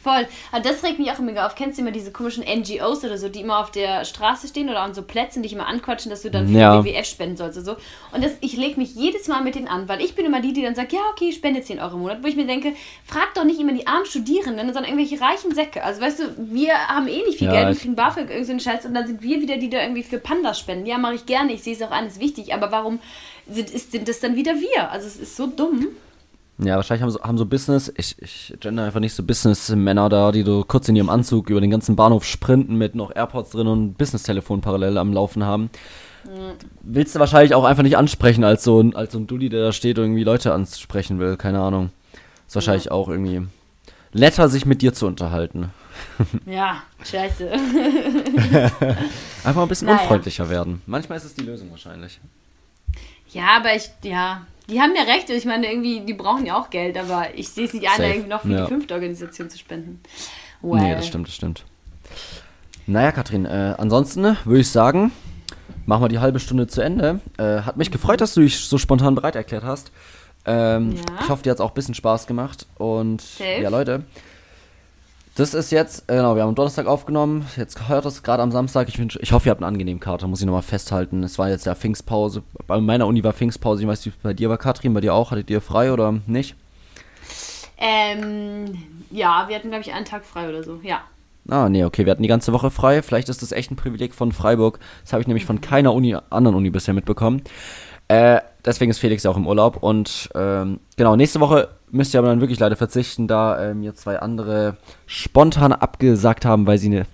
Voll. 0.04 0.28
Aber 0.52 0.62
das 0.62 0.84
regt 0.84 1.00
mich 1.00 1.12
auch 1.12 1.20
immer 1.20 1.46
auf. 1.46 1.56
Kennst 1.56 1.78
du 1.78 1.82
immer 1.82 1.92
diese 1.92 2.12
komischen 2.12 2.44
NGOs 2.44 3.04
oder 3.04 3.18
so, 3.18 3.30
die 3.30 3.42
immer 3.42 3.60
auf 3.60 3.72
der 3.72 4.06
Straße 4.06 4.48
stehen 4.48 4.70
oder 4.70 4.82
an 4.82 4.94
so 4.94 5.02
Plätzen, 5.02 5.42
die 5.42 5.50
dich 5.50 5.58
immer 5.58 5.68
anquatschen, 5.68 6.10
dass 6.10 6.22
du 6.22 6.30
dann 6.30 6.48
für 6.48 6.58
ja. 6.58 6.84
WWF 6.84 7.06
spenden 7.06 7.38
sollst 7.38 7.58
oder 7.58 7.66
so. 7.66 7.76
Und 8.12 8.24
das, 8.24 8.34
ich 8.42 8.56
lege 8.56 8.80
mich 8.80 8.94
jedes 8.96 9.28
Mal 9.28 9.42
mit 9.42 9.56
denen 9.56 9.68
an, 9.68 9.88
weil 9.88 10.02
ich 10.02 10.14
bin 10.14 10.26
immer 10.26 10.42
die, 10.42 10.54
die 10.54 10.62
dann 10.62 10.76
sagt, 10.76 10.94
ja, 10.94 11.00
okay, 11.12 11.30
ich 11.30 11.36
spende 11.36 11.62
10 11.62 11.80
Euro 11.80 11.96
im 11.96 12.02
Monat. 12.02 12.22
Wo 12.22 12.28
ich 12.28 12.36
mir 12.36 12.46
denke, 12.46 12.74
frag 13.06 13.34
doch 13.34 13.44
nicht 13.44 13.60
immer 13.60 13.74
die 13.74 13.88
armen 13.88 14.06
Studierenden, 14.06 14.74
sondern 14.74 14.92
irgendwelche 14.92 15.24
reichen 15.24 15.56
Säcke. 15.56 15.84
Also 15.84 16.02
weißt 16.02 16.20
du, 16.20 16.24
wir 16.38 16.74
haben 16.74 17.08
eh 17.08 17.24
nicht 17.24 17.38
viel 17.40 17.48
ja, 17.48 17.54
Geld 17.54 17.68
und 17.70 17.80
kriegen 17.80 17.96
BAföG 17.96 18.30
irgendeinen 18.30 18.60
Scheiß 18.60 18.86
und 18.86 18.94
dann 18.94 19.08
sind 19.08 19.24
wir 19.24 19.42
wieder 19.42 19.56
die, 19.56 19.64
die 19.64 19.70
da 19.70 19.82
irgendwie 19.82 20.04
für 20.04 20.20
Pandas 20.20 20.60
spenden. 20.60 20.86
Ja, 20.86 20.98
mache 20.98 21.16
ich 21.16 21.26
gerne, 21.26 21.54
ich 21.54 21.64
sehe 21.64 21.74
es 21.74 21.82
auch 21.82 21.92
an, 21.92 22.08
ist 22.08 22.20
wichtig, 22.20 22.54
aber 22.54 22.72
warum 22.72 23.00
sind, 23.48 23.70
ist, 23.70 23.92
sind 23.92 24.08
das 24.08 24.20
dann 24.20 24.36
wieder 24.36 24.54
wir? 24.56 24.92
Also 24.92 25.08
es 25.08 25.18
ist 25.18 25.36
so 25.36 25.48
dumm. 25.48 25.88
Ja, 26.60 26.76
wahrscheinlich 26.76 27.02
haben 27.02 27.10
so, 27.10 27.22
haben 27.22 27.38
so 27.38 27.46
Business, 27.46 27.92
ich, 27.98 28.16
ich 28.22 28.54
gender 28.60 28.84
einfach 28.84 29.00
nicht 29.00 29.16
so 29.16 29.24
Business-Männer 29.24 30.08
da, 30.10 30.32
die 30.32 30.44
so 30.44 30.64
kurz 30.64 30.88
in 30.88 30.96
ihrem 30.96 31.10
Anzug 31.10 31.50
über 31.50 31.60
den 31.60 31.72
ganzen 31.72 31.96
Bahnhof 31.96 32.26
sprinten 32.26 32.76
mit 32.76 32.94
noch 32.94 33.16
AirPods 33.16 33.52
drin 33.52 33.68
und 33.68 33.98
Business-Telefon 33.98 34.62
parallel 34.62 34.98
am 34.98 35.14
Laufen 35.14 35.44
haben. 35.44 35.70
willst 36.84 37.16
du 37.16 37.20
wahrscheinlich 37.20 37.56
auch 37.56 37.64
einfach 37.64 37.84
nicht 37.84 37.98
ansprechen, 37.98 38.44
als 38.44 38.64
so, 38.64 38.80
ein, 38.80 38.96
als 38.96 39.14
so 39.14 39.20
ein 39.20 39.28
Dulli, 39.28 39.50
der 39.50 39.64
da 39.64 39.72
steht 39.72 39.98
und 39.98 40.06
irgendwie 40.06 40.24
Leute 40.24 40.54
ansprechen 40.54 41.20
will. 41.20 41.38
Keine 41.38 41.60
Ahnung. 41.60 41.90
Ist 42.48 42.56
wahrscheinlich 42.56 42.86
ja. 42.86 42.92
auch 42.92 43.10
irgendwie 43.10 43.48
netter, 44.14 44.48
sich 44.48 44.66
mit 44.66 44.82
dir 44.82 44.94
zu 44.94 45.08
unterhalten. 45.08 45.72
Ja, 46.46 46.84
scheiße. 47.04 47.52
einfach 49.44 49.62
ein 49.62 49.68
bisschen 49.68 49.88
naja. 49.88 50.02
unfreundlicher 50.02 50.50
werden. 50.50 50.82
Manchmal 50.86 51.18
ist 51.18 51.24
es 51.24 51.36
die 51.36 51.44
Lösung 51.44 51.70
wahrscheinlich. 51.72 52.20
Ja, 53.30 53.58
aber 53.58 53.76
ich, 53.76 53.90
ja, 54.04 54.46
die 54.70 54.80
haben 54.80 54.94
ja 54.96 55.04
recht. 55.04 55.30
Ich 55.30 55.46
meine, 55.46 55.70
irgendwie, 55.70 56.02
die 56.02 56.14
brauchen 56.14 56.46
ja 56.46 56.58
auch 56.58 56.70
Geld, 56.70 56.98
aber 56.98 57.28
ich 57.36 57.50
sehe 57.50 57.66
es 57.66 57.74
nicht 57.74 57.90
an, 57.90 58.02
irgendwie 58.02 58.30
noch 58.30 58.42
für 58.42 58.50
ja. 58.50 58.62
die 58.62 58.68
fünfte 58.68 58.94
Organisation 58.94 59.50
zu 59.50 59.58
spenden. 59.58 60.02
Well. 60.62 60.82
Nee, 60.82 60.96
das 60.96 61.08
stimmt, 61.08 61.28
das 61.28 61.36
stimmt. 61.36 61.66
Naja, 62.86 63.12
Katrin, 63.12 63.46
äh, 63.46 63.76
ansonsten 63.78 64.38
würde 64.46 64.60
ich 64.60 64.70
sagen, 64.70 65.12
machen 65.86 66.04
wir 66.04 66.10
die 66.10 66.20
halbe 66.20 66.40
Stunde 66.40 66.68
zu 66.68 66.82
Ende. 66.82 67.20
Äh, 67.38 67.62
hat 67.62 67.78
mich 67.78 67.92
gefreut, 67.92 68.22
dass 68.22 68.34
du 68.34 68.42
dich 68.42 68.60
so 68.60 68.78
spontan 68.78 69.16
bereit 69.16 69.36
erklärt 69.36 69.64
hast. 69.64 69.92
Ähm, 70.46 70.94
ja. 70.94 71.02
Ich 71.22 71.30
hoffe, 71.30 71.44
dir 71.44 71.52
hat 71.52 71.58
es 71.58 71.62
auch 71.62 71.72
ein 71.72 71.76
bisschen 71.76 71.94
Spaß 71.94 72.28
gemacht. 72.28 72.66
Und 72.78 73.22
Safe. 73.22 73.62
ja, 73.62 73.70
Leute, 73.70 74.04
das 75.36 75.56
ist 75.56 75.72
jetzt, 75.72 76.10
äh, 76.12 76.16
genau, 76.16 76.36
wir 76.36 76.44
haben 76.44 76.50
am 76.50 76.56
Donnerstag 76.56 76.86
aufgenommen. 76.86 77.48
Jetzt 77.58 77.88
hört 77.88 78.06
es 78.06 78.22
gerade 78.22 78.44
am 78.44 78.52
Samstag. 78.52 78.88
Ich, 78.88 79.00
wünsch, 79.00 79.18
ich 79.22 79.32
hoffe, 79.32 79.50
ihr 79.50 79.52
habt 79.52 79.62
einen 79.64 79.74
angenehmen 79.74 80.00
Kater, 80.00 80.28
muss 80.28 80.42
ich 80.42 80.46
nochmal 80.46 80.62
festhalten. 80.62 81.24
Es 81.24 81.40
war 81.40 81.50
jetzt 81.50 81.66
ja 81.66 81.74
Pfingstpause. 81.74 82.44
Bei 82.68 82.80
meiner 82.80 83.08
Uni 83.08 83.24
war 83.24 83.34
Pfingstpause. 83.34 83.82
Ich 83.82 83.88
weiß 83.88 84.06
nicht, 84.06 84.22
bei 84.22 84.34
dir 84.34 84.50
war 84.50 84.60
Katrin, 84.60 84.94
bei 84.94 85.02
dir 85.02 85.14
auch. 85.14 85.32
Hattet 85.32 85.50
ihr 85.50 85.62
frei 85.62 85.92
oder 85.92 86.14
nicht? 86.28 86.56
Ähm, 87.78 88.78
ja, 89.10 89.46
wir 89.48 89.56
hatten, 89.56 89.70
glaube 89.70 89.82
ich, 89.82 89.92
einen 89.92 90.06
Tag 90.06 90.24
frei 90.24 90.50
oder 90.50 90.64
so, 90.64 90.80
ja. 90.84 91.02
Ah, 91.50 91.68
nee, 91.68 91.84
okay, 91.84 92.06
wir 92.06 92.12
hatten 92.12 92.24
die 92.24 92.30
ganze 92.30 92.54
Woche 92.54 92.70
frei. 92.70 93.02
Vielleicht 93.02 93.28
ist 93.28 93.42
das 93.42 93.52
echt 93.52 93.72
ein 93.72 93.76
Privileg 93.76 94.14
von 94.14 94.32
Freiburg. 94.32 94.80
Das 95.04 95.14
habe 95.14 95.22
ich 95.22 95.28
nämlich 95.28 95.46
von 95.46 95.62
keiner 95.62 95.94
Uni, 95.94 96.16
anderen 96.30 96.56
Uni 96.56 96.70
bisher 96.70 96.94
mitbekommen. 96.94 97.42
Äh, 98.08 98.40
deswegen 98.64 98.92
ist 98.92 99.00
Felix 99.00 99.24
ja 99.24 99.32
auch 99.32 99.38
im 99.38 99.48
Urlaub. 99.48 99.82
Und 99.82 100.30
ähm, 100.36 100.80
genau, 100.96 101.16
nächste 101.16 101.40
Woche 101.40 101.70
müsst 101.94 102.14
ihr 102.14 102.20
aber 102.20 102.28
dann 102.28 102.42
wirklich 102.42 102.60
leider 102.60 102.76
verzichten, 102.76 103.28
da 103.28 103.70
äh, 103.70 103.74
mir 103.74 103.96
zwei 103.96 104.20
andere 104.20 104.78
spontan 105.06 105.72
abgesagt 105.72 106.44
haben, 106.44 106.66
weil 106.68 106.78
sie 106.78 106.88
eine, 106.88 107.06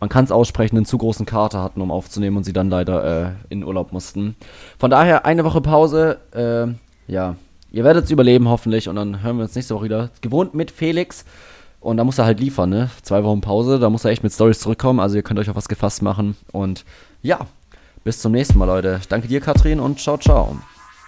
man 0.00 0.08
kann 0.08 0.24
es 0.24 0.32
aussprechen, 0.32 0.76
einen 0.76 0.86
zu 0.86 0.98
großen 0.98 1.24
Kater 1.24 1.62
hatten, 1.62 1.80
um 1.80 1.90
aufzunehmen 1.90 2.36
und 2.36 2.44
sie 2.44 2.52
dann 2.52 2.68
leider 2.68 3.26
äh, 3.26 3.30
in 3.48 3.64
Urlaub 3.64 3.92
mussten. 3.92 4.34
Von 4.78 4.90
daher 4.90 5.24
eine 5.24 5.44
Woche 5.44 5.60
Pause. 5.60 6.18
Äh, 6.32 6.74
ja, 7.10 7.36
ihr 7.70 7.84
werdet 7.84 8.06
es 8.06 8.10
überleben 8.10 8.48
hoffentlich 8.48 8.88
und 8.88 8.96
dann 8.96 9.22
hören 9.22 9.36
wir 9.36 9.44
uns 9.44 9.54
nächste 9.54 9.74
Woche 9.74 9.84
wieder. 9.84 10.10
Gewohnt 10.20 10.54
mit 10.54 10.70
Felix. 10.70 11.24
Und 11.80 11.98
da 11.98 12.04
muss 12.04 12.18
er 12.18 12.24
halt 12.24 12.40
liefern, 12.40 12.70
ne? 12.70 12.90
Zwei 13.02 13.22
Wochen 13.24 13.42
Pause, 13.42 13.78
da 13.78 13.90
muss 13.90 14.06
er 14.06 14.10
echt 14.10 14.22
mit 14.22 14.32
Stories 14.32 14.58
zurückkommen. 14.58 15.00
Also 15.00 15.16
ihr 15.16 15.22
könnt 15.22 15.38
euch 15.38 15.50
auf 15.50 15.56
was 15.56 15.68
gefasst 15.68 16.00
machen. 16.00 16.34
Und 16.50 16.84
ja, 17.22 17.40
bis 18.04 18.20
zum 18.20 18.32
nächsten 18.32 18.58
Mal, 18.58 18.64
Leute. 18.64 19.00
Danke 19.10 19.28
dir, 19.28 19.40
Katrin, 19.40 19.80
und 19.80 20.00
ciao, 20.00 20.16
ciao. 20.16 20.56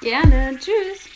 Gerne. 0.02 0.50
Tschüss. 0.58 1.15